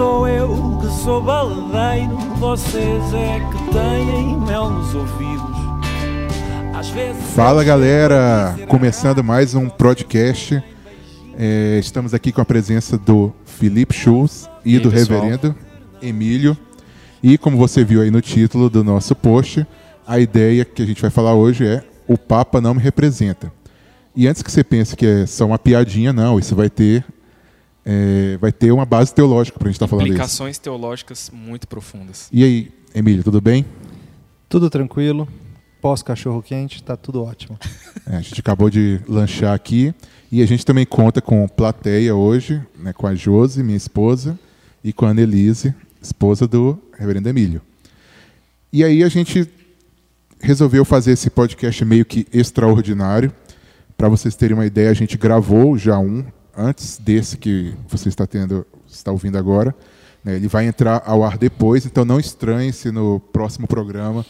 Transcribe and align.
Sou 0.00 0.26
eu 0.26 0.78
que 0.80 0.86
sou 1.04 1.22
baladeiro, 1.22 2.16
vocês 2.38 3.12
é 3.12 3.38
que 3.38 3.70
têm 3.70 4.34
mel 4.46 4.70
nos 4.70 4.94
ouvidos. 4.94 5.56
Às 6.74 6.88
vezes 6.88 7.22
Fala 7.34 7.62
galera, 7.62 8.56
começando 8.66 9.22
mais 9.22 9.54
um 9.54 9.68
podcast. 9.68 10.64
É, 11.36 11.78
estamos 11.78 12.14
aqui 12.14 12.32
com 12.32 12.40
a 12.40 12.46
presença 12.46 12.96
do 12.96 13.30
Felipe 13.44 13.94
Schultz 13.94 14.48
e, 14.64 14.76
E 14.76 14.78
do 14.78 14.90
pessoal? 14.90 15.20
reverendo 15.20 15.54
Emílio. 16.00 16.56
E 17.22 17.36
como 17.36 17.58
você 17.58 17.84
viu 17.84 18.00
aí 18.00 18.10
no 18.10 18.22
título 18.22 18.70
do 18.70 18.82
nosso 18.82 19.14
post, 19.14 19.66
a 20.06 20.18
ideia 20.18 20.64
que 20.64 20.80
a 20.80 20.86
gente 20.86 21.02
vai 21.02 21.10
falar 21.10 21.34
hoje 21.34 21.66
é 21.66 21.84
O 22.08 22.16
Papa 22.16 22.58
não 22.58 22.72
me 22.72 22.80
representa. 22.80 23.52
E 24.16 24.26
antes 24.26 24.42
que 24.42 24.50
você 24.50 24.64
pense 24.64 24.96
que 24.96 25.04
é 25.04 25.26
só 25.26 25.44
uma 25.44 25.58
piadinha, 25.58 26.10
não, 26.10 26.38
isso 26.38 26.56
vai 26.56 26.70
ter, 26.70 27.04
é, 27.84 28.36
vai 28.38 28.52
ter 28.52 28.72
uma 28.72 28.84
base 28.84 29.14
teológica 29.14 29.58
para 29.58 29.68
a 29.68 29.70
gente 29.70 29.76
estar 29.76 29.86
falando 29.86 30.06
isso. 30.06 30.14
Implicações 30.14 30.58
teológicas 30.58 31.30
muito 31.32 31.66
profundas. 31.66 32.28
E 32.32 32.44
aí, 32.44 32.72
Emílio, 32.94 33.24
tudo 33.24 33.40
bem? 33.40 33.64
Tudo 34.48 34.68
tranquilo. 34.68 35.28
Pós 35.80 36.02
cachorro 36.02 36.42
quente, 36.42 36.82
tá 36.82 36.96
tudo 36.96 37.22
ótimo. 37.22 37.58
É, 38.06 38.16
a 38.16 38.20
gente 38.20 38.40
acabou 38.40 38.68
de 38.70 38.98
lanchar 39.06 39.54
aqui 39.54 39.94
e 40.32 40.42
a 40.42 40.46
gente 40.46 40.66
também 40.66 40.84
conta 40.84 41.20
com 41.20 41.46
plateia 41.46 42.14
hoje, 42.14 42.60
né, 42.76 42.92
com 42.92 43.06
a 43.06 43.14
Josi, 43.14 43.62
minha 43.62 43.76
esposa, 43.76 44.36
e 44.82 44.92
com 44.92 45.06
a 45.06 45.10
Annelise, 45.10 45.74
esposa 46.02 46.48
do 46.48 46.76
reverendo 46.98 47.28
Emílio. 47.28 47.60
E 48.72 48.82
aí 48.82 49.04
a 49.04 49.08
gente 49.08 49.48
resolveu 50.40 50.84
fazer 50.84 51.12
esse 51.12 51.30
podcast 51.30 51.84
meio 51.84 52.04
que 52.04 52.26
extraordinário. 52.32 53.32
Para 53.96 54.08
vocês 54.08 54.34
terem 54.34 54.56
uma 54.56 54.66
ideia, 54.66 54.90
a 54.90 54.94
gente 54.94 55.16
gravou 55.16 55.76
já 55.76 55.98
um 55.98 56.24
antes 56.56 56.98
desse 56.98 57.36
que 57.36 57.74
você 57.88 58.08
está 58.08 58.26
tendo, 58.26 58.66
está 58.88 59.10
ouvindo 59.12 59.38
agora. 59.38 59.74
né, 60.24 60.36
ele 60.36 60.48
vai 60.48 60.66
entrar 60.66 61.02
ao 61.06 61.24
ar 61.24 61.38
depois, 61.38 61.86
então 61.86 62.04
não 62.04 62.20
estranhe 62.20 62.72
se 62.72 62.90
no 62.90 63.20
próximo 63.20 63.66
programa 63.66 64.24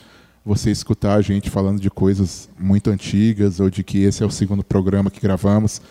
você 0.45 0.71
escutar 0.71 1.15
a 1.15 1.21
gente 1.21 1.51
falando 1.51 1.81
de 1.81 1.91
coisas 1.91 2.49
muito 2.59 2.91
antigas 2.91 3.61
ou 3.61 3.69
de 3.69 3.83
que 3.85 4.03
esse 4.03 4.23
é 4.23 4.27
o 4.27 4.31
segundo 4.31 4.65
programa 4.65 5.11
que 5.11 5.21
gravamos, 5.21 5.83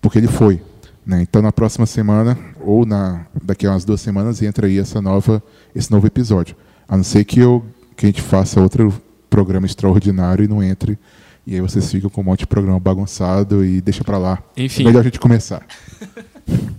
porque 0.00 0.18
ele 0.18 0.28
foi. 0.28 0.62
né? 1.04 1.22
Então 1.22 1.40
na 1.40 1.52
próxima 1.52 1.86
semana 1.86 2.38
ou 2.60 2.84
na 2.84 3.26
daqui 3.42 3.66
a 3.66 3.70
umas 3.70 3.84
duas 3.84 4.00
semanas 4.00 4.42
entra 4.42 4.66
aí 4.66 4.78
essa 4.78 5.00
nova 5.00 5.42
esse 5.74 5.90
novo 5.90 6.06
episódio. 6.06 6.56
A 6.88 6.96
não 6.96 7.04
ser 7.04 7.24
que 7.24 7.40
eu 7.40 7.64
que 7.96 8.06
a 8.06 8.08
gente 8.08 8.20
faça 8.20 8.60
outro 8.60 8.92
programa 9.30 9.66
extraordinário 9.66 10.44
e 10.44 10.48
não 10.48 10.62
entre 10.62 10.98
e 11.46 11.54
aí 11.54 11.60
vocês 11.60 11.90
ficam 11.90 12.10
com 12.10 12.20
um 12.20 12.24
monte 12.24 12.40
de 12.40 12.46
programa 12.46 12.80
bagunçado 12.80 13.64
e 13.64 13.80
deixa 13.80 14.02
pra 14.02 14.18
lá. 14.18 14.42
Enfim. 14.56 14.82
É 14.82 14.86
melhor 14.86 15.00
a 15.00 15.04
gente 15.04 15.20
começar. 15.20 15.64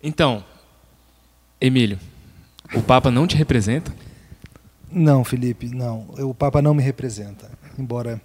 Então, 0.00 0.44
Emílio, 1.60 1.98
o 2.72 2.80
Papa 2.80 3.10
não 3.10 3.26
te 3.26 3.36
representa? 3.36 3.92
Não, 4.90 5.24
Felipe, 5.24 5.68
não. 5.74 6.06
O 6.18 6.32
Papa 6.32 6.62
não 6.62 6.72
me 6.72 6.82
representa. 6.82 7.50
Embora 7.76 8.20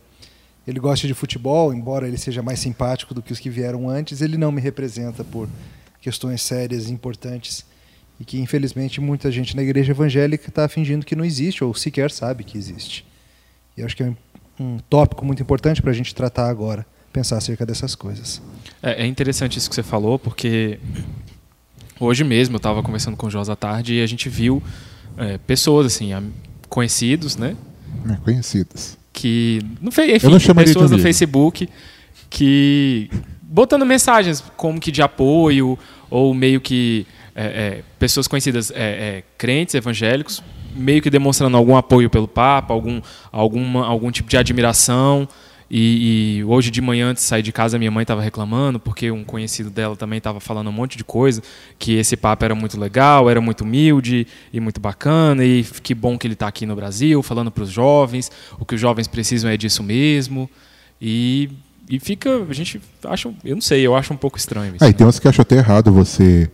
ele 0.68 0.80
goste 0.80 1.08
de 1.08 1.16
futebol, 1.16 1.74
embora 1.74 2.08
ele 2.08 2.18
seja 2.18 2.44
mais 2.44 2.60
simpático 2.60 3.14
do 3.14 3.24
que 3.24 3.34
os 3.34 3.40
que 3.40 3.50
vieram 3.50 3.90
antes, 3.90 4.22
ele 4.22 4.38
não 4.38 4.52
me 4.52 4.62
representa 4.62 5.24
por 5.24 5.50
questões 6.00 6.44
sérias 6.44 6.88
e 6.88 6.94
importantes 6.94 7.66
e 8.20 8.24
que, 8.24 8.40
infelizmente, 8.40 9.02
muita 9.02 9.32
gente 9.32 9.56
na 9.56 9.64
igreja 9.64 9.92
evangélica 9.94 10.50
está 10.50 10.70
fingindo 10.70 11.06
que 11.06 11.16
não 11.16 11.26
existe 11.26 11.64
ou 11.64 11.74
sequer 11.74 12.12
sabe 12.12 12.44
que 12.44 12.58
existe. 12.58 13.06
E 13.76 13.82
eu 13.82 13.86
acho 13.86 13.98
que 13.98 14.04
é 14.04 14.14
um, 14.60 14.78
tópico 14.90 15.26
muito 15.26 15.42
importante 15.42 15.82
para 15.82 15.92
a 15.92 15.94
gente 15.94 16.14
tratar 16.14 16.50
agora, 16.50 16.86
pensar 17.12 17.38
acerca 17.38 17.66
dessas 17.66 17.96
coisas. 17.96 18.42
É, 18.82 19.04
é 19.04 19.06
interessante 19.06 19.58
isso 19.58 19.70
que 19.70 19.76
você 19.76 19.84
falou, 19.84 20.18
porque 20.18 20.80
hoje 22.00 22.24
mesmo 22.24 22.56
eu 22.56 22.58
estava 22.58 22.82
conversando 22.84 23.18
com 23.18 23.28
o 23.28 23.30
Jos 23.30 23.50
à 23.50 23.56
tarde 23.56 23.96
e 23.96 24.02
a 24.02 24.08
gente 24.08 24.30
viu 24.30 24.62
é, 25.18 25.38
pessoas, 25.38 25.88
assim, 25.88 26.12
conhecidos, 26.70 27.36
né? 27.36 27.56
Né, 28.04 28.18
Conhecidas. 28.24 28.98
Que. 29.12 29.62
No, 29.80 29.90
enfim, 29.90 30.02
Eu 30.22 30.30
não 30.32 30.56
pessoas 30.56 30.92
no. 30.92 31.00
Facebook 31.00 31.70
que. 32.30 33.10
botando 33.42 33.86
mensagens 33.86 34.44
como 34.58 34.80
que 34.80 34.92
de 34.92 35.02
apoio, 35.02 35.78
ou 36.10 36.34
meio 36.34 36.60
que. 36.60 37.06
é, 37.36 37.46
é, 37.46 37.84
pessoas 38.00 38.28
conhecidas, 38.28 38.72
é, 38.72 38.76
é, 38.76 39.24
crentes 39.38 39.76
evangélicos, 39.76 40.44
meio 40.76 41.02
que 41.02 41.10
demonstrando 41.10 41.56
algum 41.58 41.76
apoio 41.76 42.10
pelo 42.10 42.28
Papa, 42.28 42.74
algum, 42.74 43.02
alguma, 43.32 43.86
algum 43.86 44.12
tipo 44.12 44.30
de 44.30 44.38
admiração. 44.38 45.28
E, 45.76 46.38
e 46.38 46.44
hoje 46.44 46.70
de 46.70 46.82
manhã, 46.82 47.10
antes 47.10 47.24
de 47.24 47.30
sair 47.30 47.42
de 47.42 47.52
casa, 47.52 47.80
minha 47.80 47.90
mãe 47.90 48.04
estava 48.04 48.22
reclamando, 48.22 48.80
porque 48.80 49.10
um 49.10 49.24
conhecido 49.24 49.72
dela 49.72 49.96
também 49.96 50.18
estava 50.18 50.40
falando 50.40 50.68
um 50.68 50.72
monte 50.72 50.98
de 50.98 51.04
coisa, 51.04 51.42
que 51.80 51.96
esse 51.96 52.16
Papa 52.16 52.46
era 52.46 52.54
muito 52.54 52.80
legal, 52.80 53.28
era 53.28 53.42
muito 53.42 53.64
humilde 53.64 54.28
e 54.54 54.60
muito 54.60 54.80
bacana, 54.80 55.44
e 55.44 55.64
que 55.82 55.96
bom 55.96 56.16
que 56.16 56.28
ele 56.28 56.36
está 56.36 56.48
aqui 56.48 56.68
no 56.68 56.76
Brasil, 56.76 57.24
falando 57.24 57.50
para 57.50 57.64
os 57.64 57.72
jovens, 57.72 58.32
o 58.60 58.66
que 58.66 58.76
os 58.76 58.82
jovens 58.82 59.08
precisam 59.08 59.50
é 59.50 59.58
disso 59.58 59.82
mesmo. 59.82 60.48
E, 61.02 61.50
e 61.90 62.00
fica, 62.00 62.46
a 62.48 62.54
gente 62.54 62.80
acha, 63.06 63.34
eu 63.44 63.56
não 63.56 63.62
sei, 63.62 63.82
eu 63.82 63.96
acho 63.96 64.14
um 64.14 64.18
pouco 64.18 64.38
estranho 64.38 64.76
isso. 64.76 64.86
Ah, 64.86 64.90
e 64.90 64.94
tem 64.94 65.08
uns 65.08 65.18
que 65.18 65.28
acham 65.28 65.42
até 65.42 65.56
errado 65.56 65.92
você 65.92 66.52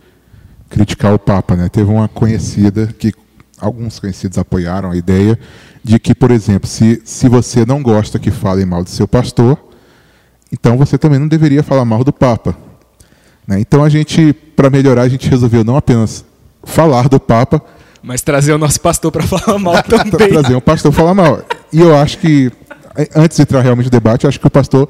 criticar 0.70 1.12
o 1.12 1.18
Papa, 1.18 1.56
né? 1.56 1.68
Teve 1.68 1.90
uma 1.90 2.08
conhecida 2.08 2.86
que 2.86 3.12
alguns 3.60 3.98
conhecidos 3.98 4.38
apoiaram 4.38 4.90
a 4.90 4.96
ideia 4.96 5.38
de 5.82 5.98
que, 5.98 6.14
por 6.14 6.30
exemplo, 6.30 6.68
se, 6.68 7.00
se 7.04 7.28
você 7.28 7.64
não 7.66 7.82
gosta 7.82 8.18
que 8.18 8.30
falem 8.30 8.66
mal 8.66 8.82
do 8.84 8.90
seu 8.90 9.06
pastor, 9.08 9.58
então 10.52 10.76
você 10.76 10.98
também 10.98 11.18
não 11.18 11.28
deveria 11.28 11.62
falar 11.62 11.84
mal 11.84 12.02
do 12.04 12.12
Papa. 12.12 12.56
né? 13.46 13.60
Então 13.60 13.84
a 13.84 13.88
gente, 13.88 14.32
para 14.32 14.70
melhorar, 14.70 15.02
a 15.02 15.08
gente 15.08 15.28
resolveu 15.28 15.62
não 15.64 15.76
apenas 15.76 16.24
falar 16.64 17.08
do 17.08 17.18
Papa, 17.20 17.62
Mas 18.02 18.22
trazer 18.22 18.52
o 18.52 18.58
nosso 18.58 18.80
pastor 18.80 19.12
para 19.12 19.22
falar 19.22 19.58
mal 19.58 19.80
também. 19.84 20.28
trazer 20.28 20.54
um 20.56 20.60
pastor 20.60 20.92
falar 20.92 21.14
mal. 21.14 21.42
E 21.72 21.80
eu 21.80 21.94
acho 21.96 22.18
que, 22.18 22.50
eh, 22.96 23.08
antes 23.14 23.36
de 23.36 23.42
entrar 23.42 23.60
realmente 23.60 23.86
no 23.86 23.90
debate, 23.90 24.24
eu 24.24 24.28
acho 24.28 24.40
que 24.40 24.46
o 24.46 24.50
pastor 24.50 24.88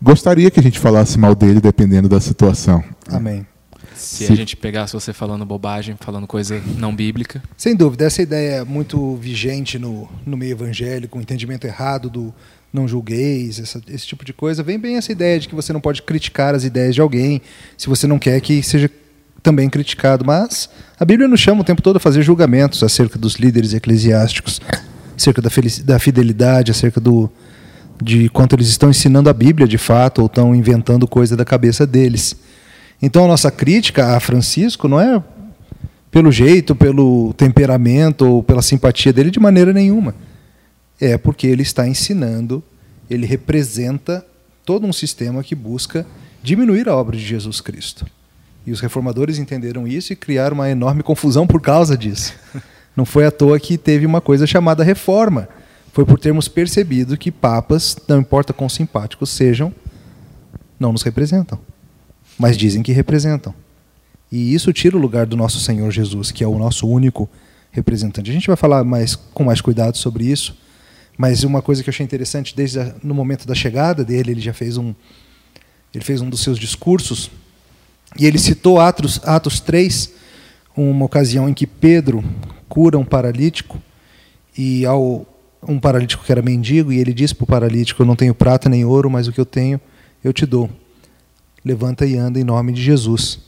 gostaria 0.00 0.50
que 0.50 0.58
a 0.60 0.62
gente 0.62 0.78
falasse 0.78 1.18
mal 1.18 1.34
dele, 1.34 1.60
dependendo 1.60 2.08
da 2.08 2.20
situação. 2.20 2.82
Amém. 3.10 3.46
Se 4.02 4.32
a 4.32 4.36
gente 4.36 4.56
pegasse 4.56 4.92
você 4.92 5.12
falando 5.12 5.44
bobagem, 5.44 5.96
falando 6.00 6.26
coisa 6.26 6.60
não 6.76 6.94
bíblica. 6.94 7.42
Sem 7.56 7.74
dúvida, 7.76 8.04
essa 8.04 8.20
ideia 8.22 8.56
é 8.56 8.64
muito 8.64 9.16
vigente 9.16 9.78
no, 9.78 10.08
no 10.26 10.36
meio 10.36 10.52
evangélico, 10.52 11.18
o 11.18 11.20
entendimento 11.22 11.66
errado 11.66 12.10
do 12.10 12.34
não 12.72 12.88
julgueis, 12.88 13.58
essa- 13.58 13.80
esse 13.88 14.06
tipo 14.06 14.24
de 14.24 14.32
coisa. 14.32 14.62
Vem 14.62 14.78
bem 14.78 14.96
essa 14.96 15.12
ideia 15.12 15.38
de 15.38 15.46
que 15.48 15.54
você 15.54 15.72
não 15.72 15.80
pode 15.80 16.02
criticar 16.02 16.54
as 16.54 16.64
ideias 16.64 16.94
de 16.94 17.00
alguém 17.00 17.40
se 17.76 17.88
você 17.88 18.06
não 18.06 18.18
quer 18.18 18.40
que 18.40 18.62
seja 18.62 18.90
também 19.42 19.68
criticado. 19.68 20.24
Mas 20.24 20.68
a 20.98 21.04
Bíblia 21.04 21.28
nos 21.28 21.40
chama 21.40 21.60
o 21.60 21.64
tempo 21.64 21.82
todo 21.82 21.96
a 21.96 22.00
fazer 22.00 22.22
julgamentos 22.22 22.82
acerca 22.82 23.18
dos 23.18 23.34
líderes 23.34 23.74
eclesiásticos, 23.74 24.60
acerca 25.16 25.42
da, 25.42 25.50
da 25.84 25.98
fidelidade, 25.98 26.70
acerca 26.70 26.98
do, 27.00 27.30
de 28.02 28.28
quanto 28.30 28.54
eles 28.56 28.68
estão 28.68 28.88
ensinando 28.88 29.28
a 29.28 29.32
Bíblia 29.34 29.68
de 29.68 29.76
fato 29.78 30.20
ou 30.20 30.26
estão 30.26 30.54
inventando 30.54 31.06
coisa 31.06 31.36
da 31.36 31.44
cabeça 31.44 31.86
deles. 31.86 32.34
Então 33.02 33.24
a 33.24 33.28
nossa 33.28 33.50
crítica 33.50 34.16
a 34.16 34.20
Francisco 34.20 34.86
não 34.86 35.00
é 35.00 35.20
pelo 36.08 36.30
jeito, 36.30 36.76
pelo 36.76 37.32
temperamento 37.32 38.24
ou 38.24 38.42
pela 38.42 38.62
simpatia 38.62 39.12
dele 39.12 39.30
de 39.30 39.40
maneira 39.40 39.72
nenhuma. 39.72 40.14
É 41.00 41.18
porque 41.18 41.48
ele 41.48 41.62
está 41.62 41.88
ensinando, 41.88 42.62
ele 43.10 43.26
representa 43.26 44.24
todo 44.64 44.86
um 44.86 44.92
sistema 44.92 45.42
que 45.42 45.54
busca 45.54 46.06
diminuir 46.42 46.88
a 46.88 46.94
obra 46.94 47.16
de 47.16 47.24
Jesus 47.24 47.60
Cristo. 47.60 48.06
E 48.64 48.70
os 48.70 48.78
reformadores 48.78 49.38
entenderam 49.38 49.88
isso 49.88 50.12
e 50.12 50.16
criaram 50.16 50.54
uma 50.54 50.70
enorme 50.70 51.02
confusão 51.02 51.46
por 51.46 51.60
causa 51.60 51.96
disso. 51.96 52.34
Não 52.94 53.04
foi 53.04 53.24
à 53.24 53.30
toa 53.30 53.58
que 53.58 53.76
teve 53.76 54.06
uma 54.06 54.20
coisa 54.20 54.46
chamada 54.46 54.84
reforma. 54.84 55.48
Foi 55.92 56.04
por 56.04 56.18
termos 56.18 56.46
percebido 56.46 57.16
que 57.16 57.30
papas, 57.30 57.96
não 58.08 58.20
importa 58.20 58.52
quão 58.52 58.68
simpáticos 58.68 59.28
sejam, 59.28 59.72
não 60.80 60.90
nos 60.90 61.02
representam. 61.02 61.58
Mas 62.38 62.56
dizem 62.56 62.82
que 62.82 62.92
representam. 62.92 63.54
E 64.30 64.54
isso 64.54 64.72
tira 64.72 64.96
o 64.96 65.00
lugar 65.00 65.26
do 65.26 65.36
nosso 65.36 65.60
Senhor 65.60 65.90
Jesus, 65.90 66.30
que 66.30 66.42
é 66.42 66.46
o 66.46 66.58
nosso 66.58 66.88
único 66.88 67.28
representante. 67.70 68.30
A 68.30 68.34
gente 68.34 68.46
vai 68.46 68.56
falar 68.56 68.82
mais 68.82 69.14
com 69.14 69.44
mais 69.44 69.60
cuidado 69.60 69.96
sobre 69.98 70.24
isso, 70.24 70.56
mas 71.18 71.44
uma 71.44 71.60
coisa 71.60 71.82
que 71.82 71.88
eu 71.88 71.92
achei 71.92 72.04
interessante 72.04 72.56
desde 72.56 72.78
a, 72.80 72.94
no 73.02 73.14
momento 73.14 73.46
da 73.46 73.54
chegada 73.54 74.04
dele, 74.04 74.30
ele 74.30 74.40
já 74.40 74.52
fez 74.52 74.76
um 74.76 74.94
ele 75.94 76.02
fez 76.02 76.22
um 76.22 76.30
dos 76.30 76.42
seus 76.42 76.58
discursos 76.58 77.30
e 78.18 78.24
ele 78.24 78.38
citou 78.38 78.80
Atos 78.80 79.20
Atos 79.24 79.60
3, 79.60 80.12
uma 80.74 81.04
ocasião 81.04 81.48
em 81.48 81.52
que 81.52 81.66
Pedro 81.66 82.24
cura 82.68 82.98
um 82.98 83.04
paralítico 83.04 83.80
e 84.56 84.86
ao 84.86 85.26
um 85.66 85.78
paralítico 85.78 86.24
que 86.24 86.32
era 86.32 86.42
mendigo 86.42 86.90
e 86.90 86.98
ele 86.98 87.12
disse 87.12 87.34
para 87.34 87.44
o 87.44 87.46
paralítico: 87.46 88.02
"Eu 88.02 88.06
não 88.06 88.16
tenho 88.16 88.34
prata 88.34 88.68
nem 88.68 88.84
ouro, 88.84 89.10
mas 89.10 89.28
o 89.28 89.32
que 89.32 89.40
eu 89.40 89.46
tenho 89.46 89.80
eu 90.24 90.32
te 90.32 90.46
dou. 90.46 90.70
Levanta 91.64 92.04
e 92.06 92.16
anda 92.16 92.38
em 92.38 92.44
nome 92.44 92.72
de 92.72 92.82
Jesus." 92.82 93.38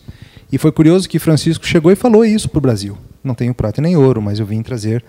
E 0.53 0.59
foi 0.59 0.71
curioso 0.71 1.09
que 1.09 1.19
Francisco 1.19 1.67
chegou 1.67 1.91
e 1.91 1.97
falou 1.97 2.25
isso 2.25 2.49
para 2.49 2.59
o 2.59 2.63
Brasil. 2.63 2.97
Não 3.25 3.35
tenho 3.35 3.55
prata 3.55 3.83
nem 3.83 3.97
ouro, 3.97 4.23
mas 4.23 4.39
eu 4.39 4.47
vim 4.47 4.63
trazer 4.63 5.05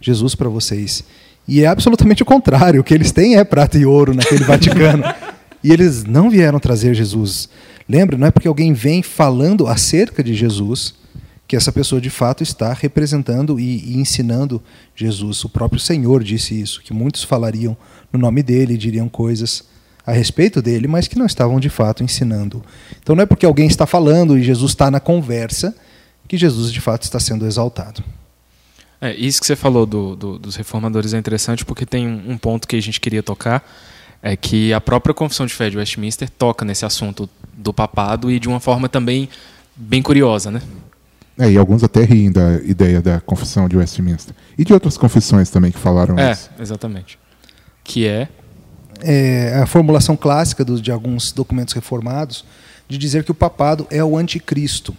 Jesus 0.00 0.34
para 0.34 0.48
vocês. 0.48 1.04
E 1.48 1.62
é 1.62 1.66
absolutamente 1.66 2.22
o 2.22 2.26
contrário. 2.26 2.80
O 2.80 2.84
que 2.84 2.92
eles 2.92 3.12
têm 3.12 3.36
é 3.36 3.44
prata 3.44 3.78
e 3.78 3.86
ouro 3.86 4.14
naquele 4.14 4.44
Vaticano. 4.44 5.02
E 5.62 5.72
eles 5.72 6.04
não 6.04 6.28
vieram 6.28 6.58
trazer 6.58 6.94
Jesus. 6.94 7.48
Lembra? 7.88 8.16
Não 8.16 8.26
é 8.26 8.30
porque 8.30 8.48
alguém 8.48 8.72
vem 8.72 9.02
falando 9.02 9.66
acerca 9.66 10.22
de 10.22 10.34
Jesus 10.34 10.94
que 11.46 11.56
essa 11.56 11.72
pessoa 11.72 12.00
de 12.00 12.10
fato 12.10 12.44
está 12.44 12.72
representando 12.72 13.58
e, 13.58 13.94
e, 13.94 13.98
ensinando 13.98 14.62
Jesus. 14.94 15.42
O 15.44 15.48
próprio 15.48 15.80
Senhor 15.80 16.22
disse 16.22 16.60
isso, 16.60 16.80
que 16.80 16.92
muitos 16.92 17.24
falariam 17.24 17.76
no 18.12 18.20
nome 18.20 18.40
dele, 18.40 18.76
diriam 18.76 19.08
coisas 19.08 19.64
a 20.10 20.14
respeito 20.14 20.60
dele, 20.60 20.88
mas 20.88 21.06
que 21.06 21.18
não 21.18 21.26
estavam 21.26 21.60
de 21.60 21.68
fato 21.68 22.02
ensinando. 22.02 22.62
Então 23.02 23.14
não 23.14 23.22
é 23.22 23.26
porque 23.26 23.46
alguém 23.46 23.66
está 23.66 23.86
falando 23.86 24.36
e 24.36 24.42
Jesus 24.42 24.72
está 24.72 24.90
na 24.90 25.00
conversa 25.00 25.74
que 26.26 26.36
Jesus 26.36 26.72
de 26.72 26.80
fato 26.80 27.02
está 27.02 27.18
sendo 27.18 27.46
exaltado. 27.46 28.04
É, 29.00 29.14
isso 29.14 29.40
que 29.40 29.46
você 29.46 29.56
falou 29.56 29.86
do, 29.86 30.14
do, 30.14 30.38
dos 30.38 30.54
reformadores 30.54 31.14
é 31.14 31.18
interessante 31.18 31.64
porque 31.64 31.86
tem 31.86 32.06
um 32.06 32.36
ponto 32.36 32.68
que 32.68 32.76
a 32.76 32.82
gente 32.82 33.00
queria 33.00 33.22
tocar, 33.22 33.68
é 34.22 34.36
que 34.36 34.72
a 34.72 34.80
própria 34.80 35.14
Confissão 35.14 35.46
de 35.46 35.54
Fé 35.54 35.70
de 35.70 35.78
Westminster 35.78 36.28
toca 36.28 36.64
nesse 36.64 36.84
assunto 36.84 37.28
do 37.52 37.72
papado 37.72 38.30
e 38.30 38.38
de 38.38 38.48
uma 38.48 38.60
forma 38.60 38.88
também 38.88 39.28
bem 39.74 40.02
curiosa, 40.02 40.50
né? 40.50 40.60
É, 41.38 41.50
e 41.50 41.56
alguns 41.56 41.82
até 41.82 42.04
riem 42.04 42.30
da 42.30 42.56
ideia 42.62 43.00
da 43.00 43.18
Confissão 43.20 43.66
de 43.66 43.76
Westminster. 43.76 44.34
E 44.58 44.64
de 44.64 44.74
outras 44.74 44.98
confissões 44.98 45.48
também 45.48 45.72
que 45.72 45.78
falaram 45.78 46.18
é, 46.18 46.32
isso. 46.32 46.50
É, 46.58 46.62
exatamente. 46.62 47.18
Que 47.82 48.06
é? 48.06 48.28
É 49.02 49.60
a 49.62 49.66
formulação 49.66 50.16
clássica 50.16 50.64
de 50.64 50.90
alguns 50.90 51.32
documentos 51.32 51.74
reformados 51.74 52.44
de 52.88 52.98
dizer 52.98 53.24
que 53.24 53.30
o 53.30 53.34
papado 53.34 53.86
é 53.90 54.02
o 54.02 54.16
anticristo. 54.16 54.94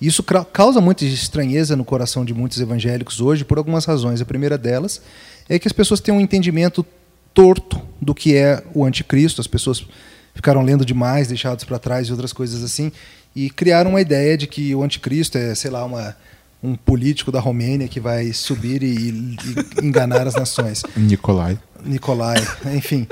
Isso 0.00 0.22
causa 0.22 0.80
muita 0.80 1.04
estranheza 1.04 1.74
no 1.74 1.84
coração 1.84 2.24
de 2.24 2.34
muitos 2.34 2.60
evangélicos 2.60 3.20
hoje 3.20 3.44
por 3.44 3.58
algumas 3.58 3.84
razões. 3.84 4.20
A 4.20 4.24
primeira 4.24 4.58
delas 4.58 5.00
é 5.48 5.58
que 5.58 5.66
as 5.66 5.72
pessoas 5.72 6.00
têm 6.00 6.14
um 6.14 6.20
entendimento 6.20 6.84
torto 7.32 7.80
do 8.00 8.14
que 8.14 8.34
é 8.34 8.62
o 8.74 8.84
anticristo. 8.84 9.40
As 9.40 9.46
pessoas 9.46 9.86
ficaram 10.34 10.62
lendo 10.62 10.84
demais, 10.84 11.28
deixados 11.28 11.64
para 11.64 11.78
trás 11.78 12.08
e 12.08 12.12
outras 12.12 12.32
coisas 12.32 12.62
assim, 12.62 12.92
e 13.34 13.50
criaram 13.50 13.90
uma 13.90 14.00
ideia 14.00 14.36
de 14.36 14.46
que 14.46 14.74
o 14.74 14.82
anticristo 14.82 15.38
é, 15.38 15.54
sei 15.54 15.70
lá, 15.70 15.84
uma, 15.84 16.14
um 16.62 16.74
político 16.74 17.32
da 17.32 17.40
Romênia 17.40 17.88
que 17.88 17.98
vai 17.98 18.32
subir 18.32 18.82
e, 18.82 19.36
e 19.80 19.84
enganar 19.84 20.26
as 20.26 20.34
nações. 20.34 20.82
Nicolai. 20.96 21.58
Nicolai, 21.86 22.36
enfim. 22.74 23.06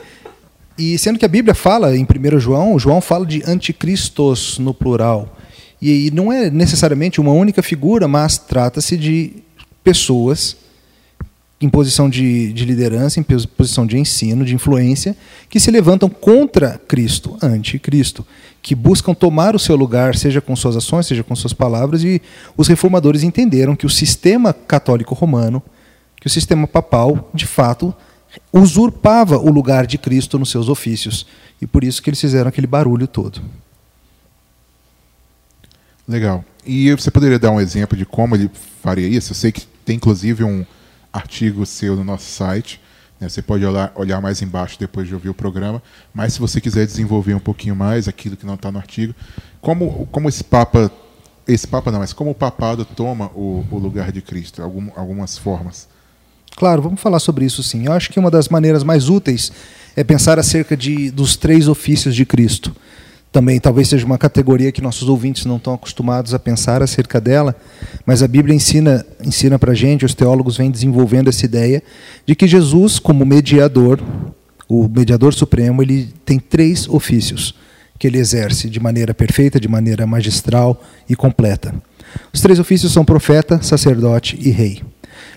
E 0.76 0.99
sendo 0.99 1.19
que 1.19 1.25
a 1.25 1.29
Bíblia 1.29 1.55
fala 1.55 1.97
em 1.97 2.05
1 2.05 2.38
João, 2.41 2.79
João 2.79 3.00
fala 3.00 3.25
de 3.25 3.43
anticristos 3.47 4.59
no 4.59 4.75
plural. 4.75 5.37
E, 5.81 6.09
e 6.09 6.11
não 6.11 6.32
é 6.32 6.50
necessariamente 6.50 7.21
uma 7.21 7.32
única 7.32 7.62
figura, 7.62 8.09
mas 8.09 8.38
trata-se 8.38 8.97
de 8.97 9.32
pessoas 9.82 10.56
em 11.61 11.69
posição 11.69 12.11
de, 12.11 12.53
de, 12.53 12.65
liderança, 12.65 13.21
em 13.21 13.23
posição 13.23 13.87
de 13.87 13.97
ensino, 13.97 14.44
de 14.44 14.55
influência, 14.55 15.17
que 15.49 15.61
se 15.61 15.71
levantam 15.71 16.11
contra 16.11 16.79
Cristo, 16.87 17.38
anticristo, 17.41 18.26
que 18.61 18.75
buscam 18.75 19.15
tomar 19.15 19.55
o 19.55 19.59
seu 19.59 19.76
lugar, 19.76 20.15
seja 20.17 20.41
com 20.41 20.55
suas 20.55 20.76
ações, 20.76 21.06
seja 21.06 21.23
com 21.23 21.35
suas 21.35 21.53
palavras, 21.53 22.03
e 22.05 22.21
os 22.56 22.69
reformadores 22.69 23.23
entenderam 23.23 23.76
que 23.76 23.87
o 23.87 23.91
sistema 23.91 24.53
católico 24.53 25.15
romano, 25.15 25.62
que 26.21 26.26
o 26.26 26.31
sistema 26.31 26.67
papal, 26.67 27.31
de 27.32 27.47
fato, 27.47 27.94
usurpava 28.53 29.39
o 29.39 29.51
lugar 29.51 29.87
de 29.87 29.99
Cristo 29.99 30.39
nos 30.39 30.51
seus 30.51 30.69
ofícios, 30.69 31.27
e 31.61 31.67
por 31.67 31.85
isso 31.85 32.03
que 32.03 32.11
eles 32.11 32.21
fizeram 32.21 32.49
aquele 32.49 32.67
barulho 32.67 33.07
todo. 33.07 33.41
Legal. 36.07 36.45
E 36.67 36.91
você 36.93 37.11
poderia 37.11 37.39
dar 37.39 37.51
um 37.51 37.61
exemplo 37.61 37.97
de 37.97 38.05
como 38.05 38.35
ele 38.35 38.51
faria 38.83 39.09
isso? 39.09 39.33
Eu 39.33 39.37
sei 39.37 39.53
que 39.53 39.67
tem 39.85 39.97
inclusive 39.97 40.45
um 40.45 40.65
artigo 41.13 41.65
seu 41.65 41.97
no 41.97 42.05
nosso 42.05 42.27
site. 42.27 42.81
Né? 43.19 43.29
Você 43.29 43.41
pode 43.41 43.65
olhar, 43.65 43.93
olhar 43.95 44.21
mais 44.21 44.43
embaixo 44.43 44.79
depois 44.79 45.09
de 45.09 45.15
ouvir 45.15 45.29
o 45.29 45.35
programa. 45.35 45.83
Mas 46.13 46.35
se 46.35 46.41
você 46.41 46.61
quiser 46.61 46.87
desenvolver 46.87 47.35
um 47.35 47.41
pouquinho 47.41 47.75
mais 47.75 48.09
aquilo 48.09 48.37
que 48.37 48.47
não 48.47 48.55
está 48.55 48.71
no 48.71 48.79
artigo, 48.79 49.15
como, 49.61 50.07
como 50.11 50.29
esse 50.29 50.45
Papa, 50.45 50.91
esse 51.47 51.67
Papa 51.67 51.91
não, 51.91 52.01
mas 52.01 52.13
como 52.13 52.31
o 52.31 52.35
papado 52.35 52.85
toma 52.85 53.31
o, 53.35 53.65
o 53.71 53.79
lugar 53.79 54.13
de 54.13 54.21
Cristo, 54.21 54.63
algum, 54.63 54.91
algumas 54.97 55.39
formas. 55.39 55.89
Claro, 56.56 56.82
vamos 56.82 57.00
falar 57.00 57.19
sobre 57.19 57.44
isso 57.44 57.62
sim. 57.62 57.87
Eu 57.87 57.93
acho 57.93 58.11
que 58.11 58.19
uma 58.19 58.31
das 58.31 58.49
maneiras 58.49 58.85
mais 58.85 59.08
úteis 59.08 59.52
é 59.96 60.05
pensar 60.05 60.38
acerca 60.38 60.76
de, 60.76 61.11
dos 61.11 61.37
três 61.37 61.69
ofícios 61.69 62.14
de 62.14 62.25
Cristo 62.25 62.75
também 63.35 63.58
talvez 63.58 63.88
seja 63.88 64.06
uma 64.06 64.17
categoria 64.17 64.70
que 64.70 64.81
nossos 64.81 65.08
ouvintes 65.08 65.44
não 65.44 65.56
estão 65.56 65.75
acostumados 65.75 66.32
a 66.32 66.38
pensar 66.38 66.85
acerca 66.85 67.20
dela, 67.20 67.56
mas 68.06 68.23
a 68.23 68.29
Bíblia 68.29 68.55
ensina 68.55 69.05
ensina 69.20 69.58
para 69.58 69.73
a 69.73 69.75
gente, 69.75 70.05
os 70.05 70.14
teólogos 70.14 70.56
vêm 70.56 70.70
desenvolvendo 70.70 71.29
essa 71.29 71.44
ideia 71.44 71.82
de 72.25 72.37
que 72.37 72.47
Jesus, 72.47 73.00
como 73.00 73.26
mediador, 73.26 74.00
o 74.69 74.88
mediador 74.88 75.35
supremo, 75.35 75.82
ele 75.82 76.14
tem 76.25 76.38
três 76.38 76.88
ofícios 76.88 77.56
que 77.99 78.06
ele 78.06 78.19
exerce 78.19 78.70
de 78.70 78.79
maneira 78.79 79.12
perfeita, 79.12 79.58
de 79.58 79.67
maneira 79.67 80.06
magistral 80.06 80.81
e 81.08 81.17
completa. 81.17 81.75
Os 82.32 82.40
três 82.40 82.61
ofícios 82.61 82.93
são 82.93 83.05
profeta, 83.05 83.61
sacerdote 83.61 84.38
e 84.40 84.50
rei. 84.50 84.81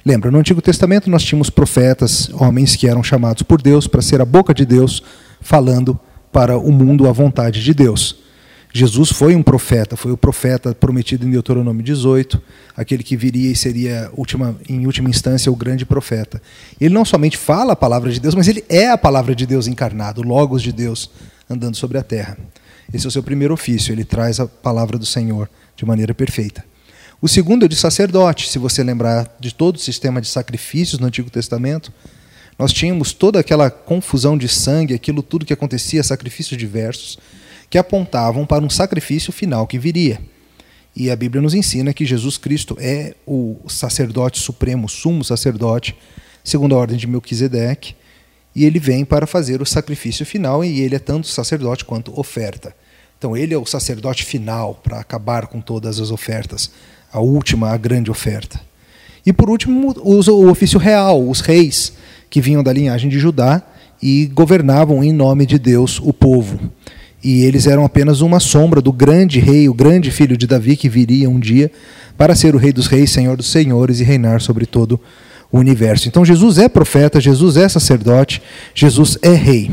Lembra, 0.06 0.32
no 0.32 0.40
Antigo 0.40 0.62
Testamento 0.62 1.10
nós 1.10 1.24
tínhamos 1.24 1.50
profetas, 1.50 2.30
homens 2.34 2.76
que 2.76 2.88
eram 2.88 3.04
chamados 3.04 3.44
por 3.44 3.62
Deus 3.62 3.88
para 3.88 4.02
ser 4.02 4.22
a 4.22 4.26
boca 4.26 4.54
de 4.54 4.66
Deus, 4.66 5.04
falando 5.42 6.00
para 6.32 6.58
o 6.58 6.72
mundo 6.72 7.08
a 7.08 7.12
vontade 7.12 7.64
de 7.64 7.74
Deus. 7.74 8.28
Jesus 8.74 9.12
foi 9.12 9.36
um 9.36 9.42
profeta, 9.42 9.96
foi 9.96 10.12
o 10.12 10.18
profeta 10.18 10.76
prometido 10.76 11.26
em 11.26 11.32
Deuteronômio 11.32 11.82
18, 11.82 12.40
aquele 12.76 13.02
que 13.02 13.18
viria 13.18 13.52
e 13.52 13.56
seria, 13.56 14.12
última, 14.16 14.56
em 14.70 14.86
última 14.86 15.10
instância, 15.10 15.52
o 15.52 15.56
grande 15.56 15.86
profeta. 15.86 16.42
Ele 16.80 16.94
não 16.94 17.06
somente 17.06 17.38
fala 17.38 17.74
a 17.74 17.76
palavra 17.76 18.12
de 18.12 18.20
Deus, 18.20 18.36
mas 18.36 18.48
ele 18.48 18.64
é 18.70 18.90
a 18.90 18.98
palavra 18.98 19.34
de 19.34 19.46
Deus 19.46 19.68
encarnado, 19.68 20.22
Logos 20.22 20.62
de 20.62 20.72
Deus 20.72 21.10
andando 21.50 21.76
sobre 21.76 21.98
a 21.98 22.04
terra. 22.04 22.38
Esse 22.94 23.06
é 23.06 23.10
o 23.10 23.12
seu 23.12 23.24
primeiro 23.24 23.54
ofício, 23.54 23.92
ele 23.92 24.04
traz 24.04 24.40
a 24.40 24.46
palavra 24.46 24.98
do 24.98 25.06
Senhor 25.06 25.50
de 25.76 25.86
maneira 25.86 26.14
perfeita. 26.14 26.64
O 27.20 27.28
segundo 27.28 27.66
é 27.66 27.68
de 27.68 27.76
sacerdote, 27.76 28.48
se 28.48 28.60
você 28.60 28.84
lembrar 28.84 29.36
de 29.40 29.52
todo 29.52 29.78
o 29.78 29.80
sistema 29.80 30.22
de 30.22 30.28
sacrifícios 30.28 31.00
no 31.00 31.08
Antigo 31.08 31.32
Testamento, 31.32 31.92
nós 32.60 32.72
tínhamos 32.72 33.12
toda 33.12 33.40
aquela 33.40 33.72
confusão 33.72 34.38
de 34.38 34.48
sangue, 34.48 34.94
aquilo 34.94 35.24
tudo 35.24 35.44
que 35.44 35.54
acontecia, 35.54 36.04
sacrifícios 36.04 36.56
diversos, 36.56 37.18
que 37.72 37.78
apontavam 37.80 38.46
para 38.46 38.64
um 38.64 38.70
sacrifício 38.70 39.34
final 39.34 39.66
que 39.66 39.80
viria. 39.80 40.22
E 40.96 41.10
a 41.10 41.16
Bíblia 41.16 41.42
nos 41.42 41.56
ensina 41.56 41.92
que 41.92 42.06
Jesus 42.06 42.38
Cristo 42.38 42.78
é 42.80 43.16
o 43.26 43.58
sacerdote 43.68 44.40
supremo, 44.40 44.88
sumo 44.88 45.24
sacerdote, 45.24 45.96
segundo 46.44 46.76
a 46.76 46.78
ordem 46.78 46.98
de 46.98 47.08
Melquisedeque, 47.08 47.96
e 48.56 48.64
ele 48.64 48.80
vem 48.80 49.04
para 49.04 49.26
fazer 49.26 49.60
o 49.60 49.66
sacrifício 49.66 50.24
final, 50.24 50.64
e 50.64 50.82
ele 50.82 50.96
é 50.96 51.00
tanto 51.00 51.28
sacerdote 51.28 51.84
quanto 51.84 52.18
oferta. 52.20 52.76
Então 53.18 53.36
ele 53.36 53.56
é 53.56 53.58
o 53.58 53.66
sacerdote 53.66 54.24
final 54.24 54.76
para 54.76 55.00
acabar 55.00 55.48
com 55.48 55.60
todas 55.60 56.00
as 56.00 56.12
ofertas, 56.12 56.70
a 57.12 57.20
última, 57.20 57.70
a 57.70 57.78
grande 57.78 58.12
oferta. 58.12 58.60
E 59.26 59.34
por 59.34 59.50
último, 59.50 59.94
o 60.02 60.50
ofício 60.50 60.80
real, 60.80 61.28
os 61.28 61.42
reis, 61.42 61.94
que 62.30 62.42
vinham 62.42 62.64
da 62.64 62.72
linhagem 62.72 63.10
de 63.10 63.20
Judá 63.20 63.62
e 64.02 64.28
governavam 64.28 65.04
em 65.04 65.12
nome 65.12 65.46
de 65.46 65.60
Deus 65.60 66.00
o 66.02 66.14
povo. 66.14 66.60
E 67.24 67.44
eles 67.44 67.68
eram 67.68 67.84
apenas 67.84 68.22
uma 68.22 68.40
sombra 68.40 68.80
do 68.80 68.92
grande 68.92 69.40
rei, 69.40 69.68
o 69.68 69.74
grande 69.74 70.12
filho 70.12 70.38
de 70.38 70.48
Davi, 70.48 70.78
que 70.78 70.88
viria 70.88 71.30
um 71.30 71.40
dia 71.40 71.72
para 72.18 72.36
ser 72.36 72.56
o 72.56 72.58
rei 72.58 72.72
dos 72.72 72.88
reis, 72.88 73.12
senhor 73.12 73.36
dos 73.36 73.52
senhores 73.52 74.00
e 74.00 74.04
reinar 74.04 74.40
sobre 74.40 74.66
todo 74.66 75.00
o 75.52 75.58
universo. 75.58 76.08
Então 76.08 76.24
Jesus 76.24 76.58
é 76.58 76.70
profeta, 76.70 77.20
Jesus 77.20 77.58
é 77.58 77.68
sacerdote, 77.68 78.42
Jesus 78.74 79.18
é 79.22 79.34
rei. 79.34 79.72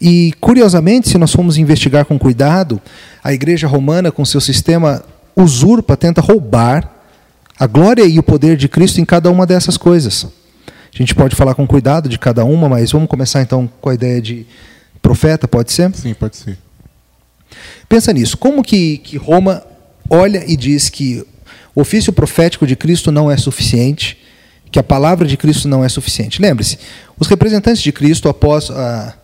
E 0.00 0.32
curiosamente, 0.40 1.08
se 1.08 1.18
nós 1.18 1.32
formos 1.32 1.56
investigar 1.56 2.04
com 2.04 2.18
cuidado, 2.18 2.80
a 3.24 3.32
igreja 3.32 3.66
romana, 3.66 4.12
com 4.12 4.24
seu 4.24 4.40
sistema, 4.40 5.02
usurpa, 5.36 5.96
tenta 5.96 6.20
roubar 6.20 6.90
a 7.58 7.66
glória 7.66 8.04
e 8.04 8.18
o 8.18 8.22
poder 8.22 8.56
de 8.56 8.68
Cristo 8.68 9.00
em 9.00 9.04
cada 9.04 9.30
uma 9.30 9.46
dessas 9.46 9.76
coisas. 9.76 10.26
A 10.66 10.96
gente 10.96 11.14
pode 11.14 11.36
falar 11.36 11.54
com 11.54 11.66
cuidado 11.66 12.08
de 12.08 12.18
cada 12.18 12.44
uma, 12.44 12.68
mas 12.68 12.92
vamos 12.92 13.08
começar 13.08 13.42
então 13.42 13.68
com 13.80 13.90
a 13.90 13.94
ideia 13.94 14.20
de 14.20 14.46
profeta, 15.02 15.46
pode 15.46 15.72
ser? 15.72 15.94
Sim, 15.94 16.14
pode 16.14 16.36
ser. 16.36 16.58
Pensa 17.88 18.12
nisso. 18.12 18.36
Como 18.36 18.62
que, 18.62 18.98
que 18.98 19.16
Roma 19.16 19.62
olha 20.08 20.44
e 20.46 20.56
diz 20.56 20.88
que 20.88 21.24
o 21.74 21.82
ofício 21.82 22.12
profético 22.12 22.66
de 22.66 22.74
Cristo 22.74 23.12
não 23.12 23.30
é 23.30 23.36
suficiente, 23.36 24.18
que 24.70 24.78
a 24.78 24.82
palavra 24.82 25.26
de 25.26 25.36
Cristo 25.36 25.68
não 25.68 25.84
é 25.84 25.88
suficiente? 25.88 26.40
Lembre-se, 26.40 26.78
os 27.18 27.28
representantes 27.28 27.82
de 27.82 27.92
Cristo, 27.92 28.28
após 28.28 28.70
a 28.70 29.14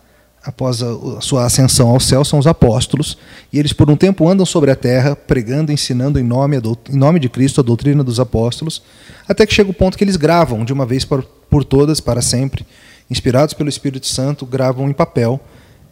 após 0.43 0.83
a, 0.83 1.21
sua 1.21 1.45
ascensão 1.45 1.89
ao 1.89 1.99
céu, 1.99 2.23
são 2.25 2.37
os 2.37 2.47
apóstolos, 2.47 3.17
e 3.51 3.59
eles 3.59 3.71
por 3.71 3.89
um 3.89 3.95
tempo 3.95 4.27
andam 4.27 4.45
sobre 4.45 4.71
a 4.71 4.75
terra, 4.75 5.15
pregando, 5.15 5.71
ensinando 5.71 6.19
em 6.19 6.23
nome, 6.23 6.57
em 6.89 6.97
nome 6.97 7.19
de 7.19 7.29
Cristo 7.29 7.61
a 7.61 7.63
doutrina 7.63 8.03
dos 8.03 8.19
apóstolos, 8.19 8.83
até 9.27 9.45
que 9.45 9.53
chega 9.53 9.69
o 9.69 9.73
ponto 9.73 9.97
que 9.97 10.03
eles 10.03 10.17
gravam 10.17 10.65
de 10.65 10.73
uma 10.73 10.85
vez 10.85 11.05
por, 11.05 11.23
por 11.49 11.63
todas, 11.63 11.99
para 11.99 12.21
sempre, 12.21 12.65
inspirados 13.09 13.53
pelo 13.53 13.69
Espírito 13.69 14.07
Santo, 14.07 14.45
gravam 14.45 14.89
em 14.89 14.93
papel 14.93 15.39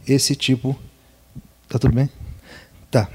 esse 0.07 0.35
tipo. 0.35 0.77
Tá 1.69 1.79
tudo 1.79 1.93
bem? 1.93 2.09
Tá 2.89 3.07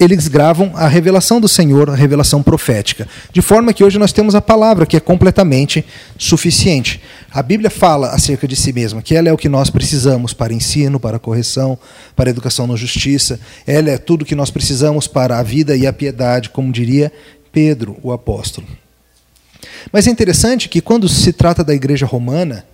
eles 0.00 0.28
gravam 0.28 0.72
a 0.74 0.88
revelação 0.88 1.38
do 1.38 1.46
Senhor, 1.46 1.90
a 1.90 1.94
revelação 1.94 2.42
profética. 2.42 3.06
De 3.30 3.42
forma 3.42 3.74
que 3.74 3.84
hoje 3.84 3.98
nós 3.98 4.12
temos 4.12 4.34
a 4.34 4.40
palavra, 4.40 4.86
que 4.86 4.96
é 4.96 5.00
completamente 5.00 5.84
suficiente. 6.16 7.02
A 7.30 7.42
Bíblia 7.42 7.68
fala 7.68 8.08
acerca 8.08 8.48
de 8.48 8.56
si 8.56 8.72
mesma, 8.72 9.02
que 9.02 9.14
ela 9.14 9.28
é 9.28 9.32
o 9.32 9.36
que 9.36 9.48
nós 9.48 9.68
precisamos 9.68 10.32
para 10.32 10.54
ensino, 10.54 10.98
para 10.98 11.18
correção, 11.18 11.78
para 12.16 12.30
educação 12.30 12.66
na 12.66 12.76
justiça. 12.76 13.38
Ela 13.66 13.90
é 13.90 13.98
tudo 13.98 14.24
que 14.24 14.34
nós 14.34 14.50
precisamos 14.50 15.06
para 15.06 15.38
a 15.38 15.42
vida 15.42 15.76
e 15.76 15.86
a 15.86 15.92
piedade, 15.92 16.48
como 16.48 16.72
diria 16.72 17.12
Pedro, 17.52 17.98
o 18.02 18.10
apóstolo. 18.10 18.66
Mas 19.92 20.06
é 20.06 20.10
interessante 20.10 20.66
que 20.66 20.80
quando 20.80 21.10
se 21.10 21.30
trata 21.30 21.62
da 21.62 21.74
igreja 21.74 22.06
romana, 22.06 22.64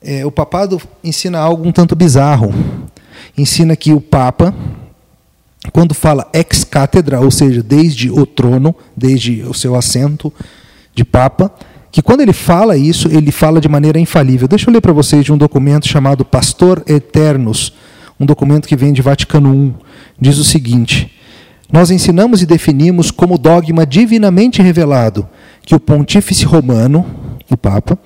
é, 0.00 0.24
o 0.24 0.30
papado 0.30 0.80
ensina 1.04 1.38
algo 1.38 1.68
um 1.68 1.72
tanto 1.72 1.94
bizarro. 1.94 2.54
Ensina 3.36 3.76
que 3.76 3.92
o 3.92 4.00
Papa, 4.00 4.54
quando 5.70 5.94
fala 5.94 6.28
ex 6.32 6.64
cátedra, 6.64 7.20
ou 7.20 7.30
seja, 7.30 7.62
desde 7.62 8.10
o 8.10 8.26
trono, 8.26 8.74
desde 8.96 9.42
o 9.42 9.54
seu 9.54 9.74
assento 9.74 10.32
de 10.94 11.04
Papa, 11.04 11.52
que 11.90 12.02
quando 12.02 12.20
ele 12.20 12.32
fala 12.32 12.76
isso, 12.76 13.08
ele 13.08 13.32
fala 13.32 13.60
de 13.60 13.68
maneira 13.68 13.98
infalível. 13.98 14.46
Deixa 14.46 14.68
eu 14.68 14.72
ler 14.74 14.80
para 14.80 14.92
vocês 14.92 15.24
de 15.24 15.32
um 15.32 15.38
documento 15.38 15.88
chamado 15.88 16.24
Pastor 16.24 16.82
Eternos, 16.86 17.72
um 18.20 18.26
documento 18.26 18.68
que 18.68 18.76
vem 18.76 18.92
de 18.92 19.00
Vaticano 19.00 19.54
I. 19.54 19.74
Diz 20.20 20.36
o 20.38 20.44
seguinte: 20.44 21.10
Nós 21.72 21.90
ensinamos 21.90 22.42
e 22.42 22.46
definimos 22.46 23.10
como 23.10 23.38
dogma 23.38 23.86
divinamente 23.86 24.60
revelado 24.60 25.26
que 25.64 25.74
o 25.74 25.80
pontífice 25.80 26.44
romano, 26.44 27.04
o 27.50 27.56
Papa, 27.56 27.98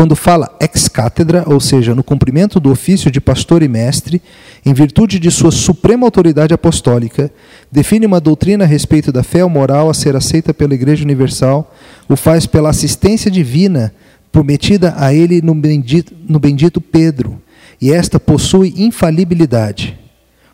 quando 0.00 0.16
fala 0.16 0.56
ex 0.58 0.88
cátedra, 0.88 1.44
ou 1.46 1.60
seja, 1.60 1.94
no 1.94 2.02
cumprimento 2.02 2.58
do 2.58 2.70
ofício 2.70 3.10
de 3.10 3.20
pastor 3.20 3.62
e 3.62 3.68
mestre, 3.68 4.22
em 4.64 4.72
virtude 4.72 5.18
de 5.18 5.30
sua 5.30 5.50
suprema 5.50 6.06
autoridade 6.06 6.54
apostólica, 6.54 7.30
define 7.70 8.06
uma 8.06 8.18
doutrina 8.18 8.64
a 8.64 8.66
respeito 8.66 9.12
da 9.12 9.22
fé 9.22 9.44
ou 9.44 9.50
moral 9.50 9.90
a 9.90 9.92
ser 9.92 10.16
aceita 10.16 10.54
pela 10.54 10.72
Igreja 10.72 11.04
Universal, 11.04 11.70
o 12.08 12.16
faz 12.16 12.46
pela 12.46 12.70
assistência 12.70 13.30
divina 13.30 13.92
prometida 14.32 14.94
a 14.96 15.12
ele 15.12 15.42
no 15.42 15.54
bendito, 15.54 16.14
no 16.26 16.38
bendito 16.38 16.80
Pedro, 16.80 17.38
e 17.78 17.92
esta 17.92 18.18
possui 18.18 18.72
infalibilidade, 18.78 19.98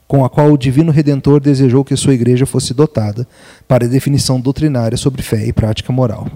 com 0.09 0.25
a 0.25 0.29
qual 0.29 0.51
o 0.51 0.59
Divino 0.59 0.91
Redentor 0.91 1.39
desejou 1.39 1.85
que 1.85 1.95
sua 1.95 2.15
igreja 2.15 2.47
fosse 2.47 2.75
dotada 2.75 3.25
para 3.69 3.87
definição 3.87 4.41
doutrinária 4.41 4.99
sobre 4.99 5.23
fé 5.23 5.47
e 5.47 5.53
prática 5.53 5.93
moral. 5.93 6.29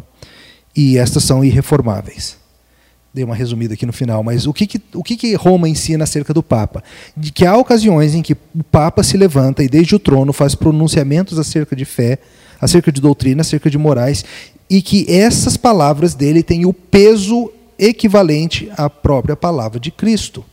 E 0.77 0.97
estas 0.97 1.25
são 1.25 1.45
irreformáveis. 1.45 2.40
Dei 3.13 3.25
uma 3.25 3.35
resumida 3.35 3.75
aqui 3.75 3.85
no 3.85 3.93
final, 3.93 4.23
mas 4.23 4.47
o 4.47 4.53
que, 4.53 4.67
que, 4.67 4.81
o 4.95 5.03
que, 5.03 5.17
que 5.17 5.35
Roma 5.35 5.69
ensina 5.69 6.05
acerca 6.05 6.33
do 6.33 6.45
Papa? 6.45 6.83
De 7.17 7.33
que 7.33 7.45
há 7.45 7.57
ocasiões 7.57 8.15
em 8.15 8.23
que 8.23 8.35
o 8.35 8.63
Papa 8.71 9.03
se 9.03 9.17
levanta 9.17 9.65
e, 9.65 9.69
desde 9.69 9.97
o 9.97 9.99
trono, 9.99 10.33
faz 10.33 10.55
pronunciamentos 10.55 11.37
acerca 11.37 11.75
de 11.75 11.85
fé, 11.85 12.19
acerca 12.61 12.93
de 12.93 13.01
doutrina, 13.01 13.41
acerca 13.41 13.69
de 13.69 13.77
morais, 13.77 14.25
e 14.69 14.81
que 14.81 15.11
essas 15.11 15.57
palavras 15.57 16.15
dele 16.15 16.41
têm 16.41 16.65
o 16.65 16.73
peso 16.73 17.51
equivalente 17.77 18.71
à 18.77 18.89
própria 18.89 19.35
palavra 19.35 19.81
de 19.81 19.91
Cristo. 19.91 20.45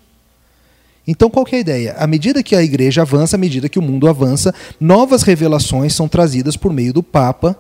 Então, 1.07 1.29
qual 1.29 1.45
é 1.51 1.55
a 1.57 1.59
ideia? 1.59 1.95
À 1.97 2.07
medida 2.07 2.41
que 2.41 2.55
a 2.55 2.63
igreja 2.63 3.03
avança, 3.03 3.37
à 3.37 3.39
medida 3.39 3.69
que 3.69 3.77
o 3.77 3.83
mundo 3.83 4.07
avança, 4.07 4.53
novas 4.79 5.21
revelações 5.21 5.93
são 5.93 6.07
trazidas 6.07 6.57
por 6.57 6.73
meio 6.73 6.91
do 6.91 7.03
Papa 7.03 7.55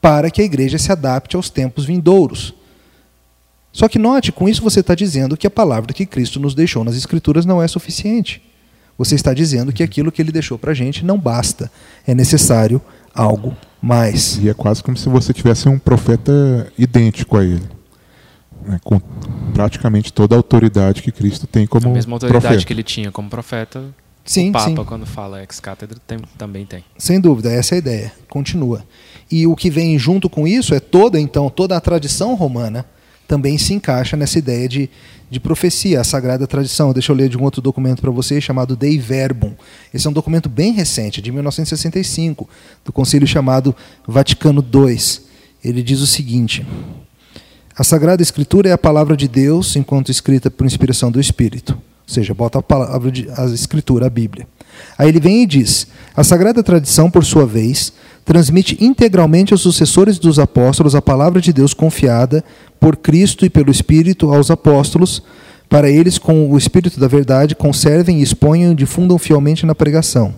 para 0.00 0.30
que 0.30 0.40
a 0.40 0.44
igreja 0.44 0.78
se 0.78 0.90
adapte 0.90 1.36
aos 1.36 1.50
tempos 1.50 1.84
vindouros. 1.84 2.54
Só 3.72 3.88
que 3.88 3.98
note, 3.98 4.32
com 4.32 4.48
isso 4.48 4.62
você 4.62 4.80
está 4.80 4.94
dizendo 4.94 5.36
que 5.36 5.46
a 5.46 5.50
palavra 5.50 5.92
que 5.92 6.04
Cristo 6.06 6.40
nos 6.40 6.54
deixou 6.54 6.82
nas 6.84 6.96
Escrituras 6.96 7.46
não 7.46 7.62
é 7.62 7.68
suficiente. 7.68 8.42
Você 8.98 9.14
está 9.14 9.32
dizendo 9.32 9.72
que 9.72 9.82
aquilo 9.82 10.10
que 10.12 10.20
ele 10.20 10.32
deixou 10.32 10.58
para 10.58 10.72
a 10.72 10.74
gente 10.74 11.04
não 11.04 11.18
basta. 11.18 11.70
É 12.06 12.14
necessário 12.14 12.80
algo 13.14 13.56
mais. 13.80 14.36
E 14.42 14.48
é 14.48 14.54
quase 14.54 14.82
como 14.82 14.96
se 14.96 15.08
você 15.08 15.32
tivesse 15.32 15.68
um 15.68 15.78
profeta 15.78 16.70
idêntico 16.76 17.36
a 17.36 17.44
ele. 17.44 17.62
Né, 18.66 18.78
com 18.84 19.00
praticamente 19.54 20.12
toda 20.12 20.34
a 20.34 20.38
autoridade 20.38 21.00
que 21.02 21.10
Cristo 21.10 21.46
tem 21.46 21.66
como 21.66 21.88
A 21.88 21.92
mesma 21.92 22.14
autoridade 22.14 22.42
profeta. 22.42 22.66
que 22.66 22.72
ele 22.74 22.82
tinha 22.82 23.10
como 23.10 23.30
profeta, 23.30 23.82
Sim, 24.22 24.50
o 24.50 24.52
Papa, 24.52 24.66
sim. 24.66 24.74
quando 24.84 25.06
fala 25.06 25.40
ex-cátedra, 25.40 25.96
tem- 26.06 26.18
também 26.36 26.66
tem. 26.66 26.84
Sem 26.98 27.18
dúvida, 27.18 27.50
essa 27.50 27.74
é 27.74 27.76
a 27.76 27.78
ideia. 27.78 28.12
Continua. 28.28 28.84
E 29.30 29.46
o 29.46 29.56
que 29.56 29.70
vem 29.70 29.98
junto 29.98 30.28
com 30.28 30.46
isso 30.46 30.74
é 30.74 30.78
toda, 30.80 31.18
então, 31.18 31.48
toda 31.48 31.74
a 31.74 31.80
tradição 31.80 32.34
romana 32.34 32.84
também 33.30 33.56
se 33.56 33.72
encaixa 33.72 34.16
nessa 34.16 34.40
ideia 34.40 34.68
de, 34.68 34.90
de 35.30 35.38
profecia, 35.38 36.00
a 36.00 36.04
sagrada 36.04 36.48
tradição. 36.48 36.92
Deixa 36.92 37.12
eu 37.12 37.16
ler 37.16 37.28
de 37.28 37.38
um 37.38 37.44
outro 37.44 37.62
documento 37.62 38.00
para 38.00 38.10
vocês 38.10 38.42
chamado 38.42 38.74
Dei 38.74 38.98
Verbum. 38.98 39.52
Esse 39.94 40.08
é 40.08 40.10
um 40.10 40.12
documento 40.12 40.48
bem 40.48 40.72
recente, 40.72 41.22
de 41.22 41.30
1965, 41.30 42.48
do 42.84 42.92
concílio 42.92 43.28
chamado 43.28 43.72
Vaticano 44.04 44.66
II. 44.74 44.98
Ele 45.62 45.80
diz 45.80 46.00
o 46.00 46.08
seguinte: 46.08 46.66
A 47.76 47.84
Sagrada 47.84 48.20
Escritura 48.20 48.68
é 48.68 48.72
a 48.72 48.78
palavra 48.78 49.16
de 49.16 49.28
Deus 49.28 49.76
enquanto 49.76 50.10
escrita 50.10 50.50
por 50.50 50.66
inspiração 50.66 51.08
do 51.08 51.20
Espírito. 51.20 51.74
Ou 51.74 52.12
seja, 52.12 52.34
bota 52.34 52.58
a 52.58 52.62
palavra 52.62 53.12
de, 53.12 53.28
a 53.36 53.44
Escritura, 53.44 54.06
a 54.06 54.10
Bíblia. 54.10 54.48
Aí 54.98 55.08
ele 55.08 55.20
vem 55.20 55.44
e 55.44 55.46
diz: 55.46 55.86
A 56.16 56.24
Sagrada 56.24 56.64
Tradição, 56.64 57.08
por 57.08 57.24
sua 57.24 57.46
vez, 57.46 57.92
transmite 58.24 58.76
integralmente 58.80 59.52
aos 59.52 59.60
sucessores 59.60 60.18
dos 60.18 60.38
apóstolos 60.38 60.94
a 60.94 61.02
palavra 61.02 61.40
de 61.40 61.52
Deus 61.52 61.72
confiada 61.72 62.44
por 62.80 62.96
Cristo 62.96 63.44
e 63.44 63.50
pelo 63.50 63.70
Espírito 63.70 64.32
aos 64.32 64.50
apóstolos, 64.50 65.22
para 65.68 65.88
eles, 65.88 66.18
com 66.18 66.50
o 66.50 66.58
Espírito 66.58 66.98
da 66.98 67.06
verdade, 67.06 67.54
conservem, 67.54 68.20
exponham 68.20 68.72
e 68.72 68.74
difundam 68.74 69.18
fielmente 69.18 69.64
na 69.64 69.74
pregação. 69.74 70.34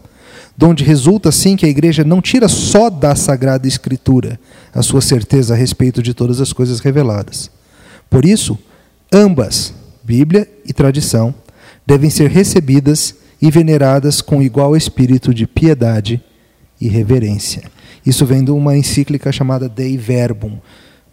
Donde 0.54 0.84
resulta, 0.84 1.30
assim, 1.30 1.56
que 1.56 1.64
a 1.64 1.68
igreja 1.68 2.04
não 2.04 2.20
tira 2.20 2.48
só 2.48 2.90
da 2.90 3.14
Sagrada 3.14 3.66
Escritura 3.66 4.38
a 4.74 4.82
sua 4.82 5.00
certeza 5.00 5.54
a 5.54 5.56
respeito 5.56 6.02
de 6.02 6.12
todas 6.12 6.40
as 6.40 6.52
coisas 6.52 6.80
reveladas. 6.80 7.50
Por 8.10 8.26
isso, 8.26 8.58
ambas, 9.10 9.72
Bíblia 10.04 10.46
e 10.66 10.72
tradição, 10.74 11.34
devem 11.86 12.10
ser 12.10 12.28
recebidas 12.28 13.14
e 13.40 13.50
veneradas 13.50 14.20
com 14.20 14.42
igual 14.42 14.76
espírito 14.76 15.32
de 15.32 15.46
piedade 15.46 16.22
e 16.80 16.88
reverência. 16.88 17.62
Isso 18.04 18.26
vem 18.26 18.44
de 18.44 18.50
uma 18.50 18.76
encíclica 18.76 19.32
chamada 19.32 19.68
Dei 19.68 19.96
Verbum, 19.96 20.58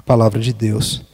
Palavra 0.06 0.40
de 0.40 0.52
Deus. 0.52 1.09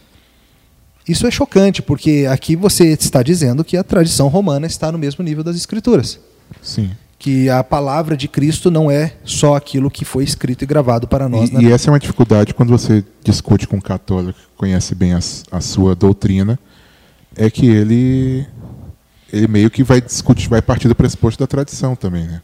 Isso 1.07 1.27
é 1.27 1.31
chocante, 1.31 1.81
porque 1.81 2.25
aqui 2.29 2.55
você 2.55 2.87
está 2.93 3.21
dizendo 3.21 3.63
que 3.63 3.77
a 3.77 3.83
tradição 3.83 4.27
romana 4.27 4.65
está 4.65 4.91
no 4.91 4.97
mesmo 4.97 5.23
nível 5.23 5.43
das 5.43 5.55
Escrituras. 5.55 6.19
Sim. 6.61 6.91
Que 7.19 7.49
a 7.49 7.63
palavra 7.63 8.17
de 8.17 8.27
Cristo 8.27 8.69
não 8.71 8.89
é 8.91 9.13
só 9.23 9.55
aquilo 9.55 9.89
que 9.89 10.03
foi 10.03 10.23
escrito 10.23 10.63
e 10.63 10.65
gravado 10.67 11.07
para 11.07 11.29
nós. 11.29 11.49
na 11.51 11.61
E, 11.61 11.65
e 11.65 11.71
essa 11.71 11.89
é 11.89 11.91
uma 11.91 11.99
dificuldade 11.99 12.53
quando 12.53 12.69
você 12.69 13.03
discute 13.23 13.67
com 13.67 13.77
um 13.77 13.81
católico 13.81 14.37
que 14.37 14.45
conhece 14.57 14.93
bem 14.95 15.13
as- 15.13 15.43
a, 15.51 15.61
sua 15.61 15.95
doutrina, 15.95 16.59
é 17.35 17.49
que 17.49 17.65
ele 17.67 18.45
ele 19.33 19.47
meio 19.47 19.69
que 19.69 19.83
vai 19.83 19.99
discutir, 20.01 20.47
vai 20.47 20.61
partir 20.61 20.87
do 20.87 20.95
pressuposto 20.95 21.39
da 21.39 21.47
tradição 21.47 21.95
também, 21.95 22.25
né? 22.25 22.41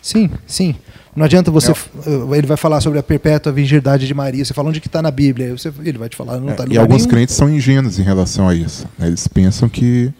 Sim, 0.00 0.30
sim. 0.46 0.76
Não 1.16 1.24
adianta 1.24 1.50
você. 1.50 1.70
É. 1.72 1.74
eh, 1.74 2.36
Ele 2.38 2.46
vai 2.46 2.56
falar 2.58 2.80
sobre 2.82 2.98
a 2.98 3.02
perpétua 3.02 3.50
virgindade 3.50 4.06
de 4.06 4.12
Maria. 4.14 4.44
Você 4.44 4.52
fala 4.52 4.68
onde 4.68 4.80
que 4.80 4.86
está 4.86 5.00
na 5.00 5.10
Bíblia. 5.10 5.56
Você- 5.56 5.72
ele 5.84 5.96
vai 5.98 6.08
te 6.10 6.16
falar, 6.16 6.38
não 6.38 6.50
É, 6.50 6.52
está 6.52 6.64
em 6.64 6.66
e 6.66 6.68
lugar 6.70 6.82
alguns 6.82 6.98
nenhum. 7.02 7.08
crentes 7.10 7.34
são 7.34 7.48
ingênuos 7.48 7.98
em 7.98 8.02
relação 8.02 8.48
a 8.48 8.54
isso. 8.54 8.86
né? 8.98 9.06
Eles 9.06 9.26
pensam 9.26 9.68
que 9.68 10.12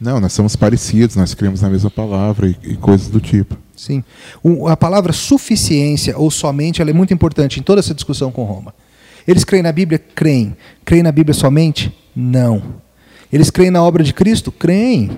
não, 0.00 0.20
nós 0.20 0.32
somos 0.32 0.54
parecidos, 0.54 1.16
nós 1.16 1.34
cremos 1.34 1.60
na 1.60 1.68
mesma 1.68 1.90
palavra 1.90 2.46
e, 2.48 2.56
e 2.62 2.76
coisas 2.76 3.08
do 3.08 3.20
tipo. 3.20 3.56
Sim. 3.76 4.04
O- 4.42 4.68
a 4.68 4.76
palavra 4.76 5.12
suficiência 5.12 6.16
ou 6.16 6.30
somente 6.30 6.80
ela 6.80 6.90
é 6.90 6.94
muito 6.94 7.12
importante 7.12 7.58
em 7.58 7.62
toda 7.62 7.80
essa 7.80 7.92
discussão 7.94 8.30
com 8.30 8.44
Roma. 8.44 8.72
Eles 9.26 9.42
creem 9.44 9.62
na 9.62 9.72
Bíblia? 9.72 9.98
Creem. 9.98 10.56
Creem 10.84 11.02
na 11.02 11.10
Bíblia 11.12 11.34
somente? 11.34 11.92
Não. 12.14 12.62
Eles 13.32 13.50
creem 13.50 13.70
na 13.70 13.82
obra 13.82 14.02
de 14.04 14.14
Cristo? 14.14 14.50
Creem. 14.50 15.10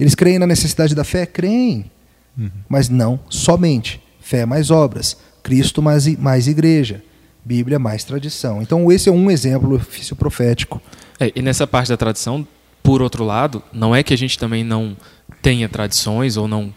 Eles 0.00 0.14
creem 0.14 0.38
na 0.38 0.46
necessidade 0.46 0.94
da 0.94 1.04
fé? 1.04 1.24
Creem. 1.26 1.84
Mas 2.68 2.88
não 2.88 3.20
somente. 3.30 4.02
Fé 4.24 4.46
mais 4.46 4.70
obras. 4.70 5.18
Cristo 5.42 5.82
mais, 5.82 6.06
mais 6.16 6.48
igreja. 6.48 7.02
Bíblia 7.44 7.78
mais 7.78 8.04
tradição. 8.04 8.62
Então, 8.62 8.90
esse 8.90 9.10
é 9.10 9.12
um 9.12 9.30
exemplo 9.30 9.68
do 9.68 9.74
ofício 9.74 10.16
profético. 10.16 10.80
É, 11.20 11.30
e 11.36 11.42
nessa 11.42 11.66
parte 11.66 11.90
da 11.90 11.96
tradição, 11.98 12.48
por 12.82 13.02
outro 13.02 13.22
lado, 13.22 13.62
não 13.70 13.94
é 13.94 14.02
que 14.02 14.14
a 14.14 14.16
gente 14.16 14.38
também 14.38 14.64
não 14.64 14.96
tenha 15.42 15.68
tradições 15.68 16.38
ou 16.38 16.48
não 16.48 16.72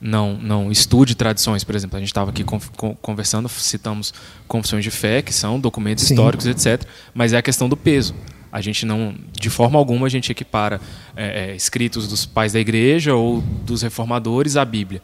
não 0.00 0.34
não 0.36 0.70
estude 0.72 1.14
tradições, 1.14 1.62
por 1.62 1.74
exemplo, 1.76 1.96
a 1.96 2.00
gente 2.00 2.08
estava 2.08 2.30
aqui 2.30 2.42
con- 2.42 2.60
con- 2.76 2.94
conversando, 3.00 3.48
citamos 3.48 4.12
confissões 4.48 4.82
de 4.84 4.90
fé, 4.90 5.22
que 5.22 5.32
são 5.32 5.58
documentos 5.60 6.04
Sim. 6.04 6.14
históricos, 6.14 6.46
etc. 6.46 6.84
Mas 7.14 7.32
é 7.32 7.36
a 7.36 7.42
questão 7.42 7.68
do 7.68 7.76
peso. 7.76 8.14
A 8.50 8.60
gente 8.60 8.84
não, 8.86 9.14
de 9.32 9.48
forma 9.50 9.76
alguma, 9.78 10.06
a 10.06 10.10
gente 10.10 10.30
equipara 10.30 10.80
é, 11.16 11.50
é, 11.52 11.56
escritos 11.56 12.06
dos 12.08 12.24
pais 12.26 12.52
da 12.52 12.60
igreja 12.60 13.14
ou 13.14 13.40
dos 13.40 13.82
reformadores 13.82 14.56
à 14.56 14.64
Bíblia. 14.64 15.00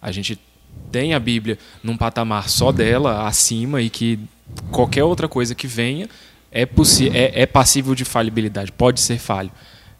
A 0.00 0.10
gente 0.12 0.38
tem 0.90 1.14
a 1.14 1.20
Bíblia 1.20 1.58
num 1.82 1.96
patamar 1.96 2.48
só 2.48 2.72
dela, 2.72 3.26
acima, 3.26 3.80
e 3.82 3.90
que 3.90 4.18
qualquer 4.70 5.04
outra 5.04 5.28
coisa 5.28 5.54
que 5.54 5.66
venha 5.66 6.08
é, 6.50 6.62
é, 7.12 7.42
é 7.42 7.46
passível 7.46 7.94
de 7.94 8.04
falibilidade, 8.04 8.72
pode 8.72 9.00
ser 9.00 9.18
falho. 9.18 9.50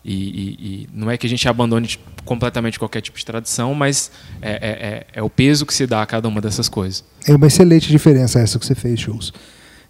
E, 0.04 0.14
e- 0.14 0.56
e 0.60 0.88
não 0.94 1.10
é 1.10 1.18
que 1.18 1.26
a 1.26 1.28
gente 1.28 1.46
abandone 1.48 1.98
completamente 2.24 2.78
qualquer 2.78 3.00
tipo 3.02 3.18
de 3.18 3.26
tradição, 3.26 3.74
mas 3.74 4.10
é, 4.40 4.50
é- 4.52 4.56
é- 4.58 5.06
é 5.14 5.22
o 5.22 5.28
peso 5.28 5.66
que 5.66 5.74
se 5.74 5.86
dá 5.86 6.00
a 6.02 6.06
cada 6.06 6.26
uma 6.28 6.40
dessas 6.40 6.68
coisas. 6.68 7.04
É 7.26 7.34
uma 7.34 7.46
excelente 7.46 7.88
diferença 7.88 8.38
essa 8.40 8.58
que 8.58 8.64
você 8.64 8.74
fez, 8.74 9.00
Schultz. 9.00 9.32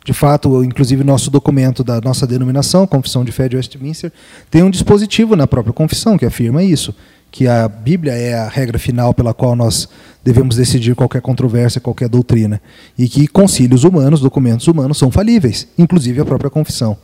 De 0.04 0.12
fato, 0.12 0.64
inclusive 0.64 1.04
nosso 1.04 1.30
documento 1.30 1.84
da 1.84 2.00
nossa 2.00 2.26
denominação, 2.26 2.86
Confissão 2.86 3.24
de 3.24 3.30
Fé 3.30 3.48
de 3.48 3.56
Westminster, 3.56 4.10
tem 4.50 4.62
um 4.62 4.70
dispositivo 4.70 5.36
na 5.36 5.46
própria 5.46 5.72
confissão 5.74 6.16
que 6.16 6.24
afirma 6.24 6.64
isso, 6.64 6.94
que 7.30 7.46
a 7.46 7.68
Bíblia 7.68 8.12
é 8.12 8.34
a 8.34 8.48
regra 8.48 8.78
final 8.78 9.12
pela 9.12 9.34
qual 9.34 9.54
nós 9.54 9.88
devemos 10.24 10.56
decidir 10.56 10.94
qualquer 10.94 11.20
controvérsia, 11.20 11.80
qualquer 11.80 12.08
doutrina, 12.08 12.60
e 12.96 13.08
que 13.08 13.26
concílios 13.26 13.84
humanos, 13.84 14.20
documentos 14.20 14.66
humanos 14.66 14.98
são 14.98 15.10
falíveis, 15.10 15.68
inclusive 15.76 16.20
a 16.20 16.24
própria 16.24 16.50
confissão. 16.50 16.96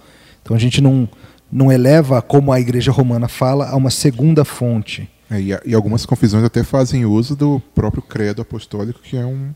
Então 0.42 0.56
a 0.56 0.60
gente 0.60 0.80
não 0.80 1.08
não 1.52 1.70
eleva 1.70 2.20
como 2.20 2.52
a 2.52 2.58
Igreja 2.58 2.90
Romana 2.90 3.28
fala 3.28 3.68
a 3.68 3.76
uma 3.76 3.90
segunda 3.90 4.44
fonte. 4.44 5.08
É, 5.30 5.40
e, 5.40 5.50
e, 5.66 5.74
algumas 5.74 6.04
confissões 6.04 6.42
até 6.42 6.64
fazem 6.64 7.06
uso 7.06 7.36
do 7.36 7.62
próprio 7.72 8.02
credo 8.02 8.42
apostólico, 8.42 8.98
que 9.00 9.16
é 9.16 9.24
um 9.24 9.50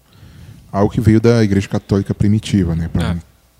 algo 0.70 0.92
que 0.92 1.00
veio 1.00 1.20
da 1.20 1.42
Igreja 1.42 1.66
Católica 1.68 2.14
primitiva, 2.14 2.76
né, 2.76 2.88
para 2.92 3.12
é. 3.12 3.16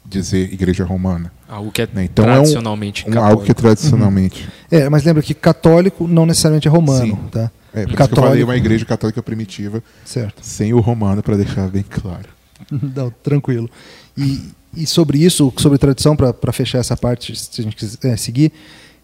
Dizer 0.09 0.53
Igreja 0.53 0.85
Romana. 0.85 1.31
Algo 1.49 1.71
que 1.71 1.83
é 1.83 1.89
né? 1.93 2.05
então 2.05 2.25
tradicionalmente 2.25 3.05
é 3.07 3.11
um, 3.11 3.15
um 3.15 3.23
algo 3.23 3.45
que 3.45 3.51
é 3.51 3.55
tradicionalmente. 3.55 4.45
Uhum. 4.45 4.79
É, 4.79 4.89
mas 4.89 5.05
lembra 5.05 5.23
que 5.23 5.35
católico 5.35 6.09
não 6.09 6.27
necessariamente 6.27 6.67
é 6.67 6.71
romano, 6.71 7.15
Sim. 7.15 7.29
tá? 7.31 7.51
É, 7.73 7.87
por 7.87 7.95
católico... 7.95 8.03
isso 8.03 8.09
que 8.09 8.19
eu 8.19 8.23
falei 8.23 8.43
uma 8.43 8.57
igreja 8.57 8.85
católica 8.85 9.23
primitiva, 9.23 9.83
certo. 10.05 10.41
sem 10.43 10.73
o 10.73 10.81
romano 10.81 11.23
para 11.23 11.37
deixar 11.37 11.69
bem 11.69 11.85
claro. 11.89 12.29
não, 12.71 13.11
tranquilo. 13.23 13.69
E, 14.17 14.51
e 14.75 14.87
sobre 14.87 15.19
isso, 15.19 15.53
sobre 15.57 15.79
tradição, 15.79 16.17
para 16.17 16.53
fechar 16.53 16.79
essa 16.79 16.97
parte, 16.97 17.37
se 17.37 17.61
a 17.61 17.65
gente 17.65 17.77
quiser 17.77 17.99
é, 18.05 18.17
seguir, 18.17 18.53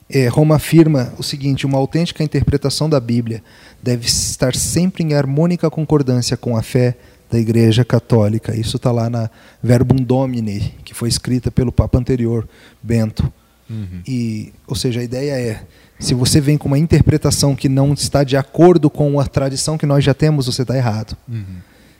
é, 0.08 0.28
Roma 0.28 0.56
afirma 0.56 1.12
o 1.18 1.22
seguinte: 1.22 1.66
uma 1.66 1.78
autêntica 1.78 2.22
interpretação 2.22 2.88
da 2.88 3.00
Bíblia 3.00 3.42
deve 3.82 4.06
estar 4.06 4.54
sempre 4.54 5.02
em 5.02 5.14
harmônica 5.14 5.70
concordância 5.70 6.36
com 6.36 6.56
a 6.56 6.62
fé 6.62 6.96
da 7.30 7.38
Igreja 7.38 7.84
Católica. 7.84 8.56
Isso 8.56 8.76
está 8.76 8.92
lá 8.92 9.10
na 9.10 9.30
Verbum 9.62 9.96
Domini, 9.96 10.74
que 10.84 10.94
foi 10.94 11.08
escrita 11.08 11.50
pelo 11.50 11.72
Papa 11.72 11.98
anterior, 11.98 12.48
Bento. 12.82 13.32
Uhum. 13.68 14.02
E, 14.06 14.52
ou 14.66 14.76
seja, 14.76 15.00
a 15.00 15.02
ideia 15.02 15.32
é: 15.32 15.62
se 15.98 16.14
você 16.14 16.40
vem 16.40 16.58
com 16.58 16.68
uma 16.68 16.78
interpretação 16.78 17.54
que 17.54 17.68
não 17.68 17.92
está 17.92 18.24
de 18.24 18.36
acordo 18.36 18.90
com 18.90 19.18
a 19.18 19.26
tradição 19.26 19.78
que 19.78 19.86
nós 19.86 20.04
já 20.04 20.14
temos, 20.14 20.46
você 20.46 20.62
está 20.62 20.76
errado. 20.76 21.16
Uhum. 21.28 21.56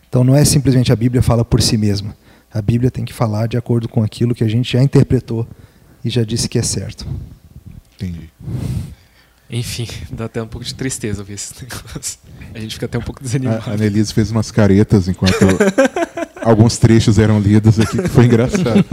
Então 0.09 0.23
não 0.23 0.35
é 0.35 0.45
simplesmente 0.45 0.93
a 0.93 0.97
Bíblia 0.97 1.23
fala 1.23 1.45
por 1.45 1.61
si 1.61 1.76
mesma. 1.76 2.16
A 2.52 2.62
Bíblia 2.62 2.90
tem 2.90 3.04
que 3.04 3.12
falar 3.12 3.49
de 3.49 3.57
acordo 3.57 3.88
com 3.88 4.02
aquilo 4.02 4.35
que 4.35 4.45
a 4.45 4.49
gente 4.49 4.73
já 4.73 4.83
interpretou 4.83 5.47
e 6.04 6.11
já 6.11 6.23
disse 6.23 6.49
que 6.49 6.59
é 6.59 6.62
certo. 6.62 7.04
Entendi. 7.97 8.31
Enfim, 9.48 9.86
dá 10.10 10.24
até 10.26 10.42
um 10.42 10.46
pouco 10.46 10.64
de 10.64 10.74
tristeza 10.74 11.20
ouvir 11.20 11.34
esses 11.34 11.54
negócios. 11.60 12.18
A 12.54 12.58
gente 12.58 12.74
fica 12.74 12.86
até 12.86 12.98
um 12.98 13.02
pouco 13.02 13.22
desanimado. 13.22 13.70
A 13.70 13.74
Annelise 13.74 14.12
fez 14.12 14.30
umas 14.30 14.50
caretas 14.50 15.08
enquanto 15.08 15.34
alguns 16.42 16.76
trechos 16.78 17.18
eram 17.18 17.38
lidos 17.40 17.78
aqui, 17.80 18.00
que 18.02 18.08
foi 18.08 18.26
engraçado. 18.26 18.84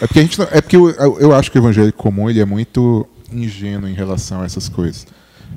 É 0.00 0.06
porque, 0.06 0.18
a 0.18 0.22
gente, 0.22 0.42
é 0.42 0.60
porque 0.60 0.76
eu, 0.76 0.90
eu 1.18 1.34
acho 1.34 1.50
que 1.50 1.58
o 1.58 1.60
evangelho 1.60 1.92
comum 1.92 2.28
ele 2.28 2.40
é 2.40 2.44
muito 2.44 3.08
ingênuo 3.32 3.88
em 3.88 3.94
relação 3.94 4.42
a 4.42 4.44
essas 4.44 4.68
coisas. 4.68 5.06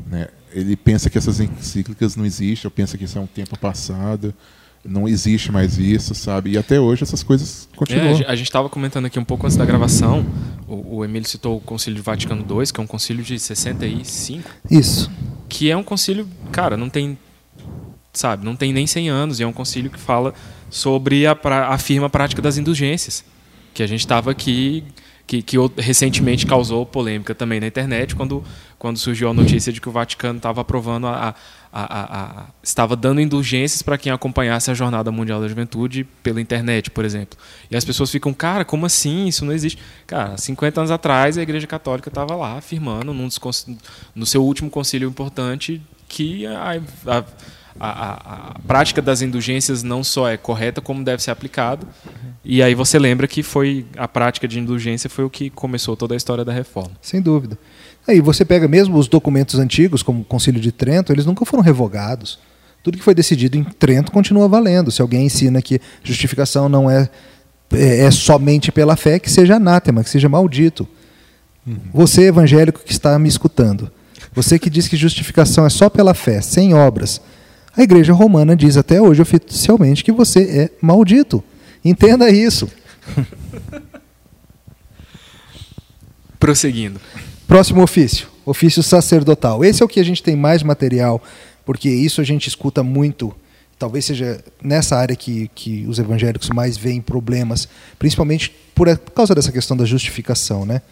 Né? 0.08 0.28
Ele 0.52 0.76
pensa 0.76 1.10
que 1.10 1.18
essas 1.18 1.40
encíclicas 1.40 2.16
não 2.16 2.26
existem, 2.26 2.68
ou 2.68 2.72
pensa 2.72 2.98
que 2.98 3.04
isso 3.04 3.18
é 3.18 3.22
um 3.22 3.28
tempo 3.28 3.58
passado 3.60 4.34
não 4.90 5.08
existe 5.08 5.52
mais 5.52 5.78
isso, 5.78 6.16
sabe? 6.16 6.52
E 6.52 6.58
até 6.58 6.80
hoje 6.80 7.04
essas 7.04 7.24
coisas 7.24 7.70
continuam. 7.76 8.20
É, 8.22 8.26
a 8.26 8.36
gente 8.36 8.48
estava 8.48 8.68
comentando 8.70 9.06
aqui 9.06 9.20
um 9.20 9.24
pouco 9.24 9.46
antes 9.46 9.56
da 9.56 9.66
gravação, 9.66 10.26
o, 10.68 10.98
o 10.98 11.06
Emílio 11.06 11.28
citou 11.28 11.58
o 11.58 11.62
Concílio 11.62 12.02
Vaticano 12.02 12.42
II, 12.42 12.66
que 12.74 12.80
é 12.80 12.84
um 12.84 12.88
concílio 12.88 13.24
de 13.24 13.40
65. 13.40 14.50
Isso. 14.70 15.10
Que 15.48 15.70
é 15.70 15.78
um 15.78 15.84
concílio, 15.84 16.28
cara, 16.52 16.76
não 16.76 16.90
tem, 16.90 17.18
sabe, 18.12 18.44
não 18.44 18.56
tem 18.56 18.74
nem 18.74 18.88
100 18.88 19.10
anos, 19.10 19.40
e 19.40 19.44
é 19.44 19.48
um 19.48 19.54
concílio 19.54 19.92
que 19.92 20.00
fala 20.00 20.34
sobre 20.70 21.26
a, 21.28 21.36
pra, 21.36 21.74
a 21.74 22.10
prática 22.10 22.42
das 22.42 22.58
indulgências, 22.58 23.24
que 23.74 23.84
a 23.84 23.88
gente 23.88 24.02
estava 24.02 24.32
aqui 24.32 24.84
que, 25.30 25.44
que, 25.44 25.58
recentemente 25.78 26.48
causou 26.48 26.84
polêmica 26.88 27.36
também 27.36 27.60
na 27.60 27.68
internet 27.68 28.16
quando, 28.16 28.44
quando 28.80 28.98
surgiu 28.98 29.30
a 29.30 29.34
notícia 29.34 29.72
de 29.72 29.80
que 29.80 29.88
o 29.88 29.92
Vaticano 29.92 30.38
estava 30.38 30.62
aprovando 30.62 31.06
a, 31.06 31.36
a, 31.72 32.20
a, 32.20 32.46
estava 32.64 32.96
dando 32.96 33.22
indulgências 33.22 33.82
para 33.82 33.98
quem 33.98 34.12
acompanhasse 34.12 34.72
a 34.72 34.74
Jornada 34.74 35.12
Mundial 35.12 35.40
da 35.40 35.48
Juventude 35.48 36.04
pela 36.24 36.42
internet, 36.42 36.90
por 36.90 37.06
exemplo. 37.06 37.38
E 37.70 37.78
as 37.78 37.86
pessoas 37.86 38.10
ficam, 38.10 38.34
cara, 38.34 38.66
como 38.66 38.86
assim? 38.86 39.28
Isso 39.28 39.46
não 39.46 39.54
existe. 39.54 39.80
Cara, 40.08 40.38
50 40.38 40.82
anos 40.82 40.92
atrás 40.92 41.38
a 41.38 41.42
Igreja 41.42 41.68
Católica 41.68 42.10
estava 42.10 42.36
lá 42.36 42.58
afirmando, 42.58 43.14
num 43.14 43.30
no 44.16 44.26
seu 44.26 44.44
último 44.44 44.70
concílio 44.70 45.08
importante, 45.08 45.82
que 46.08 46.46
a, 46.48 46.82
a, 47.06 47.24
a, 47.80 48.50
a, 48.50 48.60
prática 48.68 49.02
das 49.02 49.22
indulgências 49.22 49.84
não 49.84 50.04
só 50.04 50.28
é 50.28 50.38
correta, 50.38 50.82
como 50.82 51.04
deve 51.04 51.22
ser 51.22 51.32
aplicada. 51.32 51.88
E 52.44 52.64
aí 52.64 52.74
você 52.74 52.98
lembra 52.98 53.28
que 53.28 53.44
foi 53.44 53.86
a 53.96 54.08
prática 54.08 54.48
de 54.48 54.60
indulgência 54.60 55.10
foi 55.10 55.24
o 55.24 55.30
que 55.30 55.50
começou 55.50 55.96
toda 55.96 56.16
a 56.16 56.18
história 56.18 56.44
da 56.44 56.52
reforma. 56.52 56.92
Sem 57.02 57.22
dúvida. 57.22 57.58
Aí 58.10 58.20
você 58.22 58.44
pega 58.44 58.68
mesmo 58.68 58.98
os 58.98 59.08
documentos 59.08 59.60
antigos, 59.60 60.02
como 60.02 60.22
o 60.22 60.26
Concílio 60.26 60.60
de 60.60 60.72
Trento, 60.72 61.14
eles 61.14 61.28
nunca 61.28 61.46
foram 61.46 61.62
revogados. 61.62 62.40
Tudo 62.82 62.98
que 62.98 63.04
foi 63.04 63.14
decidido 63.14 63.56
em 63.56 63.64
Trento 63.64 64.12
continua 64.12 64.48
valendo. 64.48 64.90
Se 64.90 65.00
alguém 65.00 65.28
ensina 65.28 65.62
que 65.62 65.80
justificação 66.04 66.68
não 66.68 66.90
é, 66.90 67.08
é, 67.72 68.06
é 68.06 68.12
somente 68.12 68.72
pela 68.72 68.96
fé, 68.96 69.20
que 69.20 69.30
seja 69.30 69.58
anátema, 69.58 70.04
que 70.04 70.10
seja 70.10 70.28
maldito. 70.28 70.88
Uhum. 71.68 71.78
Você, 71.94 72.24
evangélico 72.24 72.82
que 72.84 72.92
está 72.92 73.20
me 73.20 73.30
escutando, 73.30 73.92
você 74.34 74.58
que 74.58 74.72
diz 74.72 74.88
que 74.88 74.98
justificação 74.98 75.64
é 75.64 75.70
só 75.70 75.88
pela 75.88 76.16
fé, 76.16 76.42
sem 76.42 76.74
obras, 76.74 77.22
a 77.78 77.84
Igreja 77.84 78.12
Romana 78.12 78.56
diz 78.56 78.76
até 78.76 79.00
hoje 79.00 79.22
oficialmente 79.22 80.04
que 80.04 80.12
você 80.12 80.40
é 80.42 80.72
maldito. 80.82 81.44
Entenda 81.86 82.28
isso. 82.32 82.68
Prosseguindo. 86.40 87.00
Próximo 87.50 87.82
ofício, 87.82 88.28
ofício 88.46 88.84
sacerdotal. 88.84 89.66
Esse 89.66 89.82
é 89.82 89.86
o 89.86 89.90
que 89.90 90.00
a 90.00 90.06
gente 90.06 90.22
tem 90.22 90.36
mais 90.36 90.62
material, 90.62 91.20
porque 91.66 91.90
isso 91.90 92.22
a 92.22 92.24
gente 92.24 92.48
escuta 92.48 92.84
muito. 92.84 93.36
Talvez 93.80 94.06
seja 94.06 94.40
nessa 94.62 94.96
área 94.96 95.16
que, 95.16 95.50
que 95.56 95.84
os 95.88 95.98
evangélicos 95.98 96.50
mais 96.50 96.78
veem 96.78 97.02
problemas, 97.02 97.68
principalmente 97.98 98.54
por, 98.76 98.96
por 99.00 99.14
causa 99.14 99.34
dessa 99.34 99.52
questão 99.52 99.76
da 99.76 99.84
justificação. 99.84 100.64
Né? 100.64 100.84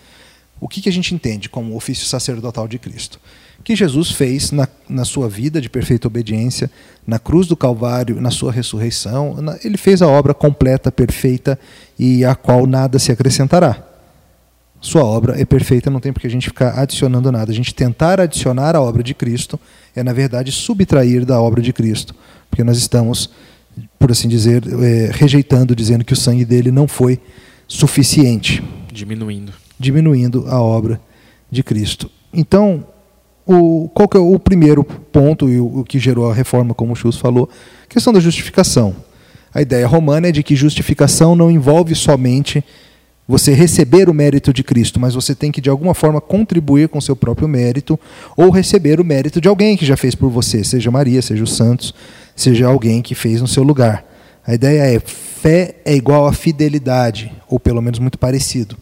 O 0.59 0.67
que, 0.67 0.81
que 0.81 0.89
a 0.89 0.91
gente 0.91 1.13
entende 1.13 1.47
como 1.47 1.75
ofício 1.75 2.07
sacerdotal 2.07 2.67
de 2.67 2.79
Cristo? 2.79 3.19
Que 3.63 3.75
Jesus 3.75 4.09
fez 4.09 4.51
na, 4.51 4.67
na 4.89 5.05
sua 5.05 5.29
vida 5.29 5.61
de 5.61 5.69
perfeita 5.69 6.07
obediência, 6.07 6.71
na 7.05 7.19
cruz 7.19 7.45
do 7.45 7.55
Calvário, 7.55 8.19
na 8.19 8.31
sua 8.31 8.51
ressurreição. 8.51 9.39
Na, 9.43 9.59
ele 9.63 9.77
fez 9.77 10.01
a 10.01 10.07
obra 10.07 10.33
completa, 10.33 10.91
perfeita 10.91 11.59
e 11.99 12.25
a 12.25 12.33
qual 12.33 12.65
nada 12.65 12.97
se 12.97 13.11
acrescentará 13.11 13.86
sua 14.79 15.03
obra 15.03 15.39
é 15.39 15.45
perfeita, 15.45 15.89
não 15.89 15.99
tem 15.99 16.13
por 16.13 16.21
que 16.21 16.27
a 16.27 16.29
gente 16.29 16.47
ficar 16.47 16.77
adicionando 16.79 17.31
nada. 17.31 17.51
A 17.51 17.55
gente 17.55 17.73
tentar 17.73 18.19
adicionar 18.19 18.75
a 18.75 18.81
obra 18.81 19.01
de 19.01 19.13
Cristo 19.13 19.59
é, 19.95 20.03
na 20.03 20.13
verdade, 20.13 20.51
subtrair 20.51 21.25
da 21.25 21.41
obra 21.41 21.61
de 21.61 21.73
Cristo, 21.73 22.13
porque 22.49 22.63
nós 22.63 22.77
estamos, 22.77 23.29
por 23.97 24.11
assim 24.11 24.27
dizer, 24.27 24.63
é, 24.83 25.09
rejeitando, 25.11 25.75
dizendo 25.75 26.05
que 26.05 26.13
o 26.13 26.15
sangue 26.15 26.45
dele 26.45 26.71
não 26.71 26.87
foi 26.87 27.19
suficiente. 27.67 28.63
Diminuindo. 28.93 29.51
Diminuindo 29.79 30.45
a 30.47 30.61
obra 30.61 31.01
de 31.49 31.63
Cristo. 31.63 32.09
Então, 32.31 32.85
o, 33.45 33.89
qual 33.93 34.07
que 34.07 34.17
é 34.17 34.19
o 34.19 34.37
primeiro 34.37 34.83
ponto 34.83 35.49
e 35.49 35.59
o, 35.59 35.79
o 35.79 35.83
que 35.83 35.97
gerou 35.97 36.29
a 36.29 36.33
reforma, 36.33 36.73
como 36.73 36.93
o 36.93 36.95
Chus 36.95 37.17
falou? 37.17 37.49
A 37.83 37.87
questão 37.87 38.13
da 38.13 38.19
justificação. 38.19 38.95
A 39.53 39.61
ideia 39.61 39.87
romana 39.87 40.27
é 40.27 40.31
de 40.31 40.43
que 40.43 40.55
justificação 40.55 41.35
não 41.35 41.49
envolve 41.49 41.95
somente 41.95 42.63
você 43.27 43.53
receber 43.53 44.09
o 44.09 44.13
mérito 44.13 44.53
de 44.53 44.63
Cristo, 44.63 44.99
mas 44.99 45.13
você 45.13 45.35
tem 45.35 45.51
que 45.51 45.59
de 45.59 45.69
alguma 45.69 45.93
forma 45.93 46.21
contribuir 46.21 46.87
com 46.87 47.01
seu 47.01 47.15
próprio 47.15 47.47
mérito 47.47 47.99
ou 48.37 48.49
receber 48.49 49.01
o 49.01 49.03
mérito 49.03 49.41
de 49.41 49.49
alguém 49.49 49.75
que 49.75 49.85
já 49.85 49.97
fez 49.97 50.15
por 50.15 50.29
você, 50.29 50.63
seja 50.63 50.89
Maria, 50.89 51.21
seja 51.21 51.43
os 51.43 51.55
santos, 51.55 51.93
seja 52.35 52.67
alguém 52.67 53.01
que 53.01 53.13
fez 53.13 53.41
no 53.41 53.47
seu 53.47 53.63
lugar. 53.63 54.05
A 54.45 54.53
ideia 54.53 54.95
é 54.95 54.99
fé 54.99 55.75
é 55.83 55.93
igual 55.93 56.25
a 56.25 56.31
fidelidade, 56.31 57.31
ou 57.49 57.59
pelo 57.59 57.81
menos 57.81 57.99
muito 57.99 58.17
parecido. 58.17 58.77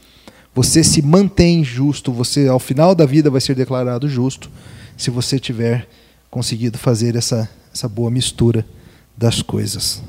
Você 0.54 0.84
se 0.84 1.02
mantém 1.02 1.64
justo, 1.64 2.14
você 2.14 2.48
ao 2.48 2.60
final 2.60 2.94
da 2.94 3.06
vida 3.06 3.32
vai 3.32 3.42
ser 3.42 3.56
declarado 3.56 4.08
justo 4.08 4.50
se 4.96 5.10
você 5.10 5.40
tiver 5.40 5.88
conseguido 6.30 6.78
fazer 6.78 7.16
essa, 7.16 7.50
essa 7.74 7.90
boa 7.90 8.12
mistura 8.12 8.66
das 9.18 9.42
coisas. 9.42 10.02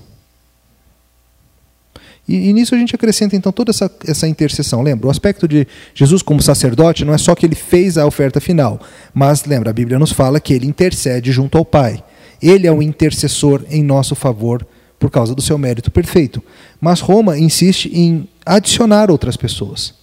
E, 2.28 2.48
e, 2.48 2.52
nisso 2.52 2.74
a 2.74 2.78
gente 2.78 2.94
acrescenta 2.94 3.36
então 3.36 3.52
toda 3.52 3.70
essa, 3.70 3.90
essa 4.06 4.26
intercessão. 4.26 4.82
Lembra? 4.82 5.06
O 5.06 5.10
aspecto 5.10 5.46
de 5.46 5.66
Jesus 5.94 6.22
como 6.22 6.42
sacerdote 6.42 7.04
não 7.04 7.14
é 7.14 7.18
só 7.18 7.34
que 7.34 7.46
ele 7.46 7.54
fez 7.54 7.96
a 7.96 8.06
oferta 8.06 8.40
final, 8.40 8.80
mas 9.14 9.44
lembra, 9.44 9.70
a 9.70 9.72
Bíblia 9.72 9.98
nos 9.98 10.12
fala 10.12 10.40
que 10.40 10.52
ele 10.52 10.66
intercede 10.66 11.30
junto 11.30 11.56
ao 11.56 11.64
Pai. 11.64 12.02
Ele 12.42 12.66
é 12.66 12.72
o 12.72 12.82
intercessor 12.82 13.64
em 13.70 13.82
nosso 13.82 14.14
favor 14.14 14.66
por 14.98 15.10
causa 15.10 15.34
do 15.34 15.42
seu 15.42 15.56
mérito 15.56 15.90
perfeito. 15.90 16.42
Mas 16.80 17.00
Roma 17.00 17.38
insiste 17.38 17.86
em 17.92 18.28
adicionar 18.44 19.10
outras 19.10 19.36
pessoas. 19.36 19.94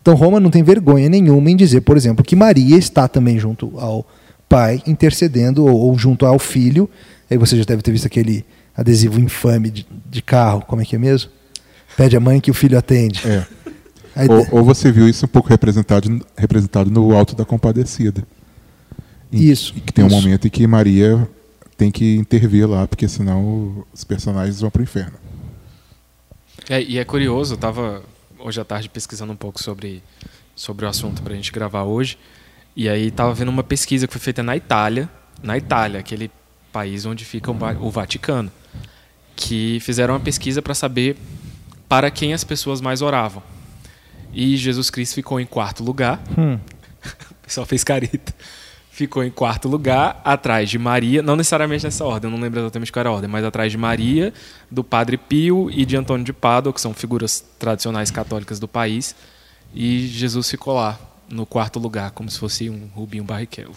Então 0.00 0.14
Roma 0.14 0.40
não 0.40 0.50
tem 0.50 0.62
vergonha 0.62 1.08
nenhuma 1.08 1.50
em 1.50 1.56
dizer, 1.56 1.80
por 1.82 1.96
exemplo, 1.96 2.24
que 2.24 2.36
Maria 2.36 2.76
está 2.76 3.08
também 3.08 3.38
junto 3.38 3.72
ao 3.78 4.06
Pai, 4.48 4.82
intercedendo, 4.86 5.64
ou, 5.64 5.74
ou 5.74 5.98
junto 5.98 6.26
ao 6.26 6.38
Filho. 6.38 6.90
Aí 7.30 7.38
você 7.38 7.56
já 7.56 7.64
deve 7.64 7.80
ter 7.80 7.92
visto 7.92 8.06
aquele 8.06 8.44
adesivo 8.76 9.18
infame 9.18 9.70
de, 9.70 9.86
de 10.10 10.20
carro, 10.20 10.62
como 10.66 10.82
é 10.82 10.84
que 10.84 10.96
é 10.96 10.98
mesmo? 10.98 11.30
Pede 11.96 12.16
a 12.16 12.20
mãe 12.20 12.40
que 12.40 12.50
o 12.50 12.54
filho 12.54 12.78
atende. 12.78 13.22
É. 13.26 13.46
Ou, 14.28 14.58
ou, 14.58 14.64
você 14.64 14.92
viu 14.92 15.08
isso 15.08 15.24
um 15.24 15.28
pouco 15.28 15.48
representado, 15.48 16.24
representado 16.36 16.90
no 16.90 17.16
Alto 17.16 17.34
da 17.34 17.44
Compadecida. 17.44 18.22
E, 19.30 19.50
Isso, 19.50 19.72
que 19.72 19.92
tem 19.92 20.04
um 20.04 20.08
isso. 20.08 20.16
momento 20.16 20.46
em 20.46 20.50
que 20.50 20.66
Maria 20.66 21.26
tem 21.76 21.90
que 21.90 22.16
intervir 22.16 22.68
lá, 22.68 22.86
porque 22.86 23.08
senão 23.08 23.86
os 23.92 24.04
personagens 24.04 24.60
vão 24.60 24.70
pro 24.70 24.82
inferno. 24.82 25.14
É, 26.68 26.82
e 26.82 26.98
é 26.98 27.04
curioso, 27.04 27.54
eu 27.54 27.56
estava 27.56 28.02
hoje 28.38 28.60
à 28.60 28.64
tarde 28.64 28.88
pesquisando 28.88 29.32
um 29.32 29.36
pouco 29.36 29.62
sobre, 29.62 30.02
sobre 30.54 30.84
o 30.84 30.88
assunto 30.88 31.22
para 31.22 31.32
a 31.32 31.36
gente 31.36 31.50
gravar 31.50 31.84
hoje, 31.84 32.18
e 32.76 32.88
aí 32.88 33.08
estava 33.08 33.32
vendo 33.32 33.48
uma 33.48 33.64
pesquisa 33.64 34.06
que 34.06 34.12
foi 34.12 34.20
feita 34.20 34.42
na 34.42 34.56
Itália, 34.56 35.08
na 35.42 35.56
Itália, 35.56 35.98
aquele 35.98 36.30
país 36.70 37.06
onde 37.06 37.24
fica 37.24 37.50
o, 37.50 37.86
o 37.86 37.90
Vaticano, 37.90 38.52
que 39.34 39.78
fizeram 39.80 40.14
uma 40.14 40.20
pesquisa 40.20 40.60
para 40.60 40.74
saber 40.74 41.16
para 41.92 42.10
quem 42.10 42.32
as 42.32 42.42
pessoas 42.42 42.80
mais 42.80 43.02
oravam. 43.02 43.42
E 44.32 44.56
Jesus 44.56 44.88
Cristo 44.88 45.14
ficou 45.14 45.38
em 45.38 45.44
quarto 45.44 45.84
lugar, 45.84 46.22
Hum. 46.38 46.58
o 47.30 47.34
pessoal 47.42 47.66
fez 47.66 47.84
carita. 47.84 48.34
Ficou 48.90 49.22
em 49.22 49.30
quarto 49.30 49.68
lugar, 49.68 50.18
atrás 50.24 50.70
de 50.70 50.78
Maria, 50.78 51.22
não 51.22 51.36
necessariamente 51.36 51.84
nessa 51.84 52.02
ordem, 52.02 52.30
eu 52.30 52.34
não 52.34 52.42
lembro 52.42 52.60
exatamente 52.60 52.90
qual 52.90 53.00
era 53.02 53.08
a 53.10 53.12
ordem, 53.12 53.28
mas 53.28 53.44
atrás 53.44 53.70
de 53.70 53.76
Maria, 53.76 54.32
do 54.70 54.82
Padre 54.82 55.18
Pio 55.18 55.70
e 55.70 55.84
de 55.84 55.94
Antônio 55.94 56.24
de 56.24 56.32
Pádua, 56.32 56.72
que 56.72 56.80
são 56.80 56.94
figuras 56.94 57.44
tradicionais 57.58 58.10
católicas 58.10 58.58
do 58.58 58.66
país. 58.66 59.14
E 59.74 60.06
Jesus 60.06 60.48
ficou 60.48 60.72
lá, 60.72 60.98
no 61.28 61.44
quarto 61.44 61.78
lugar, 61.78 62.12
como 62.12 62.30
se 62.30 62.38
fosse 62.38 62.70
um 62.70 62.88
Rubinho 62.94 63.24
Barrichello. 63.24 63.76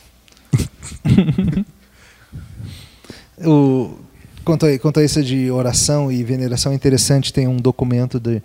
O, 3.37 3.99
quanto, 4.45 4.65
a, 4.65 4.79
quanto 4.79 4.99
a 4.99 5.03
isso 5.03 5.21
de 5.23 5.49
oração 5.49 6.11
e 6.11 6.23
veneração, 6.23 6.71
é 6.71 6.75
interessante, 6.75 7.33
tem 7.33 7.47
um 7.47 7.57
documento 7.57 8.19
de, 8.19 8.41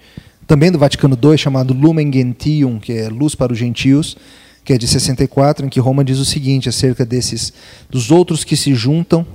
também 0.47 0.73
do 0.73 0.79
Vaticano 0.79 1.17
II 1.23 1.37
chamado 1.37 1.75
Lumen 1.75 2.11
Gentium, 2.13 2.81
que 2.81 2.93
é 2.93 3.09
Luz 3.09 3.35
para 3.35 3.53
os 3.53 3.59
Gentios, 3.59 4.17
que 4.65 4.73
é 4.73 4.79
de 4.79 4.89
64, 4.89 5.67
em 5.67 5.69
que 5.69 5.79
Roma 5.79 6.03
diz 6.03 6.19
o 6.19 6.25
seguinte 6.25 6.69
acerca 6.69 7.05
desses 7.05 7.53
dos 7.89 8.11
outros 8.11 8.43
que 8.43 8.57
se 8.57 8.75
juntam 8.75 9.27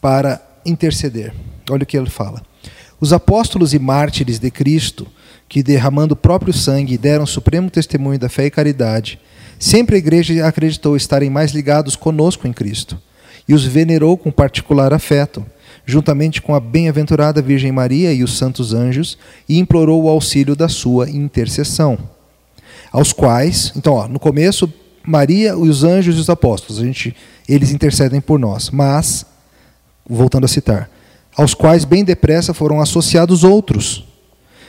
para 0.00 0.42
interceder. 0.64 1.32
Olha 1.70 1.84
o 1.84 1.86
que 1.86 1.96
ele 1.96 2.10
fala. 2.10 2.42
Os 3.00 3.12
apóstolos 3.12 3.72
e 3.72 3.78
mártires 3.78 4.38
de 4.38 4.50
Cristo, 4.50 5.06
que 5.48 5.62
derramando 5.62 6.14
o 6.14 6.16
próprio 6.16 6.52
sangue 6.52 6.98
deram 6.98 7.26
supremo 7.26 7.70
testemunho 7.70 8.18
da 8.18 8.28
fé 8.28 8.46
e 8.46 8.50
caridade, 8.50 9.18
sempre 9.58 9.96
a 9.96 9.98
igreja 9.98 10.46
acreditou 10.46 10.96
estarem 10.96 11.30
mais 11.30 11.52
ligados 11.52 11.94
conosco 11.94 12.48
em 12.48 12.52
Cristo 12.52 13.00
e 13.48 13.54
os 13.54 13.64
venerou 13.64 14.16
com 14.16 14.30
particular 14.30 14.92
afeto, 14.92 15.44
juntamente 15.86 16.42
com 16.42 16.52
a 16.52 16.58
bem-aventurada 16.58 17.40
Virgem 17.40 17.70
Maria 17.70 18.12
e 18.12 18.24
os 18.24 18.36
santos 18.36 18.74
anjos, 18.74 19.16
e 19.48 19.58
implorou 19.58 20.02
o 20.02 20.08
auxílio 20.08 20.56
da 20.56 20.68
sua 20.68 21.08
intercessão. 21.08 21.96
Aos 22.90 23.12
quais, 23.12 23.72
então, 23.76 23.94
ó, 23.94 24.08
no 24.08 24.18
começo, 24.18 24.70
Maria 25.04 25.56
os 25.56 25.84
anjos 25.84 26.16
e 26.16 26.20
os 26.20 26.28
apóstolos, 26.28 26.82
a 26.82 26.84
gente, 26.84 27.14
eles 27.48 27.70
intercedem 27.70 28.20
por 28.20 28.40
nós, 28.40 28.70
mas, 28.70 29.24
voltando 30.08 30.44
a 30.44 30.48
citar, 30.48 30.90
aos 31.36 31.54
quais 31.54 31.84
bem 31.84 32.02
depressa 32.02 32.52
foram 32.52 32.80
associados 32.80 33.44
outros, 33.44 34.04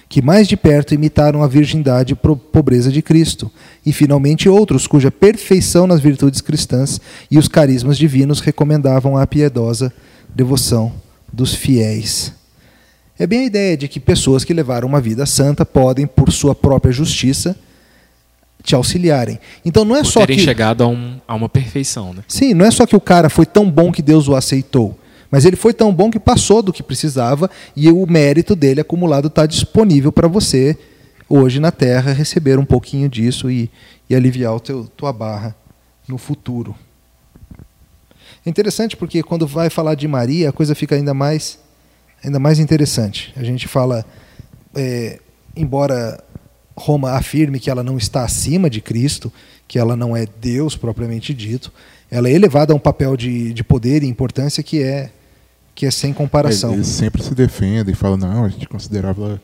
que 0.08 0.22
mais 0.22 0.48
de 0.48 0.56
perto 0.56 0.94
imitaram 0.94 1.42
a 1.42 1.48
virgindade 1.48 2.14
e 2.14 2.16
pobreza 2.38 2.92
de 2.92 3.02
Cristo, 3.02 3.52
e 3.84 3.92
finalmente 3.92 4.48
outros 4.48 4.86
cuja 4.86 5.10
perfeição 5.10 5.88
nas 5.88 6.00
virtudes 6.00 6.42
cristãs 6.42 7.02
e 7.32 7.40
os 7.40 7.48
carismas 7.48 7.98
divinos 7.98 8.40
recomendavam 8.40 9.18
a 9.18 9.26
piedosa 9.26 9.92
devoção 10.34 11.07
dos 11.32 11.54
fiéis. 11.54 12.34
É 13.20 13.26
bem 13.26 13.40
a 13.42 13.46
ideia 13.46 13.76
de 13.78 13.88
que 13.88 14.00
pessoas 14.00 14.44
que 14.44 14.54
levaram 14.54 14.88
uma 14.88 15.02
vida 15.02 15.26
santa 15.26 15.66
podem, 15.66 16.06
por 16.06 16.32
sua 16.32 16.54
própria 16.54 16.92
justiça, 16.92 17.56
te 18.63 18.76
auxiliarem. 18.76 19.40
Então 19.66 19.84
não 19.86 19.96
é 19.96 20.02
Por 20.02 20.12
só 20.12 20.20
terem 20.22 20.38
que 20.38 20.44
chegado 20.44 20.84
a, 20.84 20.88
um- 20.88 21.20
a 21.28 21.36
uma 21.36 21.50
perfeição, 21.50 22.13
né? 22.13 22.24
Sim, 22.28 22.54
não 22.54 22.66
é 22.66 22.72
só 22.72 22.86
que 22.86 22.96
o 22.96 23.02
cara 23.02 23.30
foi 23.30 23.46
tão 23.46 23.70
bom 23.70 23.92
que 23.92 24.02
Deus 24.02 24.28
o 24.28 24.36
aceitou, 24.36 24.98
mas 25.32 25.46
ele 25.46 25.56
foi 25.56 25.74
tão 25.74 25.94
bom 25.94 26.12
que 26.12 26.20
passou 26.20 26.62
do 26.62 26.74
que 26.74 26.84
precisava 26.84 27.50
e 27.76 27.90
o 27.90 28.06
mérito 28.06 28.56
dele 28.56 28.82
acumulado 28.82 29.28
está 29.28 29.46
disponível 29.46 30.12
para 30.12 30.28
você 30.28 30.78
hoje 31.30 31.60
na 31.60 31.72
Terra 31.72 32.13
receber 32.13 32.58
um 32.60 32.66
pouquinho 32.66 33.10
disso 33.10 33.50
e, 33.50 33.70
e 34.10 34.16
aliviar 34.16 34.56
o 34.56 34.60
teu, 34.60 34.86
tua 34.96 35.12
barra 35.12 35.56
no 36.08 36.18
futuro. 36.18 36.76
É 38.48 38.50
interessante 38.50 38.96
porque 38.96 39.22
quando 39.22 39.46
vai 39.46 39.70
falar 39.70 39.94
de 39.94 40.08
Maria 40.08 40.48
a 40.48 40.54
coisa 40.54 40.74
fica 40.74 40.96
ainda 40.96 41.14
mais 41.14 41.60
ainda 42.24 42.40
mais 42.40 42.60
interessante. 42.60 43.34
A 43.36 43.44
gente 43.44 43.68
fala, 43.68 44.06
é, 44.74 45.20
embora 45.54 46.24
Roma 46.74 47.12
afirme 47.12 47.60
que 47.60 47.70
ela 47.70 47.84
não 47.84 47.98
está 47.98 48.24
acima 48.24 48.70
de 48.70 48.80
Cristo, 48.80 49.34
que 49.68 49.78
ela 49.78 49.98
não 49.98 50.16
é 50.16 50.26
Deus 50.40 50.78
propriamente 50.78 51.34
dito, 51.34 51.74
ela 52.10 52.30
é 52.30 52.32
elevada 52.32 52.72
a 52.72 52.76
um 52.76 52.80
papel 52.80 53.18
de, 53.18 53.52
de 53.52 53.66
poder 53.66 54.02
e 54.02 54.08
importância 54.08 54.64
que 54.64 54.82
é 54.82 55.12
que 55.76 55.86
é 55.86 55.92
sem 55.92 56.14
comparação. 56.14 56.74
Eles 56.74 56.88
sempre 56.88 57.22
se 57.22 57.36
defendem 57.36 57.92
e 57.92 57.98
falam, 57.98 58.16
não, 58.16 58.46
a 58.46 58.50
gente 58.50 58.66
considerava 58.70 59.42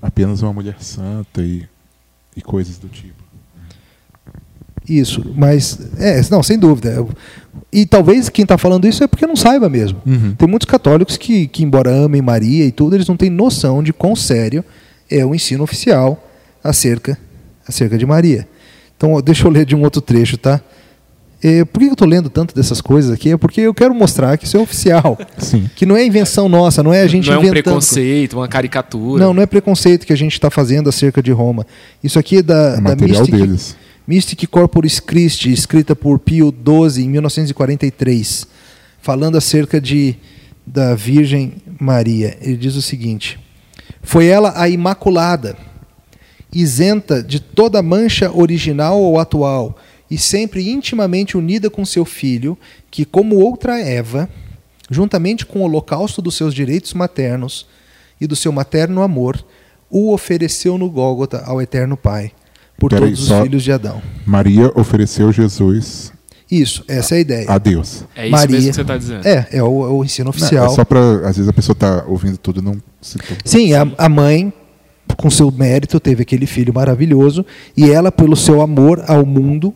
apenas 0.00 0.42
uma 0.42 0.52
mulher 0.52 0.80
santa 0.80 1.42
e, 1.42 1.68
e 2.36 2.40
coisas 2.40 2.78
do 2.78 2.88
tipo. 2.88 3.27
Isso, 4.88 5.24
mas 5.36 5.78
é, 5.98 6.20
não, 6.30 6.42
sem 6.42 6.58
dúvida. 6.58 6.90
Eu- 6.90 7.08
E 7.72 7.84
talvez 7.84 8.28
quem 8.30 8.44
está 8.44 8.56
falando 8.56 8.86
isso 8.86 9.04
é 9.04 9.06
porque 9.06 9.26
não 9.26 9.36
saiba 9.36 9.68
mesmo. 9.68 10.00
Uhum. 10.06 10.34
Tem 10.36 10.48
muitos 10.48 10.64
católicos 10.66 11.16
que, 11.18 11.46
que, 11.46 11.62
embora 11.62 11.90
amem 11.90 12.22
Maria 12.22 12.64
e 12.64 12.72
tudo, 12.72 12.96
eles 12.96 13.06
não 13.06 13.16
têm 13.16 13.28
noção 13.28 13.82
de 13.82 13.92
quão 13.92 14.16
sério 14.16 14.64
é 15.10 15.24
o 15.26 15.34
ensino 15.34 15.62
oficial 15.64 16.22
acerca, 16.64 17.18
acerca 17.66 17.98
de 17.98 18.06
Maria. 18.06 18.48
Então, 18.96 19.20
deixa 19.20 19.46
eu 19.46 19.50
ler 19.50 19.66
de 19.66 19.76
um 19.76 19.82
outro 19.82 20.00
trecho, 20.00 20.38
tá? 20.38 20.60
É, 21.42 21.64
por 21.64 21.78
que 21.80 21.86
eu 21.86 21.92
estou 21.92 22.08
lendo 22.08 22.28
tanto 22.28 22.52
dessas 22.54 22.80
coisas 22.80 23.12
aqui? 23.12 23.30
É 23.30 23.36
porque 23.36 23.60
eu 23.60 23.72
quero 23.72 23.94
mostrar 23.94 24.36
que 24.36 24.44
isso 24.44 24.56
é 24.56 24.60
oficial. 24.60 25.16
Sim. 25.38 25.70
Que 25.76 25.86
não 25.86 25.96
é 25.96 26.04
invenção 26.04 26.48
nossa, 26.48 26.82
não 26.82 26.92
é 26.92 27.02
a 27.02 27.06
gente 27.06 27.26
não 27.26 27.34
é 27.34 27.38
um 27.38 27.40
inventando. 27.42 27.62
preconceito, 27.64 28.32
uma 28.38 28.48
caricatura. 28.48 29.22
Não, 29.24 29.32
não 29.34 29.42
é 29.42 29.46
preconceito 29.46 30.04
que 30.06 30.12
a 30.12 30.16
gente 30.16 30.32
está 30.32 30.50
fazendo 30.50 30.88
acerca 30.88 31.22
de 31.22 31.30
Roma. 31.30 31.64
Isso 32.02 32.18
aqui 32.18 32.38
é 32.38 32.42
da, 32.42 32.72
O 32.72 32.74
da 32.76 32.80
material 32.80 33.20
Mystic, 33.20 33.36
deles. 33.38 33.76
Mystic 34.08 34.46
Corporis 34.46 35.00
Christi, 35.00 35.52
escrita 35.52 35.94
por 35.94 36.18
Pio 36.18 36.48
XII 36.48 37.04
em 37.04 37.10
1943, 37.10 38.46
falando 39.02 39.36
acerca 39.36 39.78
de 39.78 40.16
da 40.66 40.94
Virgem 40.94 41.56
Maria. 41.78 42.38
Ele 42.40 42.56
diz 42.56 42.74
o 42.74 42.80
seguinte: 42.80 43.38
Foi 44.00 44.24
ela 44.24 44.54
a 44.56 44.66
imaculada, 44.66 45.58
isenta 46.50 47.22
de 47.22 47.38
toda 47.38 47.82
mancha 47.82 48.32
original 48.32 48.98
ou 48.98 49.18
atual, 49.18 49.76
e 50.10 50.16
sempre 50.16 50.70
intimamente 50.70 51.36
unida 51.36 51.68
com 51.68 51.84
seu 51.84 52.06
filho, 52.06 52.56
que 52.90 53.04
como 53.04 53.36
outra 53.36 53.78
Eva, 53.78 54.26
juntamente 54.90 55.44
com 55.44 55.58
o 55.58 55.64
holocausto 55.64 56.22
dos 56.22 56.34
seus 56.34 56.54
direitos 56.54 56.94
maternos 56.94 57.66
e 58.18 58.26
do 58.26 58.34
seu 58.34 58.52
materno 58.52 59.02
amor, 59.02 59.44
o 59.90 60.14
ofereceu 60.14 60.78
no 60.78 60.88
Gólgota 60.88 61.42
ao 61.44 61.60
eterno 61.60 61.94
Pai, 61.94 62.32
por 62.78 62.90
Peraí, 62.90 63.08
todos 63.08 63.20
os 63.22 63.28
só- 63.28 63.42
filhos 63.42 63.62
de 63.62 63.72
Adão. 63.72 64.00
Maria 64.24 64.70
ofereceu 64.74 65.30
Jesus 65.32 66.12
Isso, 66.50 66.82
essa 66.88 67.14
é 67.14 67.18
a 67.18 67.20
ideia. 67.20 67.50
a 67.50 67.58
Deus. 67.58 68.04
É 68.16 68.22
isso 68.22 68.30
Maria- 68.32 68.54
mesmo 68.56 68.68
que 68.70 68.74
você 68.76 68.80
está 68.82 68.96
dizendo. 68.96 69.26
É, 69.28 69.48
é 69.52 69.62
o, 69.62 69.84
é 69.86 69.90
o 69.90 70.04
ensino 70.04 70.26
Não, 70.26 70.30
oficial. 70.30 70.66
é 70.66 70.68
só 70.70 70.84
pra. 70.84 71.00
Às 71.28 71.36
vezes 71.36 71.48
a 71.48 71.52
pessoa 71.52 71.74
tá 71.76 72.04
ouvindo 72.06 72.38
tudo 72.38 72.60
e 72.60 72.62
não 72.64 72.80
se. 73.02 73.18
Sim, 73.44 73.74
a, 73.74 73.86
a 73.98 74.08
mãe, 74.08 74.50
com 75.16 75.28
seu 75.30 75.50
mérito, 75.50 75.98
teve 76.00 76.22
aquele 76.22 76.46
filho 76.46 76.72
maravilhoso, 76.72 77.44
e 77.76 77.90
ela, 77.90 78.10
pelo 78.12 78.36
seu 78.36 78.62
amor 78.62 79.02
ao 79.08 79.26
mundo, 79.26 79.74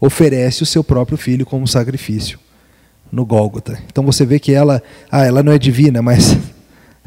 oferece 0.00 0.62
o 0.62 0.66
seu 0.66 0.82
próprio 0.84 1.16
filho 1.16 1.46
como 1.46 1.66
sacrifício 1.66 2.38
no 3.12 3.24
Gólgota. 3.24 3.78
Então 3.86 4.04
você 4.04 4.26
vê 4.26 4.38
que 4.40 4.52
ela, 4.52 4.82
ah, 5.10 5.24
ela 5.24 5.42
não 5.42 5.52
é 5.52 5.58
divina, 5.58 6.02
mas 6.02 6.36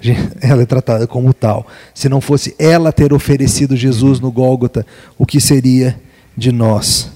ela 0.42 0.62
é 0.62 0.66
tratada 0.66 1.08
como 1.08 1.34
tal. 1.34 1.68
Se 1.94 2.08
não 2.08 2.22
fosse 2.22 2.56
ela 2.60 2.92
ter 2.92 3.14
oferecido 3.14 3.76
Jesus 3.76 4.20
no 4.20 4.32
Gólgota, 4.32 4.86
o 5.18 5.26
que 5.26 5.42
seria 5.42 6.00
de 6.36 6.52
nós? 6.52 7.12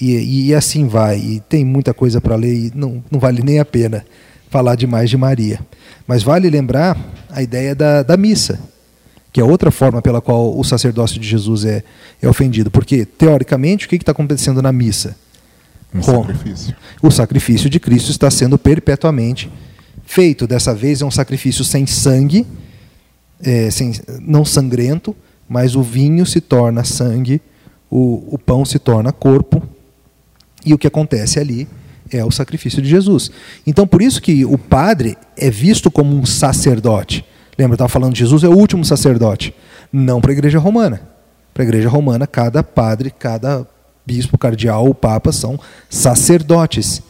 E, 0.00 0.48
e 0.48 0.54
assim 0.54 0.86
vai. 0.86 1.18
E 1.18 1.40
tem 1.40 1.64
muita 1.64 1.92
coisa 1.92 2.20
para 2.20 2.36
ler 2.36 2.54
e 2.54 2.72
não, 2.74 3.02
não 3.10 3.20
vale 3.20 3.42
nem 3.42 3.58
a 3.58 3.64
pena 3.64 4.04
falar 4.50 4.76
demais 4.76 5.08
de 5.08 5.16
Maria. 5.16 5.60
Mas 6.06 6.22
vale 6.22 6.48
lembrar 6.50 6.96
a 7.30 7.42
ideia 7.42 7.74
da, 7.74 8.02
da 8.02 8.16
missa, 8.16 8.60
que 9.32 9.40
é 9.40 9.44
outra 9.44 9.70
forma 9.70 10.02
pela 10.02 10.20
qual 10.20 10.58
o 10.58 10.62
sacerdócio 10.62 11.18
de 11.20 11.26
Jesus 11.26 11.64
é, 11.64 11.82
é 12.20 12.28
ofendido. 12.28 12.70
Porque, 12.70 13.04
teoricamente, 13.04 13.86
o 13.86 13.88
que 13.88 13.96
está 13.96 14.12
acontecendo 14.12 14.60
na 14.60 14.72
missa? 14.72 15.16
Um 15.94 16.02
sacrifício. 16.02 16.76
O 17.02 17.10
sacrifício 17.10 17.70
de 17.70 17.78
Cristo 17.78 18.10
está 18.10 18.30
sendo 18.30 18.58
perpetuamente 18.58 19.50
feito. 20.12 20.46
Dessa 20.46 20.74
vez 20.74 21.00
é 21.00 21.06
um 21.06 21.10
sacrifício 21.10 21.64
sem 21.64 21.86
sangue, 21.86 22.46
é, 23.42 23.70
sem, 23.70 23.92
não 24.20 24.44
sangrento, 24.44 25.16
mas 25.48 25.74
o 25.74 25.82
vinho 25.82 26.26
se 26.26 26.40
torna 26.40 26.84
sangue, 26.84 27.40
o, 27.90 28.22
o 28.34 28.38
pão 28.38 28.64
se 28.64 28.78
torna 28.78 29.10
corpo, 29.10 29.62
e 30.64 30.74
o 30.74 30.78
que 30.78 30.86
acontece 30.86 31.40
ali 31.40 31.66
é 32.10 32.22
o 32.22 32.30
sacrifício 32.30 32.82
de 32.82 32.88
Jesus. 32.90 33.30
Então, 33.66 33.86
por 33.86 34.02
isso 34.02 34.20
que 34.20 34.44
o 34.44 34.58
padre 34.58 35.16
é 35.36 35.50
visto 35.50 35.90
como 35.90 36.14
um 36.14 36.26
sacerdote. 36.26 37.24
Lembra, 37.58 37.72
eu 37.72 37.76
estava 37.76 37.88
falando, 37.88 38.14
Jesus 38.14 38.44
é 38.44 38.48
o 38.48 38.56
último 38.56 38.84
sacerdote. 38.84 39.54
Não 39.90 40.20
para 40.20 40.30
a 40.30 40.34
igreja 40.34 40.58
romana. 40.58 41.00
Para 41.54 41.62
a 41.62 41.66
igreja 41.66 41.88
romana, 41.88 42.26
cada 42.26 42.62
padre, 42.62 43.10
cada 43.10 43.66
bispo, 44.04 44.36
cardeal, 44.36 44.88
o 44.88 44.94
papa 44.94 45.32
são 45.32 45.58
sacerdotes. 45.88 47.02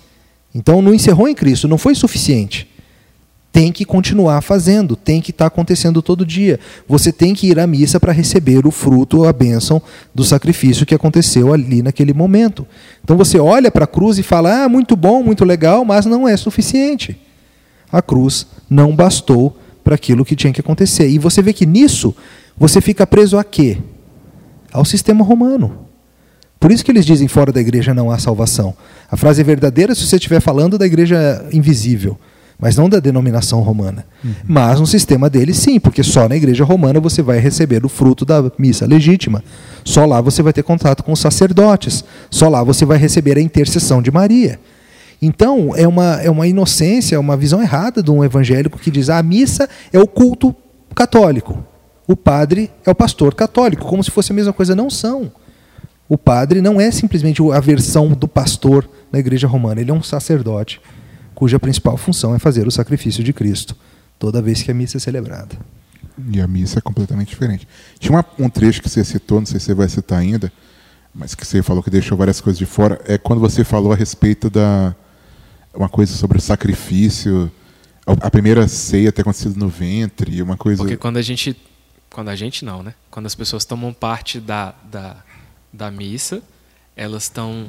Então 0.54 0.80
não 0.80 0.94
encerrou 0.94 1.28
em 1.28 1.34
Cristo, 1.34 1.66
não 1.66 1.78
foi 1.78 1.94
suficiente. 1.94 2.71
Tem 3.52 3.70
que 3.70 3.84
continuar 3.84 4.40
fazendo, 4.40 4.96
tem 4.96 5.20
que 5.20 5.30
estar 5.30 5.44
tá 5.44 5.48
acontecendo 5.48 6.00
todo 6.00 6.24
dia. 6.24 6.58
Você 6.88 7.12
tem 7.12 7.34
que 7.34 7.48
ir 7.48 7.60
à 7.60 7.66
missa 7.66 8.00
para 8.00 8.10
receber 8.10 8.66
o 8.66 8.70
fruto, 8.70 9.24
a 9.24 9.32
bênção 9.32 9.80
do 10.14 10.24
sacrifício 10.24 10.86
que 10.86 10.94
aconteceu 10.94 11.52
ali 11.52 11.82
naquele 11.82 12.14
momento. 12.14 12.66
Então 13.04 13.16
você 13.16 13.38
olha 13.38 13.70
para 13.70 13.84
a 13.84 13.86
cruz 13.86 14.18
e 14.18 14.22
fala: 14.22 14.64
ah, 14.64 14.68
muito 14.70 14.96
bom, 14.96 15.22
muito 15.22 15.44
legal, 15.44 15.84
mas 15.84 16.06
não 16.06 16.26
é 16.26 16.34
suficiente. 16.36 17.16
A 17.92 18.00
cruz 18.00 18.46
não 18.70 18.96
bastou 18.96 19.54
para 19.84 19.96
aquilo 19.96 20.24
que 20.24 20.34
tinha 20.34 20.52
que 20.52 20.60
acontecer. 20.60 21.08
E 21.08 21.18
você 21.18 21.42
vê 21.42 21.52
que 21.52 21.66
nisso 21.66 22.16
você 22.56 22.80
fica 22.80 23.06
preso 23.06 23.36
a 23.36 23.44
quê? 23.44 23.78
Ao 24.72 24.84
sistema 24.84 25.22
romano. 25.22 25.86
Por 26.58 26.70
isso 26.70 26.84
que 26.84 26.92
eles 26.92 27.04
dizem 27.04 27.26
fora 27.26 27.52
da 27.52 27.60
igreja 27.60 27.92
não 27.92 28.10
há 28.10 28.18
salvação. 28.18 28.74
A 29.10 29.16
frase 29.16 29.40
é 29.40 29.44
verdadeira 29.44 29.94
se 29.94 30.06
você 30.06 30.16
estiver 30.16 30.40
falando 30.40 30.78
da 30.78 30.86
igreja 30.86 31.44
invisível, 31.52 32.16
mas 32.62 32.76
não 32.76 32.88
da 32.88 33.00
denominação 33.00 33.60
romana. 33.60 34.06
Uhum. 34.24 34.32
Mas 34.46 34.78
no 34.78 34.86
sistema 34.86 35.28
deles 35.28 35.56
sim, 35.56 35.80
porque 35.80 36.04
só 36.04 36.28
na 36.28 36.36
igreja 36.36 36.62
romana 36.62 37.00
você 37.00 37.20
vai 37.20 37.40
receber 37.40 37.84
o 37.84 37.88
fruto 37.88 38.24
da 38.24 38.40
missa 38.56 38.86
legítima. 38.86 39.42
Só 39.84 40.06
lá 40.06 40.20
você 40.20 40.44
vai 40.44 40.52
ter 40.52 40.62
contato 40.62 41.02
com 41.02 41.10
os 41.10 41.18
sacerdotes. 41.18 42.04
Só 42.30 42.48
lá 42.48 42.62
você 42.62 42.84
vai 42.84 42.98
receber 42.98 43.36
a 43.36 43.40
intercessão 43.40 44.00
de 44.00 44.12
Maria. 44.12 44.60
Então, 45.20 45.72
é 45.74 45.88
uma, 45.88 46.22
é 46.22 46.30
uma 46.30 46.46
inocência, 46.46 47.16
é 47.16 47.18
uma 47.18 47.36
visão 47.36 47.60
errada 47.60 48.00
de 48.00 48.12
um 48.12 48.22
evangélico 48.22 48.78
que 48.78 48.92
diz 48.92 49.10
ah, 49.10 49.18
a 49.18 49.22
missa 49.24 49.68
é 49.92 49.98
o 49.98 50.06
culto 50.06 50.54
católico. 50.94 51.64
O 52.06 52.14
padre 52.14 52.70
é 52.86 52.90
o 52.92 52.94
pastor 52.94 53.34
católico, 53.34 53.86
como 53.86 54.04
se 54.04 54.10
fosse 54.12 54.30
a 54.30 54.36
mesma 54.36 54.52
coisa. 54.52 54.76
Não 54.76 54.88
são. 54.88 55.32
O 56.08 56.16
padre 56.16 56.60
não 56.60 56.80
é 56.80 56.92
simplesmente 56.92 57.42
a 57.52 57.58
versão 57.58 58.10
do 58.10 58.28
pastor 58.28 58.88
na 59.10 59.18
igreja 59.18 59.48
romana, 59.48 59.80
ele 59.80 59.90
é 59.90 59.94
um 59.94 60.02
sacerdote 60.02 60.80
cuja 61.42 61.58
principal 61.58 61.96
função 61.96 62.36
é 62.36 62.38
fazer 62.38 62.68
o 62.68 62.70
sacrifício 62.70 63.24
de 63.24 63.32
Cristo 63.32 63.74
toda 64.16 64.40
vez 64.40 64.62
que 64.62 64.70
a 64.70 64.74
missa 64.74 64.98
é 64.98 65.00
celebrada. 65.00 65.58
E 66.32 66.40
a 66.40 66.46
missa 66.46 66.78
é 66.78 66.80
completamente 66.80 67.30
diferente. 67.30 67.66
Tinha 67.98 68.12
uma, 68.12 68.24
um 68.38 68.48
trecho 68.48 68.80
que 68.80 68.88
você 68.88 69.02
citou, 69.02 69.40
não 69.40 69.46
sei 69.46 69.58
se 69.58 69.66
você 69.66 69.74
vai 69.74 69.88
citar 69.88 70.20
ainda, 70.20 70.52
mas 71.12 71.34
que 71.34 71.44
você 71.44 71.60
falou 71.60 71.82
que 71.82 71.90
deixou 71.90 72.16
várias 72.16 72.40
coisas 72.40 72.56
de 72.56 72.64
fora, 72.64 73.00
é 73.06 73.18
quando 73.18 73.40
você 73.40 73.64
falou 73.64 73.92
a 73.92 73.96
respeito 73.96 74.48
da 74.48 74.94
uma 75.74 75.88
coisa 75.88 76.14
sobre 76.14 76.38
o 76.38 76.40
sacrifício, 76.40 77.50
a 78.06 78.30
primeira 78.30 78.68
ceia 78.68 79.10
ter 79.10 79.22
acontecido 79.22 79.58
no 79.58 79.68
ventre, 79.68 80.40
uma 80.42 80.56
coisa. 80.56 80.80
Porque 80.80 80.96
quando 80.96 81.16
a 81.16 81.22
gente, 81.22 81.56
quando 82.08 82.28
a 82.28 82.36
gente 82.36 82.64
não, 82.64 82.84
né? 82.84 82.94
Quando 83.10 83.26
as 83.26 83.34
pessoas 83.34 83.64
tomam 83.64 83.92
parte 83.92 84.38
da, 84.38 84.76
da 84.88 85.16
da 85.72 85.90
missa, 85.90 86.40
elas 86.94 87.24
estão 87.24 87.68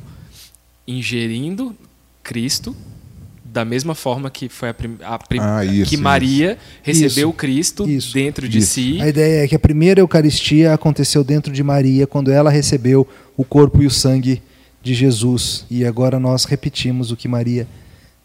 ingerindo 0.88 1.76
Cristo 2.22 2.76
da 3.54 3.64
mesma 3.64 3.94
forma 3.94 4.32
que 4.32 4.50
foi 4.50 4.70
a, 4.70 4.74
prim 4.74 4.98
a 5.04 5.20
prim 5.20 5.38
ah, 5.40 5.64
isso, 5.64 5.88
que 5.88 5.96
Maria 5.96 6.54
isso. 6.54 7.04
recebeu 7.04 7.30
isso, 7.30 7.38
Cristo 7.38 7.86
dentro 8.12 8.50
de 8.50 8.64
si. 8.64 9.00
A 9.00 9.08
ideia 9.08 9.44
é 9.44 9.48
que 9.48 9.56
a 9.56 9.60
primeira 9.60 10.00
Eucaristia 10.02 10.74
aconteceu 10.74 11.24
dentro 11.24 11.54
de 11.54 11.62
Maria 11.62 12.08
quando 12.08 12.32
ela 12.32 12.50
recebeu 12.50 13.08
o 13.38 13.46
corpo 13.46 13.84
e 13.84 13.86
o 13.86 13.92
sangue 13.92 14.42
de 14.82 14.96
Jesus. 14.96 15.68
E 15.70 15.86
agora 15.86 16.20
nós 16.20 16.46
repetimos 16.46 17.12
o 17.12 17.16
que 17.16 17.28
Maria 17.28 17.68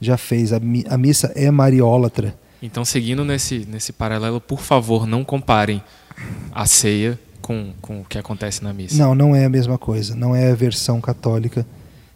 já 0.01 0.17
fez. 0.17 0.51
A, 0.51 0.59
mi 0.59 0.83
a 0.88 0.97
missa 0.97 1.31
é 1.37 1.51
mariólatra. 1.51 2.35
Então, 2.62 2.83
seguindo 2.83 3.23
nesse, 3.23 3.67
nesse 3.69 3.93
paralelo, 3.93 4.41
por 4.41 4.62
favor, 4.62 5.07
não 5.07 5.23
comparem 5.25 5.83
a 6.53 6.64
ceia 6.64 7.19
com, 7.43 7.75
com 7.83 8.01
o 8.01 8.05
que 8.05 8.17
acontece 8.17 8.64
na 8.64 8.73
missa. 8.73 8.97
Não, 8.97 9.14
não 9.14 9.37
é 9.37 9.45
a 9.45 9.49
mesma 9.51 9.77
coisa. 9.77 10.14
Não 10.14 10.35
é 10.35 10.51
a 10.51 10.55
versão 10.55 11.03
católica 11.03 11.67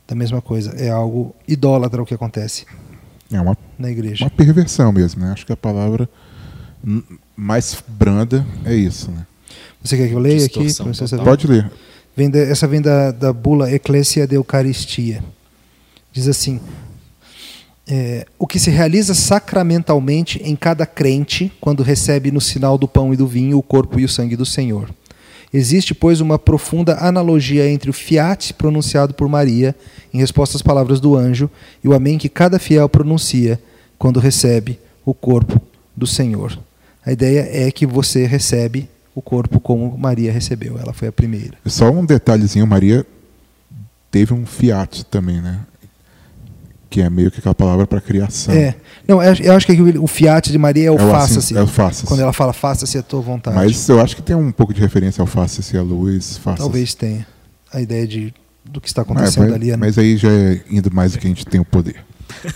da 0.09 0.15
mesma 0.15 0.41
coisa. 0.41 0.71
É 0.79 0.89
algo 0.89 1.37
idólatra 1.47 2.03
o 2.03 2.07
que 2.07 2.15
acontece 2.15 2.65
é 3.33 3.41
uma, 3.41 3.57
na 3.79 3.91
igreja. 3.91 4.25
Uma 4.25 4.31
perversão 4.31 4.93
mesmo, 4.93 5.25
né? 5.25 5.33
Acho 5.33 5.47
que 5.47 5.53
a 5.53 5.57
palavra 5.57 6.09
mais 7.37 7.83
branda 7.87 8.47
é 8.65 8.75
isso, 8.75 9.11
né? 9.11 9.27
Você 9.83 9.97
quer 9.97 10.09
que 10.09 10.15
eu 10.15 10.19
leia 10.19 10.39
Distorção 10.39 10.87
aqui? 10.87 11.25
Pode 11.25 11.47
ler. 11.47 11.71
Vem 12.17 12.31
de, 12.31 12.39
essa 12.43 12.67
vem 12.67 12.81
da, 12.81 13.11
da 13.11 13.33
bula 13.33 13.73
Eclésia 13.73 14.27
de 14.27 14.37
Eucaristia. 14.37 15.23
Diz 16.13 16.29
assim: 16.29 16.61
é, 17.87 18.27
o 18.39 18.47
que 18.47 18.59
se 18.59 18.71
realiza 18.71 19.15
sacramentalmente 19.15 20.41
em 20.45 20.55
cada 20.55 20.87
crente 20.87 21.51
quando 21.61 21.83
recebe 21.83 22.31
no 22.31 22.41
sinal 22.41 22.79
do 22.79 22.87
pão 22.87 23.13
e 23.13 23.17
do 23.17 23.27
vinho 23.27 23.59
o 23.59 23.63
corpo 23.63 23.99
e 23.99 24.05
o 24.05 24.09
sangue 24.09 24.37
do 24.37 24.47
Senhor. 24.47 24.89
Existe, 25.53 25.95
pois, 25.95 26.21
uma 26.21 26.39
profunda 26.39 26.97
analogia 26.99 27.69
entre 27.69 27.91
o 27.91 27.93
fiat 27.93 28.55
pronunciado 28.55 29.13
por 29.13 29.29
Maria, 29.29 29.75
em 30.13 30.19
resposta 30.19 30.57
às 30.57 30.63
palavras 30.63 30.99
do 30.99 31.15
anjo, 31.15 31.51
e 31.85 31.89
o 31.89 31.93
amém 31.93 32.17
que 32.17 32.29
cada 32.29 32.59
fiel 32.59 32.89
pronuncia 32.89 33.61
quando 33.99 34.19
recebe 34.19 34.79
o 35.05 35.13
corpo 35.13 35.61
do 35.95 36.07
Senhor. 36.07 36.59
A 37.05 37.13
ideia 37.13 37.49
é 37.51 37.71
que 37.71 37.85
você 37.85 38.25
recebe 38.25 38.89
o 39.15 39.21
corpo 39.21 39.61
como 39.61 39.97
Maria 39.99 40.33
recebeu, 40.33 40.79
ela 40.79 40.93
foi 40.93 41.09
a 41.09 41.13
primeira. 41.13 41.59
Só 41.67 41.91
um 41.91 42.05
detalhezinho: 42.05 42.67
Maria 42.67 43.05
teve 44.11 44.33
um 44.33 44.47
fiat 44.47 45.05
também, 45.07 45.41
né? 45.41 45.61
Que 46.93 47.01
é 47.01 47.09
meio 47.09 47.31
que 47.31 47.39
aquela 47.39 47.55
palavra 47.55 47.87
para 47.87 48.03
criação. 48.03 48.55
É. 48.55 48.75
Não, 49.09 49.23
eu 49.23 49.55
acho 49.55 49.67
que 49.67 49.73
o 49.73 50.07
fiat 50.07 50.53
de 50.53 50.59
Maria 50.59 50.89
é 50.89 50.91
o, 50.91 50.97
é 50.97 50.99
faça-se. 50.99 51.39
Assim, 51.39 51.57
é 51.57 51.63
o 51.63 51.67
faça-se. 51.67 52.07
Quando 52.07 52.21
ela 52.21 52.35
fala 52.35 52.53
faça-se 52.53 52.99
a 52.99 53.03
tua 53.03 53.23
vontade. 53.23 53.57
Mas 53.57 53.89
eu 53.89 53.99
acho 53.99 54.15
que 54.15 54.21
tem 54.21 54.37
um 54.37 54.53
pouco 54.53 54.75
de 54.75 54.81
referência 54.81 55.23
ao 55.23 55.27
faça-se 55.27 55.77
a 55.77 55.83
luz, 55.83 56.37
faça-se. 56.37 56.63
Talvez 56.63 56.95
tenha. 56.95 57.27
A 57.73 57.81
ideia 57.81 58.07
de 58.07 58.35
do 58.65 58.81
que 58.81 58.87
está 58.87 59.03
acontecendo 59.03 59.45
mas, 59.45 59.55
ali. 59.55 59.71
É 59.71 59.77
mas 59.77 59.99
aí 59.99 60.17
já 60.19 60.31
é 60.31 60.61
indo 60.71 60.93
mais 60.95 61.13
do 61.13 61.19
que 61.19 61.27
a 61.27 61.31
gente 61.31 61.47
tem 61.47 61.59
o 61.59 61.65
poder 61.65 61.97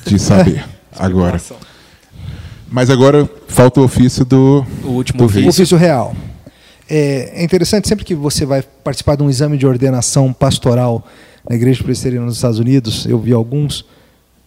de 0.04 0.18
saber 0.20 0.62
agora. 0.92 1.40
Mas 2.70 2.90
agora 2.90 3.28
falta 3.48 3.80
o 3.80 3.84
ofício 3.84 4.24
do 4.24 4.66
o 4.84 4.88
último 4.88 5.20
do 5.20 5.24
ofício. 5.24 5.46
O 5.46 5.48
ofício 5.48 5.78
real. 5.78 6.14
É, 6.88 7.40
é 7.40 7.42
interessante 7.42 7.88
sempre 7.88 8.04
que 8.04 8.14
você 8.14 8.44
vai 8.44 8.62
participar 8.62 9.16
de 9.16 9.22
um 9.22 9.30
exame 9.30 9.56
de 9.56 9.66
ordenação 9.66 10.32
pastoral 10.32 11.04
na 11.48 11.54
Igreja 11.56 11.82
Presbiteriana 11.82 12.26
nos 12.26 12.36
Estados 12.36 12.58
Unidos, 12.58 13.06
eu 13.06 13.18
vi 13.18 13.32
alguns 13.32 13.84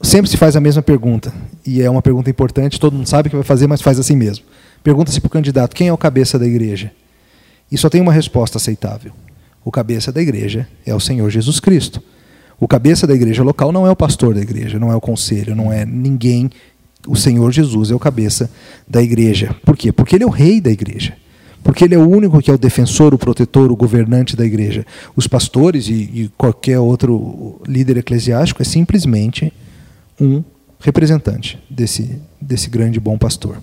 sempre 0.01 0.29
se 0.29 0.37
faz 0.37 0.55
a 0.55 0.59
mesma 0.59 0.81
pergunta. 0.81 1.33
E 1.65 1.81
é 1.81 1.89
uma 1.89 2.01
pergunta 2.01 2.29
importante, 2.29 2.79
todo 2.79 2.93
mundo 2.93 3.07
sabe 3.07 3.29
que 3.29 3.35
vai 3.35 3.43
fazer, 3.43 3.67
mas 3.67 3.81
faz 3.81 3.99
assim 3.99 4.15
mesmo. 4.15 4.45
Pergunta-se 4.83 5.19
para 5.19 5.27
o 5.27 5.31
candidato: 5.31 5.75
quem 5.75 5.87
é 5.87 5.93
o 5.93 5.97
cabeça 5.97 6.39
da 6.39 6.47
igreja? 6.47 6.91
E 7.71 7.77
só 7.77 7.89
tem 7.89 8.01
uma 8.01 8.13
resposta 8.13 8.57
aceitável. 8.57 9.11
O 9.63 9.71
cabeça 9.71 10.11
da 10.11 10.21
igreja 10.21 10.67
é 10.85 10.95
o 10.95 10.99
Senhor 10.99 11.29
Jesus 11.29 11.59
Cristo. 11.59 12.01
O 12.59 12.67
cabeça 12.67 13.05
da 13.05 13.13
igreja 13.13 13.43
local 13.43 13.71
não 13.71 13.85
é 13.85 13.91
o 13.91 13.95
pastor 13.95 14.33
da 14.33 14.41
igreja, 14.41 14.79
não 14.79 14.91
é 14.91 14.95
o 14.95 15.01
conselho, 15.01 15.55
não 15.55 15.71
é 15.71 15.85
ninguém. 15.85 16.49
O 17.07 17.15
Senhor 17.15 17.51
Jesus 17.51 17.91
é 17.91 17.95
o 17.95 17.99
cabeça 17.99 18.49
da 18.87 19.01
igreja. 19.01 19.55
Por 19.63 19.77
quê? 19.77 19.91
Porque 19.91 20.15
ele 20.15 20.23
é 20.23 20.27
o 20.27 20.31
rei 20.31 20.59
da 20.59 20.69
igreja. 20.69 21.15
Porque 21.63 21.83
ele 21.83 21.95
é 21.95 21.97
o 21.97 22.07
único 22.07 22.41
que 22.41 22.49
é 22.49 22.53
o 22.53 22.57
defensor, 22.57 23.13
o 23.13 23.17
protetor, 23.17 23.71
o 23.71 23.75
governante 23.75 24.35
da 24.35 24.45
igreja. 24.45 24.85
Os 25.15 25.27
pastores 25.27 25.87
e, 25.87 25.93
e 25.93 26.31
qualquer 26.37 26.79
outro 26.79 27.61
líder 27.67 27.97
eclesiástico 27.97 28.61
é 28.61 28.65
simplesmente 28.65 29.53
um 30.19 30.43
representante 30.79 31.61
desse, 31.69 32.21
desse 32.41 32.69
grande 32.69 32.99
bom 32.99 33.17
pastor. 33.17 33.61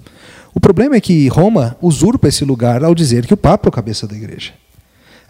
O 0.54 0.60
problema 0.60 0.96
é 0.96 1.00
que 1.00 1.28
Roma 1.28 1.76
usurpa 1.80 2.28
esse 2.28 2.44
lugar 2.44 2.82
ao 2.82 2.94
dizer 2.94 3.26
que 3.26 3.34
o 3.34 3.36
Papa 3.36 3.68
é 3.68 3.70
o 3.70 3.72
cabeça 3.72 4.06
da 4.06 4.16
igreja. 4.16 4.52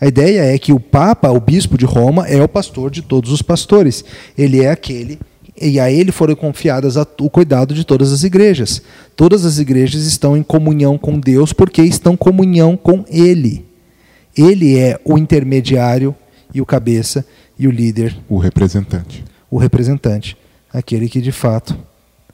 A 0.01 0.07
ideia 0.07 0.55
é 0.55 0.59
que 0.59 0.73
o 0.73 0.81
Papa, 0.81 1.31
o 1.31 1.41
bispo 1.41 1.79
de 1.79 1.85
Roma, 1.85 2.27
é 2.29 2.43
o 2.43 2.49
pastor 2.49 2.91
de 2.91 3.03
todos 3.03 3.33
os 3.33 3.41
pastores. 3.41 4.05
Ele 4.37 4.63
é 4.63 4.71
aquele 4.71 5.19
e 5.61 5.81
a 5.81 5.91
ele 5.91 6.13
foram 6.13 6.35
confiadas 6.35 6.97
o 6.97 7.31
cuidado 7.31 7.73
de 7.73 7.85
todas 7.85 8.13
as 8.13 8.23
igrejas. 8.25 8.83
Todas 9.17 9.47
as 9.47 9.59
igrejas 9.59 10.05
estão 10.05 10.37
em 10.37 10.43
comunhão 10.43 10.99
com 10.99 11.19
Deus 11.19 11.53
porque 11.53 11.83
estão 11.83 12.13
em 12.13 12.17
comunhão 12.17 12.77
com 12.77 13.05
Ele. 13.09 13.65
Ele 14.37 14.79
é 14.79 15.01
o 15.03 15.17
intermediário 15.17 16.15
e 16.53 16.61
o 16.61 16.67
cabeça 16.67 17.25
e 17.59 17.67
o 17.67 17.71
líder. 17.71 18.15
O 18.29 18.37
representante. 18.37 19.25
O 19.51 19.57
representante 19.57 20.37
aquele 20.77 21.09
que 21.09 21.23
de 21.23 21.33
fato 21.33 21.77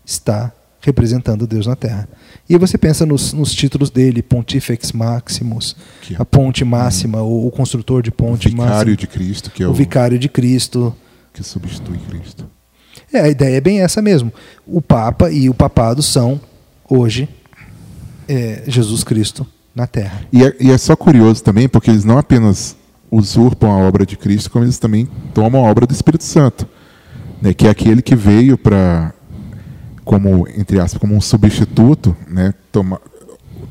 está 0.05 0.53
representando 0.81 1.47
Deus 1.47 1.65
na 1.65 1.77
Terra. 1.77 2.09
E 2.49 2.59
você 2.59 2.77
pensa 2.77 3.07
nos, 3.07 3.33
nos 3.33 3.55
títulos 3.55 3.89
dele, 3.89 4.21
Pontifex 4.21 4.91
Maximus, 4.91 5.77
que, 6.03 6.17
a 6.19 6.25
ponte 6.25 6.65
máxima, 6.65 7.23
o, 7.23 7.47
o, 7.47 7.51
construtor 7.53 8.03
de 8.03 8.11
ponte 8.11 8.49
o 8.49 8.51
vicário 8.51 8.73
máxima, 8.73 8.97
de 8.97 9.07
Cristo, 9.07 9.51
que 9.53 9.63
é 9.63 9.67
o, 9.67 9.71
o 9.71 9.75
vicário 9.75 10.19
de 10.19 10.29
Cristo, 10.29 10.93
que 11.33 11.45
substitui 11.45 11.99
Cristo. 11.99 12.45
É, 13.13 13.21
a 13.21 13.29
ideia 13.29 13.59
é 13.59 13.61
bem 13.61 13.81
essa 13.81 14.03
mesmo. 14.03 14.33
O 14.67 14.83
Papa 14.83 15.31
e 15.31 15.49
o 15.49 15.55
papado 15.55 16.03
são 16.03 16.41
hoje 16.91 17.29
é, 18.29 18.65
Jesus 18.67 19.05
Cristo 19.05 19.47
na 19.73 19.87
Terra. 19.87 20.27
E 20.33 20.45
é, 20.45 20.57
e 20.59 20.71
é 20.73 20.79
só 20.79 20.97
curioso 20.97 21.45
também, 21.45 21.69
porque 21.69 21.93
eles 21.93 22.05
não 22.05 22.19
apenas 22.19 22.77
usurpam 23.09 23.71
a 23.71 23.77
obra 23.77 24.05
de 24.05 24.17
Cristo, 24.17 24.51
como 24.51 24.65
eles 24.65 24.81
também 24.81 25.09
tomam 25.33 25.65
a 25.65 25.71
obra 25.71 25.87
do 25.87 25.93
Espírito 25.93 26.25
Santo 26.25 26.67
né, 27.43 27.53
que 27.53 27.67
é 27.67 27.71
aquele 27.71 28.01
que 28.01 28.15
veio 28.15 28.57
para, 28.57 29.13
como 30.05 30.47
entre 30.57 30.79
aspas, 30.81 31.01
como 31.01 31.15
um 31.17 31.21
substituto, 31.21 32.17
né, 32.29 32.55
tomar, 32.71 33.01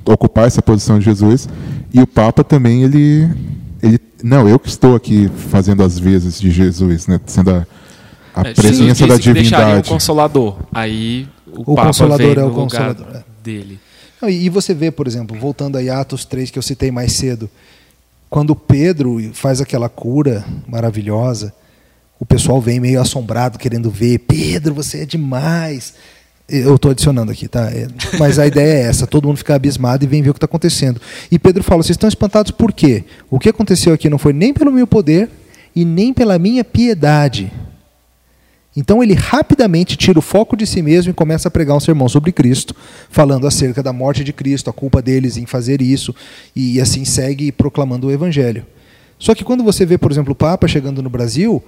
ocupar 0.05 0.45
essa 0.45 0.61
posição 0.61 0.99
de 0.99 1.05
Jesus. 1.05 1.47
E 1.93 2.01
o 2.01 2.05
Papa 2.07 2.43
também 2.43 2.83
ele, 2.83 3.27
ele 3.81 3.99
Não, 4.21 4.47
eu 4.47 4.59
que 4.59 4.67
estou 4.69 4.95
aqui 4.95 5.29
fazendo 5.49 5.81
as 5.83 5.97
vezes 5.97 6.39
de 6.39 6.51
Jesus, 6.51 7.07
né? 7.07 7.19
Sendo 7.25 7.51
a, 7.51 7.65
a 8.35 8.41
É, 8.47 8.53
presença 8.53 9.07
da 9.07 9.15
deixaria 9.15 9.15
o 9.15 9.19
divindade. 9.43 9.89
consolador. 9.89 10.57
Aí 10.73 11.27
o, 11.47 11.71
O 11.71 11.75
Papa 11.75 11.87
Consolador 11.87 12.27
veio 12.35 12.39
é 12.39 12.45
o 12.45 12.51
Consolador, 12.51 13.07
é. 13.15 13.23
dele. 13.43 13.79
E 14.23 14.45
e 14.45 14.49
você 14.49 14.73
vê, 14.73 14.91
por 14.91 15.07
exemplo, 15.07 15.37
voltando 15.39 15.77
aí 15.77 15.89
a 15.89 15.99
Atos 16.01 16.25
3, 16.25 16.51
que 16.51 16.59
eu 16.59 16.63
citei 16.63 16.91
mais 16.91 17.13
cedo, 17.13 17.49
quando 18.29 18.55
Pedro 18.55 19.19
faz 19.33 19.59
aquela 19.59 19.89
cura 19.89 20.45
maravilhosa, 20.67 21.53
o 22.21 22.25
pessoal 22.25 22.61
vem 22.61 22.79
meio 22.79 23.01
assombrado, 23.01 23.57
querendo 23.57 23.89
ver. 23.89 24.19
Pedro, 24.19 24.75
você 24.75 24.99
é 24.99 25.05
demais. 25.07 25.95
Eu 26.47 26.75
estou 26.75 26.91
adicionando 26.91 27.31
aqui, 27.31 27.47
tá? 27.47 27.71
É, 27.71 27.87
Mas 28.19 28.37
a 28.37 28.45
ideia 28.45 28.73
é 28.73 28.81
essa: 28.83 29.07
todo 29.07 29.27
mundo 29.27 29.37
fica 29.37 29.55
abismado 29.55 30.03
e 30.03 30.07
vem 30.07 30.21
ver 30.21 30.29
o 30.29 30.33
que 30.33 30.37
está 30.37 30.45
acontecendo. 30.45 31.01
E 31.31 31.39
Pedro 31.39 31.63
fala: 31.63 31.81
vocês 31.81 31.95
estão 31.95 32.07
espantados 32.07 32.51
por 32.51 32.71
quê? 32.71 33.05
O 33.27 33.39
que 33.39 33.49
aconteceu 33.49 33.91
aqui 33.91 34.07
não 34.07 34.19
foi 34.19 34.33
nem 34.33 34.53
pelo 34.53 34.71
meu 34.71 34.85
poder 34.85 35.31
e 35.75 35.83
nem 35.83 36.13
pela 36.13 36.37
minha 36.37 36.63
piedade. 36.63 37.51
Então 38.77 39.01
ele 39.01 39.15
rapidamente 39.15 39.97
tira 39.97 40.19
o 40.19 40.21
foco 40.21 40.55
de 40.55 40.67
si 40.67 40.83
mesmo 40.83 41.09
e 41.09 41.15
começa 41.15 41.47
a 41.47 41.51
pregar 41.51 41.75
um 41.75 41.79
sermão 41.79 42.07
sobre 42.07 42.31
Cristo, 42.31 42.75
falando 43.09 43.47
acerca 43.47 43.81
da 43.81 43.91
morte 43.91 44.23
de 44.23 44.31
Cristo, 44.31 44.69
a 44.69 44.73
culpa 44.73 45.01
deles 45.01 45.37
em 45.37 45.47
fazer 45.47 45.81
isso, 45.81 46.15
e 46.55 46.79
assim 46.79 47.03
segue 47.03 47.51
proclamando 47.51 48.07
o 48.07 48.11
Evangelho. 48.11 48.63
Só 49.17 49.33
que 49.33 49.43
quando 49.43 49.63
você 49.63 49.87
vê, 49.87 49.97
por 49.97 50.11
exemplo, 50.11 50.33
o 50.33 50.35
Papa 50.35 50.67
chegando 50.67 51.01
no 51.01 51.09
Brasil, 51.09 51.63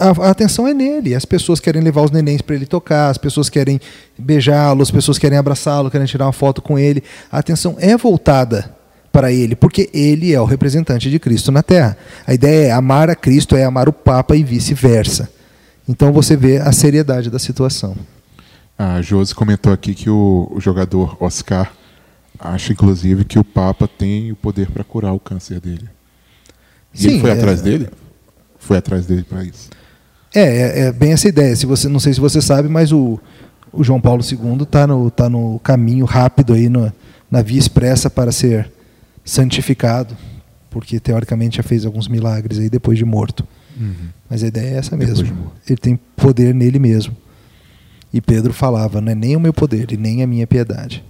a, 0.00 0.26
a 0.26 0.30
atenção 0.30 0.66
é 0.66 0.72
nele. 0.72 1.14
As 1.14 1.24
pessoas 1.24 1.60
querem 1.60 1.82
levar 1.82 2.02
os 2.02 2.10
nenéns 2.10 2.40
para 2.40 2.56
ele 2.56 2.66
tocar, 2.66 3.10
as 3.10 3.18
pessoas 3.18 3.48
querem 3.48 3.80
beijá-lo, 4.18 4.82
as 4.82 4.90
pessoas 4.90 5.18
querem 5.18 5.38
abraçá-lo, 5.38 5.90
querem 5.90 6.06
tirar 6.06 6.26
uma 6.26 6.32
foto 6.32 6.62
com 6.62 6.78
ele. 6.78 7.02
A 7.30 7.38
atenção 7.38 7.76
é 7.78 7.96
voltada 7.96 8.74
para 9.12 9.30
ele, 9.32 9.54
porque 9.54 9.90
ele 9.92 10.32
é 10.32 10.40
o 10.40 10.44
representante 10.44 11.10
de 11.10 11.18
Cristo 11.18 11.52
na 11.52 11.62
Terra. 11.62 11.96
A 12.26 12.32
ideia 12.32 12.68
é 12.68 12.70
amar 12.70 13.10
a 13.10 13.14
Cristo, 13.14 13.54
é 13.56 13.64
amar 13.64 13.88
o 13.88 13.92
Papa 13.92 14.36
e 14.36 14.42
vice-versa. 14.42 15.28
Então 15.88 16.12
você 16.12 16.36
vê 16.36 16.58
a 16.58 16.72
seriedade 16.72 17.28
da 17.28 17.38
situação. 17.38 17.96
A 18.78 19.02
Josi 19.02 19.34
comentou 19.34 19.72
aqui 19.72 19.94
que 19.94 20.08
o, 20.08 20.50
o 20.50 20.60
jogador 20.60 21.16
Oscar 21.20 21.70
acha, 22.38 22.72
inclusive, 22.72 23.24
que 23.24 23.38
o 23.38 23.44
Papa 23.44 23.86
tem 23.86 24.32
o 24.32 24.36
poder 24.36 24.70
para 24.70 24.82
curar 24.82 25.12
o 25.12 25.20
câncer 25.20 25.60
dele. 25.60 25.88
E 26.94 27.04
ele 27.04 27.14
Sim, 27.14 27.20
foi 27.20 27.30
é- 27.30 27.32
atrás 27.34 27.60
dele? 27.60 27.88
Foi 28.58 28.76
atrás 28.78 29.06
dele 29.06 29.22
para 29.22 29.44
isso. 29.44 29.68
É, 30.34 30.40
é, 30.40 30.80
é 30.86 30.92
bem 30.92 31.12
essa 31.12 31.28
ideia. 31.28 31.54
Se 31.56 31.66
você, 31.66 31.88
não 31.88 32.00
sei 32.00 32.14
se 32.14 32.20
você 32.20 32.40
sabe, 32.40 32.68
mas 32.68 32.92
o, 32.92 33.18
o 33.72 33.82
João 33.82 34.00
Paulo 34.00 34.22
II 34.22 34.62
está 34.62 34.86
no, 34.86 35.10
tá 35.10 35.28
no 35.28 35.58
caminho 35.60 36.04
rápido 36.04 36.54
aí, 36.54 36.68
no, 36.68 36.92
na 37.30 37.42
via 37.42 37.58
expressa 37.58 38.08
para 38.08 38.32
ser 38.32 38.70
santificado, 39.24 40.16
porque 40.70 41.00
teoricamente 41.00 41.56
já 41.56 41.62
fez 41.62 41.84
alguns 41.84 42.08
milagres 42.08 42.58
aí 42.58 42.68
depois 42.68 42.98
de 42.98 43.04
morto. 43.04 43.46
Mas 44.28 44.44
a 44.44 44.46
ideia 44.46 44.74
é 44.74 44.78
essa 44.78 44.96
mesmo. 44.96 45.24
de. 45.24 45.34
Ele 45.66 45.76
tem 45.76 45.96
poder 46.16 46.54
nele 46.54 46.78
mesmo. 46.78 47.16
E 48.12 48.20
Pedro 48.20 48.52
falava, 48.52 49.00
não 49.00 49.12
é 49.12 49.14
nem 49.14 49.36
o 49.36 49.40
meu 49.40 49.52
poder 49.52 49.90
e 49.92 49.96
nem 49.96 50.22
a 50.22 50.26
minha 50.26 50.46
piedade. 50.46 51.04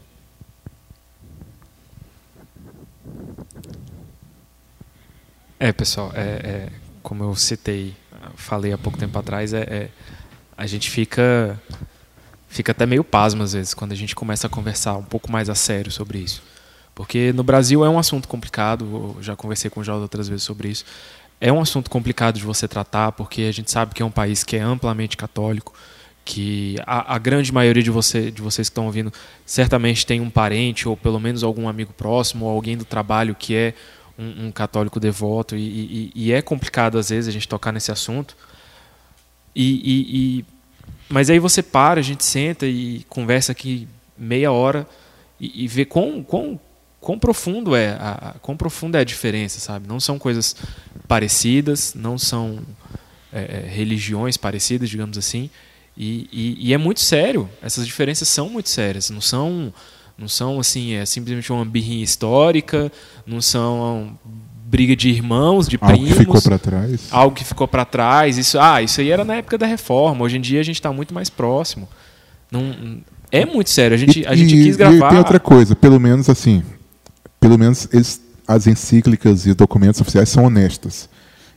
É, 5.59 5.72
pessoal, 5.72 6.12
é, 6.14 6.20
é, 6.22 6.68
como 7.02 7.24
eu 7.24 7.35
citei, 7.35 7.94
falei 8.36 8.72
há 8.72 8.78
pouco 8.78 8.98
tempo 8.98 9.18
atrás, 9.18 9.52
é, 9.52 9.60
é, 9.62 9.88
a 10.56 10.66
gente 10.66 10.90
fica, 10.90 11.60
fica 12.48 12.72
até 12.72 12.86
meio 12.86 13.04
pasmo 13.04 13.42
às 13.42 13.52
vezes 13.52 13.74
quando 13.74 13.92
a 13.92 13.96
gente 13.96 14.14
começa 14.14 14.46
a 14.46 14.50
conversar 14.50 14.96
um 14.96 15.02
pouco 15.02 15.30
mais 15.30 15.48
a 15.48 15.54
sério 15.54 15.90
sobre 15.90 16.18
isso. 16.18 16.42
Porque 16.94 17.32
no 17.32 17.42
Brasil 17.42 17.84
é 17.84 17.88
um 17.88 17.98
assunto 17.98 18.28
complicado, 18.28 19.16
já 19.20 19.34
conversei 19.34 19.70
com 19.70 19.80
o 19.80 19.84
Jorge 19.84 20.02
outras 20.02 20.28
vezes 20.28 20.42
sobre 20.44 20.68
isso. 20.68 20.84
É 21.40 21.50
um 21.50 21.60
assunto 21.60 21.88
complicado 21.88 22.38
de 22.38 22.44
você 22.44 22.68
tratar, 22.68 23.12
porque 23.12 23.42
a 23.42 23.52
gente 23.52 23.70
sabe 23.70 23.94
que 23.94 24.02
é 24.02 24.04
um 24.04 24.10
país 24.10 24.44
que 24.44 24.56
é 24.56 24.60
amplamente 24.60 25.16
católico, 25.16 25.72
que 26.24 26.76
a, 26.86 27.14
a 27.14 27.18
grande 27.18 27.52
maioria 27.52 27.82
de, 27.82 27.90
você, 27.90 28.30
de 28.30 28.42
vocês 28.42 28.68
que 28.68 28.72
estão 28.72 28.84
ouvindo 28.84 29.10
certamente 29.46 30.04
tem 30.04 30.20
um 30.20 30.28
parente, 30.28 30.86
ou 30.86 30.96
pelo 30.96 31.18
menos 31.18 31.42
algum 31.42 31.66
amigo 31.66 31.92
próximo, 31.94 32.44
ou 32.44 32.50
alguém 32.50 32.76
do 32.76 32.84
trabalho 32.84 33.34
que 33.34 33.54
é 33.54 33.74
um, 34.20 34.46
um 34.46 34.52
católico 34.52 35.00
devoto, 35.00 35.56
e, 35.56 35.61
e- 35.61 36.12
e 36.14 36.33
é 36.33 36.42
complicado 36.42 36.98
às 36.98 37.09
vezes 37.09 37.28
a 37.28 37.33
gente 37.33 37.48
tocar 37.48 37.72
nesse 37.72 37.90
assunto. 37.90 38.37
E, 39.54 40.38
e- 40.38 40.44
mas 41.09 41.28
aí 41.30 41.38
você 41.38 41.62
para, 41.62 42.00
a 42.00 42.02
gente 42.02 42.24
senta 42.24 42.66
e 42.66 43.04
conversa 43.09 43.52
aqui 43.52 43.88
meia 44.16 44.52
hora 44.52 44.87
e, 45.40 45.66
vê 45.66 45.85
quão, 45.85 46.22
quão, 46.22 46.61
quão 47.00 47.18
profundo 47.18 47.74
é 47.74 47.90
a, 47.98 48.35
quão 48.42 48.56
profunda 48.56 48.98
é 48.98 49.00
a 49.00 49.04
diferença, 49.04 49.59
sabe? 49.59 49.88
Não 49.88 49.98
são 49.98 50.18
coisas 50.18 50.54
parecidas, 51.09 51.94
não 51.94 52.18
são 52.18 52.61
é, 53.33 53.62
é, 53.64 53.68
religiões 53.68 54.37
parecidas, 54.37 54.88
digamos 54.90 55.16
assim, 55.16 55.48
e- 55.96 56.56
e 56.68 56.74
é 56.74 56.78
muito 56.78 57.00
sério. 57.00 57.48
Essas 57.62 57.87
diferenças 57.87 58.28
são 58.28 58.48
muito 58.50 58.68
sérias, 58.68 59.11
não 59.11 59.20
são 59.20 59.72
não 60.20 60.28
são 60.28 60.61
assim 60.61 60.92
é 60.92 61.06
simplesmente 61.06 61.50
uma 61.50 61.64
birrinha 61.64 62.04
histórica, 62.04 62.92
não 63.26 63.40
são 63.40 64.18
briga 64.66 64.94
de 64.94 65.09
irmãos, 65.09 65.66
de 65.66 65.76
Algo 65.80 65.92
primos 65.96 66.12
que 66.12 66.18
ficou 66.20 66.40
para 66.42 66.59
trás. 66.59 67.00
algo 67.11 67.35
que 67.35 67.44
ficou 67.44 67.66
para 67.66 67.85
trás. 67.85 68.38
Isso, 68.38 68.59
ah, 68.61 68.80
isso 68.83 69.00
aí 69.00 69.11
era 69.11 69.24
na 69.24 69.37
época 69.37 69.59
da 69.59 69.66
reforma. 69.66 70.22
Hoje 70.24 70.37
em 70.37 70.40
dia 70.40 70.61
a 70.61 70.62
gente 70.62 70.76
está 70.76 70.92
muito 70.92 71.12
mais 71.14 71.28
próximo. 71.30 71.88
Não, 72.52 73.00
é 73.33 73.44
muito 73.46 73.70
sério. 73.70 73.94
A 73.94 73.98
gente, 73.98 74.24
a 74.26 74.35
gente 74.37 74.54
E- 74.54 74.64
quis 74.64 74.74
e 74.74 74.78
gravar. 74.78 75.09
tem 75.09 75.18
outra 75.18 75.40
coisa, 75.40 75.74
pelo 75.74 75.98
menos 75.98 76.28
assim, 76.28 76.62
pelo 77.40 77.59
menos 77.59 77.88
eles- 77.92 78.20
as 78.46 78.66
encíclicas 78.66 79.46
e 79.46 79.50
os 79.50 79.56
documentos 79.56 80.00
oficiais 80.00 80.28
são 80.28 80.44
honestas 80.44 81.09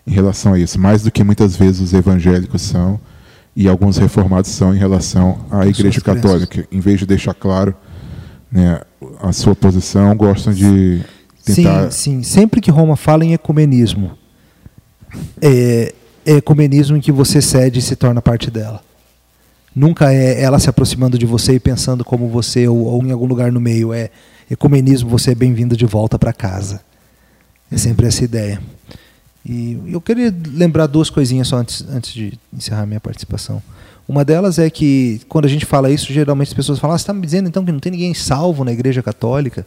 em 0.08 0.12
relação 0.12 0.54
a 0.54 0.60
isso, 0.60 0.80
mais 0.80 1.04
do 1.04 1.12
que 1.12 1.24
muitas 1.24 1.56
vezes 1.56 1.82
os 1.82 1.94
evangélicos 1.94 2.62
são 2.62 3.00
e 3.56 3.68
alguns 3.68 3.98
reformados 3.98 4.50
são 4.52 4.74
em 4.74 4.78
relação 4.80 5.46
à 5.52 5.68
Igreja. 5.68 6.02
Católica. 6.02 6.68
Em 6.72 6.80
vez 6.80 7.00
de 7.00 7.06
deixar 7.06 7.34
claro 7.36 7.76
né, 8.54 8.82
a 9.20 9.34
sua 9.34 9.56
posição, 9.56 10.16
gostam 10.16 10.54
de 10.54 11.04
tentar. 11.44 11.92
Sim, 11.92 12.22
sim. 12.22 12.24
Sempre 12.24 12.62
que 12.62 12.70
Roma 12.70 12.96
fala 12.96 13.26
em 13.26 13.34
ecumenismo, 13.34 14.12
é, 15.42 15.92
é 16.24 16.34
ecumenismo 16.34 16.96
em 16.96 17.02
que 17.02 17.12
você 17.12 17.42
cede 17.42 17.80
e 17.80 17.82
se 17.82 17.96
torna 17.96 18.22
parte 18.22 18.52
dela. 18.52 18.82
Nunca 19.76 20.14
é 20.14 20.40
ela 20.40 20.60
se 20.60 20.70
aproximando 20.70 21.18
de 21.18 21.26
você 21.26 21.56
e 21.56 21.60
pensando 21.60 22.06
como 22.06 22.30
você 22.30 22.68
ou, 22.68 22.78
ou 22.78 23.04
em 23.04 23.12
algum 23.12 23.26
lugar 23.26 23.52
no 23.52 23.60
meio. 23.60 23.92
É 23.92 24.12
ecumenismo, 24.50 25.10
você 25.10 25.32
é 25.32 25.36
bem-vindo 25.36 25.76
de 25.76 25.88
volta 25.88 26.20
para 26.20 26.32
casa. 26.32 26.82
É 27.72 27.78
sempre 27.78 28.06
essa 28.06 28.24
ideia. 28.24 28.62
E 29.44 29.80
eu 29.88 30.00
queria 30.00 30.34
lembrar 30.54 30.86
duas 30.86 31.10
coisinhas 31.10 31.48
só 31.48 31.58
antes, 31.58 31.84
antes 31.90 32.14
de 32.14 32.40
encerrar 32.54 32.86
minha 32.86 33.00
participação. 33.00 33.64
Uma 34.08 34.26
delas 34.26 34.60
é 34.60 34.70
que, 34.70 35.22
quando 35.30 35.46
a 35.46 35.48
gente 35.50 35.66
fala 35.66 35.90
isso, 35.90 36.12
geralmente 36.12 36.50
as 36.50 36.54
pessoas 36.54 36.80
falam: 36.80 36.96
ah, 36.96 36.98
você 36.98 37.04
está 37.04 37.14
me 37.14 37.22
dizendo 37.22 37.48
então 37.48 37.64
que 37.64 37.72
não 37.72 37.80
tem 37.80 37.92
ninguém 37.92 38.14
salvo 38.14 38.64
na 38.64 38.72
Igreja 38.72 39.02
Católica? 39.02 39.66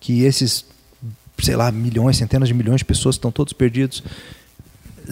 Que 0.00 0.24
esses, 0.24 0.64
sei 1.40 1.54
lá, 1.54 1.70
milhões, 1.70 2.16
centenas 2.16 2.48
de 2.48 2.54
milhões 2.54 2.80
de 2.80 2.84
pessoas 2.84 3.14
estão 3.14 3.30
todos 3.30 3.52
perdidos? 3.52 4.02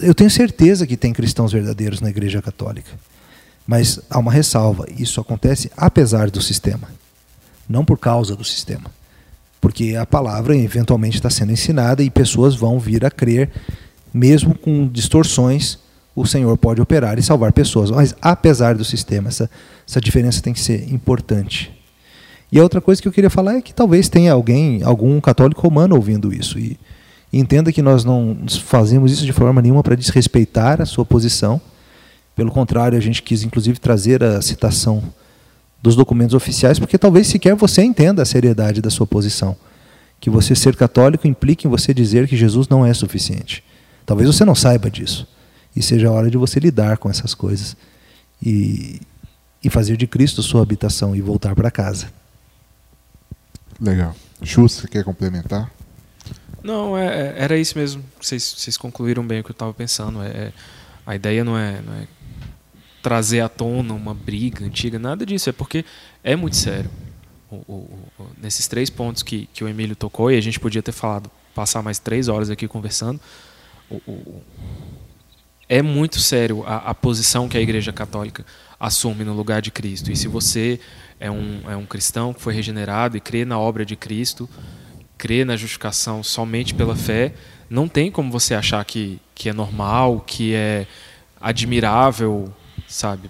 Eu 0.01 0.13
tenho 0.13 0.29
certeza 0.29 0.85
que 0.85 0.97
tem 0.97 1.13
cristãos 1.13 1.51
verdadeiros 1.51 2.01
na 2.01 2.09
Igreja 2.09 2.41
Católica. 2.41 2.91
Mas 3.65 3.99
há 4.09 4.19
uma 4.19 4.31
ressalva: 4.31 4.85
isso 4.97 5.21
acontece 5.21 5.71
apesar 5.75 6.29
do 6.29 6.41
sistema, 6.41 6.89
não 7.69 7.85
por 7.85 7.97
causa 7.97 8.35
do 8.35 8.43
sistema. 8.43 8.91
Porque 9.61 9.95
a 9.95 10.05
palavra 10.05 10.55
eventualmente 10.55 11.17
está 11.17 11.29
sendo 11.29 11.51
ensinada 11.51 12.03
e 12.03 12.09
pessoas 12.09 12.55
vão 12.55 12.79
vir 12.79 13.05
a 13.05 13.11
crer, 13.11 13.49
mesmo 14.13 14.57
com 14.57 14.87
distorções, 14.87 15.79
o 16.17 16.25
Senhor 16.25 16.57
pode 16.57 16.81
operar 16.81 17.19
e 17.19 17.21
salvar 17.21 17.53
pessoas. 17.53 17.91
Mas 17.91 18.15
apesar 18.19 18.73
do 18.73 18.83
sistema, 18.83 19.27
essa, 19.27 19.47
essa 19.87 20.01
diferença 20.01 20.41
tem 20.41 20.51
que 20.51 20.59
ser 20.59 20.91
importante. 20.91 21.71
E 22.51 22.59
a 22.59 22.63
outra 22.63 22.81
coisa 22.81 22.99
que 22.99 23.07
eu 23.07 23.11
queria 23.11 23.29
falar 23.29 23.57
é 23.57 23.61
que 23.61 23.71
talvez 23.71 24.09
tenha 24.09 24.33
alguém, 24.33 24.81
algum 24.81 25.21
católico 25.21 25.61
romano 25.61 25.95
ouvindo 25.95 26.33
isso. 26.33 26.57
E, 26.57 26.75
entenda 27.31 27.71
que 27.71 27.83
nós 27.83 28.03
não 28.03 28.35
fazemos 28.63 29.11
isso 29.11 29.27
de 29.27 29.31
forma 29.31 29.61
nenhuma 29.61 29.83
para 29.83 29.93
desrespeitar 29.93 30.81
a 30.81 30.87
sua 30.87 31.05
posição. 31.05 31.61
Pelo 32.35 32.49
contrário, 32.49 32.97
a 32.97 33.01
gente 33.01 33.21
quis 33.21 33.43
inclusive 33.43 33.77
trazer 33.79 34.23
a 34.23 34.41
citação 34.41 35.03
dos 35.83 35.95
documentos 35.95 36.33
oficiais, 36.33 36.79
porque 36.79 36.97
talvez 36.97 37.27
sequer 37.27 37.53
você 37.53 37.83
entenda 37.83 38.23
a 38.23 38.25
seriedade 38.25 38.81
da 38.81 38.89
sua 38.89 39.05
posição. 39.05 39.55
Que 40.19 40.31
você 40.31 40.55
ser 40.55 40.75
católico 40.75 41.27
implica 41.27 41.67
em 41.67 41.69
você 41.69 41.93
dizer 41.93 42.27
que 42.27 42.35
Jesus 42.35 42.67
não 42.67 42.83
é 42.83 42.91
suficiente. 42.91 43.63
Talvez 44.03 44.27
você 44.27 44.43
não 44.43 44.55
saiba 44.55 44.89
disso. 44.89 45.27
E 45.77 45.81
seja 45.83 46.07
a 46.07 46.11
hora 46.11 46.31
de 46.31 46.37
você 46.37 46.59
lidar 46.59 46.97
com 46.97 47.07
essas 47.09 47.35
coisas 47.35 47.77
e, 48.41 48.99
e 49.63 49.69
fazer 49.69 49.95
de 49.95 50.07
Cristo 50.07 50.41
sua 50.41 50.61
habitação 50.63 51.15
e 51.15 51.21
voltar 51.21 51.53
para 51.55 51.69
casa. 51.69 52.11
Legal. 53.79 54.15
Ju, 54.41 54.63
você 54.67 54.87
quer 54.87 55.03
complementar? 55.03 55.71
Não, 56.63 56.97
é- 56.97 57.05
é- 57.05 57.35
era 57.37 57.57
isso 57.57 57.77
mesmo. 57.77 58.03
Vocês, 58.19 58.43
vocês 58.57 58.75
concluíram 58.75 59.25
bem 59.25 59.39
o 59.39 59.43
que 59.43 59.51
eu 59.51 59.53
estava 59.53 59.73
pensando. 59.73 60.21
É, 60.23 60.27
é- 60.27 60.53
a 61.05 61.15
ideia 61.15 61.43
não 61.43 61.57
é, 61.57 61.79
não 61.81 61.93
é 61.93 62.07
trazer 63.03 63.41
à 63.41 63.47
tona 63.47 63.93
uma 63.93 64.13
briga 64.15 64.65
antiga, 64.65 64.97
nada 64.97 65.25
disso. 65.25 65.49
É 65.49 65.53
porque 65.53 65.85
é 66.23 66.35
muito 66.35 66.55
sério. 66.55 66.89
O- 67.51 67.55
o- 67.67 67.99
o- 68.19 68.27
nesses 68.41 68.67
três 68.67 68.89
pontos 68.89 69.21
que, 69.23 69.47
que 69.53 69.63
o 69.63 69.67
Emílio 69.69 69.95
tocou, 69.95 70.31
e 70.31 70.37
a 70.37 70.41
gente 70.41 70.59
podia 70.59 70.81
ter 70.81 70.91
falado 70.91 71.29
passar 71.55 71.81
mais 71.83 71.99
três 71.99 72.27
horas 72.27 72.49
aqui 72.49 72.67
conversando. 72.67 73.21
O, 73.89 73.95
o, 74.07 74.43
é 75.69 75.81
muito 75.81 76.19
sério 76.19 76.63
a, 76.65 76.77
a, 76.77 76.95
posição 76.95 77.49
que 77.49 77.57
a 77.57 77.61
Igreja 77.61 77.91
Católica 77.91 78.45
assume 78.79 79.23
no 79.23 79.33
lugar 79.33 79.61
de 79.61 79.71
Cristo. 79.71 80.11
E 80.11 80.15
se 80.15 80.27
você 80.27 80.79
é 81.19 81.29
um, 81.29 81.61
é 81.69 81.75
um 81.75 81.85
cristão 81.85 82.33
que 82.33 82.41
foi 82.41 82.53
regenerado 82.53 83.17
e 83.17 83.19
crê 83.19 83.43
na 83.43 83.59
obra 83.59 83.85
de 83.85 83.95
Cristo, 83.95 84.49
crê 85.17 85.43
na 85.43 85.57
justificação 85.57 86.23
somente 86.23 86.73
pela 86.73 86.95
fé, 86.95 87.33
não 87.69 87.87
tem 87.87 88.09
como 88.09 88.31
você 88.31 88.53
achar 88.53 88.83
que, 88.85 89.19
que 89.35 89.49
é 89.49 89.53
normal, 89.53 90.23
que 90.25 90.53
é 90.53 90.87
admirável, 91.41 92.53
sabe? 92.87 93.29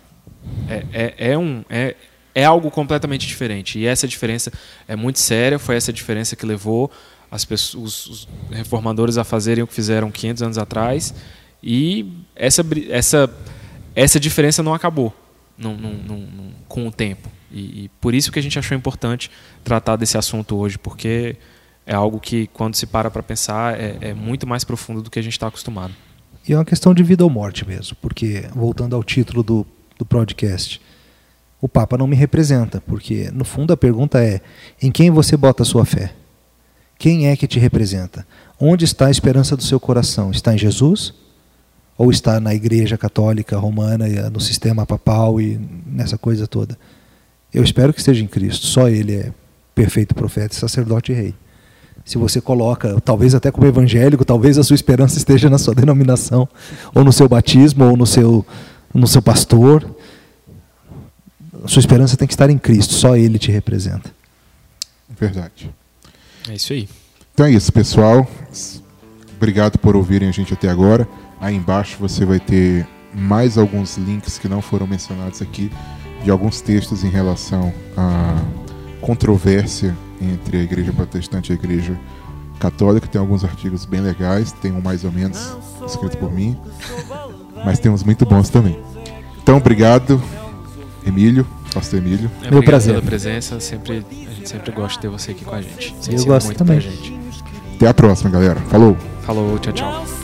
É, 0.69 0.85
é, 0.93 1.31
é, 1.31 1.37
um, 1.37 1.63
é, 1.69 1.95
é 2.35 2.45
algo 2.45 2.69
completamente 2.69 3.25
diferente. 3.25 3.79
E 3.79 3.87
essa 3.87 4.07
diferença 4.07 4.51
é 4.87 4.95
muito 4.95 5.17
séria, 5.17 5.57
foi 5.57 5.75
essa 5.75 5.91
diferença 5.91 6.35
que 6.35 6.45
levou 6.45 6.91
as 7.31 7.43
pessoas, 7.43 8.05
os 8.07 8.27
reformadores 8.51 9.17
a 9.17 9.23
fazerem 9.23 9.63
o 9.63 9.67
que 9.67 9.73
fizeram 9.73 10.11
500 10.11 10.43
anos 10.43 10.57
atrás 10.57 11.13
e 11.61 12.13
essa, 12.35 12.63
essa, 12.89 13.29
essa 13.95 14.19
diferença 14.19 14.61
não 14.61 14.73
acabou 14.73 15.13
não, 15.57 15.75
não, 15.75 15.93
não, 15.93 16.51
com 16.67 16.87
o 16.87 16.91
tempo. 16.91 17.29
E, 17.51 17.85
e, 17.85 17.91
por 17.99 18.13
isso 18.13 18.31
que 18.31 18.39
a 18.39 18.41
gente 18.41 18.59
achou 18.59 18.77
importante 18.77 19.31
tratar 19.63 19.95
desse 19.95 20.17
assunto 20.17 20.55
hoje, 20.55 20.77
porque 20.77 21.35
é 21.85 21.95
algo 21.95 22.19
que, 22.19 22.47
quando 22.47 22.75
se 22.75 22.85
para 22.85 23.09
para 23.09 23.23
pensar, 23.23 23.79
é, 23.79 23.97
é, 24.01 24.13
muito 24.13 24.45
mais 24.45 24.63
profundo 24.63 25.01
do 25.01 25.09
que 25.09 25.17
a 25.17 25.21
gente 25.21 25.33
está 25.33 25.47
acostumado. 25.47 25.93
E 26.47 26.53
é 26.53 26.57
uma 26.57 26.65
questão 26.65 26.93
de 26.93 27.03
vida 27.03 27.23
ou 27.23 27.29
morte 27.29 27.67
mesmo, 27.67 27.97
porque, 28.01 28.45
voltando 28.53 28.95
ao 28.95 29.03
título 29.03 29.41
do, 29.41 29.65
do 29.97 30.05
podcast, 30.05 30.81
o 31.59 31.67
Papa 31.67 31.97
não 31.97 32.05
me 32.05 32.15
representa, 32.15 32.81
porque, 32.81 33.31
no 33.33 33.43
fundo, 33.43 33.73
a 33.73 33.77
pergunta 33.77 34.23
é: 34.23 34.41
em 34.81 34.91
quem 34.91 35.09
você 35.09 35.35
bota 35.35 35.63
a 35.63 35.65
sua 35.65 35.85
fé? 35.85 36.13
Quem 36.99 37.27
é 37.27 37.35
que 37.35 37.47
te 37.47 37.59
representa? 37.59 38.27
Onde 38.59 38.85
está 38.85 39.07
a 39.07 39.11
esperança 39.11 39.55
do 39.55 39.63
seu 39.63 39.79
coração? 39.79 40.31
Está 40.31 40.53
em 40.53 40.57
Jesus? 40.57 41.13
Ou 41.97 42.11
está 42.11 42.39
na 42.39 42.53
Igreja 42.53 42.97
Católica 42.97 43.57
Romana, 43.57 44.05
no 44.29 44.39
sistema 44.39 44.85
papal 44.85 45.41
e 45.41 45.59
nessa 45.85 46.17
coisa 46.17 46.45
toda. 46.45 46.77
Eu 47.53 47.63
espero 47.63 47.91
que 47.91 47.99
esteja 47.99 48.23
em 48.23 48.27
Cristo. 48.27 48.65
Só 48.67 48.87
Ele 48.87 49.15
é 49.15 49.33
perfeito 49.73 50.13
profeta, 50.13 50.53
sacerdote 50.53 51.11
e 51.11 51.15
rei. 51.15 51.35
Se 52.05 52.17
você 52.17 52.39
coloca, 52.39 53.01
talvez 53.01 53.33
até 53.33 53.51
como 53.51 53.67
evangélico, 53.67 54.23
talvez 54.23 54.57
a 54.57 54.63
sua 54.63 54.75
esperança 54.75 55.17
esteja 55.17 55.49
na 55.49 55.57
sua 55.57 55.73
denominação, 55.73 56.47
ou 56.93 57.03
no 57.03 57.11
seu 57.11 57.27
batismo, 57.27 57.85
ou 57.85 57.97
no 57.97 58.05
seu, 58.05 58.45
no 58.93 59.07
seu 59.07 59.21
pastor. 59.21 59.83
A 61.63 61.67
sua 61.67 61.79
esperança 61.79 62.15
tem 62.15 62.27
que 62.27 62.33
estar 62.33 62.49
em 62.49 62.57
Cristo, 62.57 62.93
só 62.93 63.17
Ele 63.17 63.39
te 63.39 63.51
representa. 63.51 64.11
Verdade. 65.19 65.69
É 66.47 66.53
isso 66.53 66.73
aí. 66.73 66.87
Então 67.33 67.45
é 67.45 67.51
isso, 67.51 67.73
pessoal. 67.73 68.29
Obrigado 69.35 69.77
por 69.77 69.95
ouvirem 69.95 70.29
a 70.29 70.31
gente 70.31 70.53
até 70.53 70.69
agora. 70.69 71.07
Aí 71.39 71.55
embaixo 71.55 71.97
você 71.99 72.25
vai 72.25 72.39
ter 72.39 72.87
mais 73.13 73.57
alguns 73.57 73.97
links 73.97 74.37
que 74.37 74.47
não 74.47 74.61
foram 74.61 74.87
mencionados 74.87 75.41
aqui, 75.41 75.71
de 76.23 76.31
alguns 76.31 76.61
textos 76.61 77.03
em 77.03 77.09
relação 77.09 77.73
à 77.95 78.35
controvérsia 79.01 79.95
entre 80.21 80.57
a 80.57 80.61
igreja 80.61 80.91
protestante 80.91 81.51
e 81.51 81.53
a 81.53 81.55
igreja 81.55 81.99
católica. 82.59 83.07
Tem 83.07 83.19
alguns 83.19 83.43
artigos 83.43 83.85
bem 83.85 84.01
legais, 84.01 84.51
tem 84.51 84.71
um 84.71 84.81
mais 84.81 85.03
ou 85.03 85.11
menos 85.11 85.55
escrito 85.85 86.17
por 86.17 86.31
mim, 86.31 86.57
mas 87.63 87.79
tem 87.79 87.91
uns 87.91 88.03
muito 88.03 88.25
bons 88.25 88.49
também. 88.49 88.79
Então, 89.41 89.57
obrigado, 89.57 90.21
Emílio, 91.05 91.47
pastor 91.73 91.99
Emílio. 91.99 92.29
É, 92.43 92.51
Meu 92.51 92.61
prazer. 92.63 92.95
pela 92.95 93.05
presença, 93.05 93.59
sempre, 93.59 94.05
a 94.29 94.33
gente 94.33 94.49
sempre 94.49 94.71
gosta 94.71 94.93
de 94.93 94.99
ter 94.99 95.07
você 95.07 95.31
aqui 95.31 95.45
com 95.45 95.55
a 95.55 95.61
gente. 95.61 95.95
Você 96.01 96.15
Eu 96.15 96.25
gosto 96.25 96.53
também. 96.53 96.79
Até 97.75 97.87
a 97.87 97.93
próxima, 97.93 98.29
galera. 98.29 98.59
Falou. 98.61 98.97
Falou, 99.21 99.57
tchau, 99.59 99.73
tchau 99.73 100.16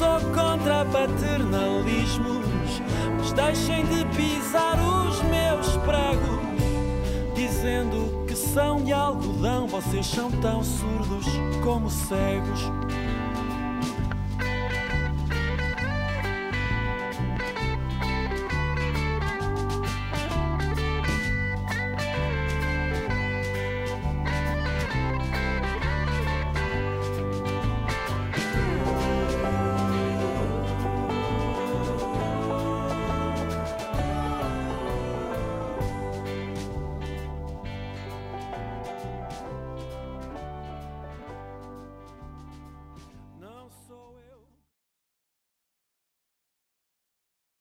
de 8.84 8.92
algodão, 8.92 9.66
vocês 9.68 10.06
são 10.06 10.30
tão 10.30 10.64
surdos 10.64 11.26
como 11.64 11.90
cegos. 11.90 12.62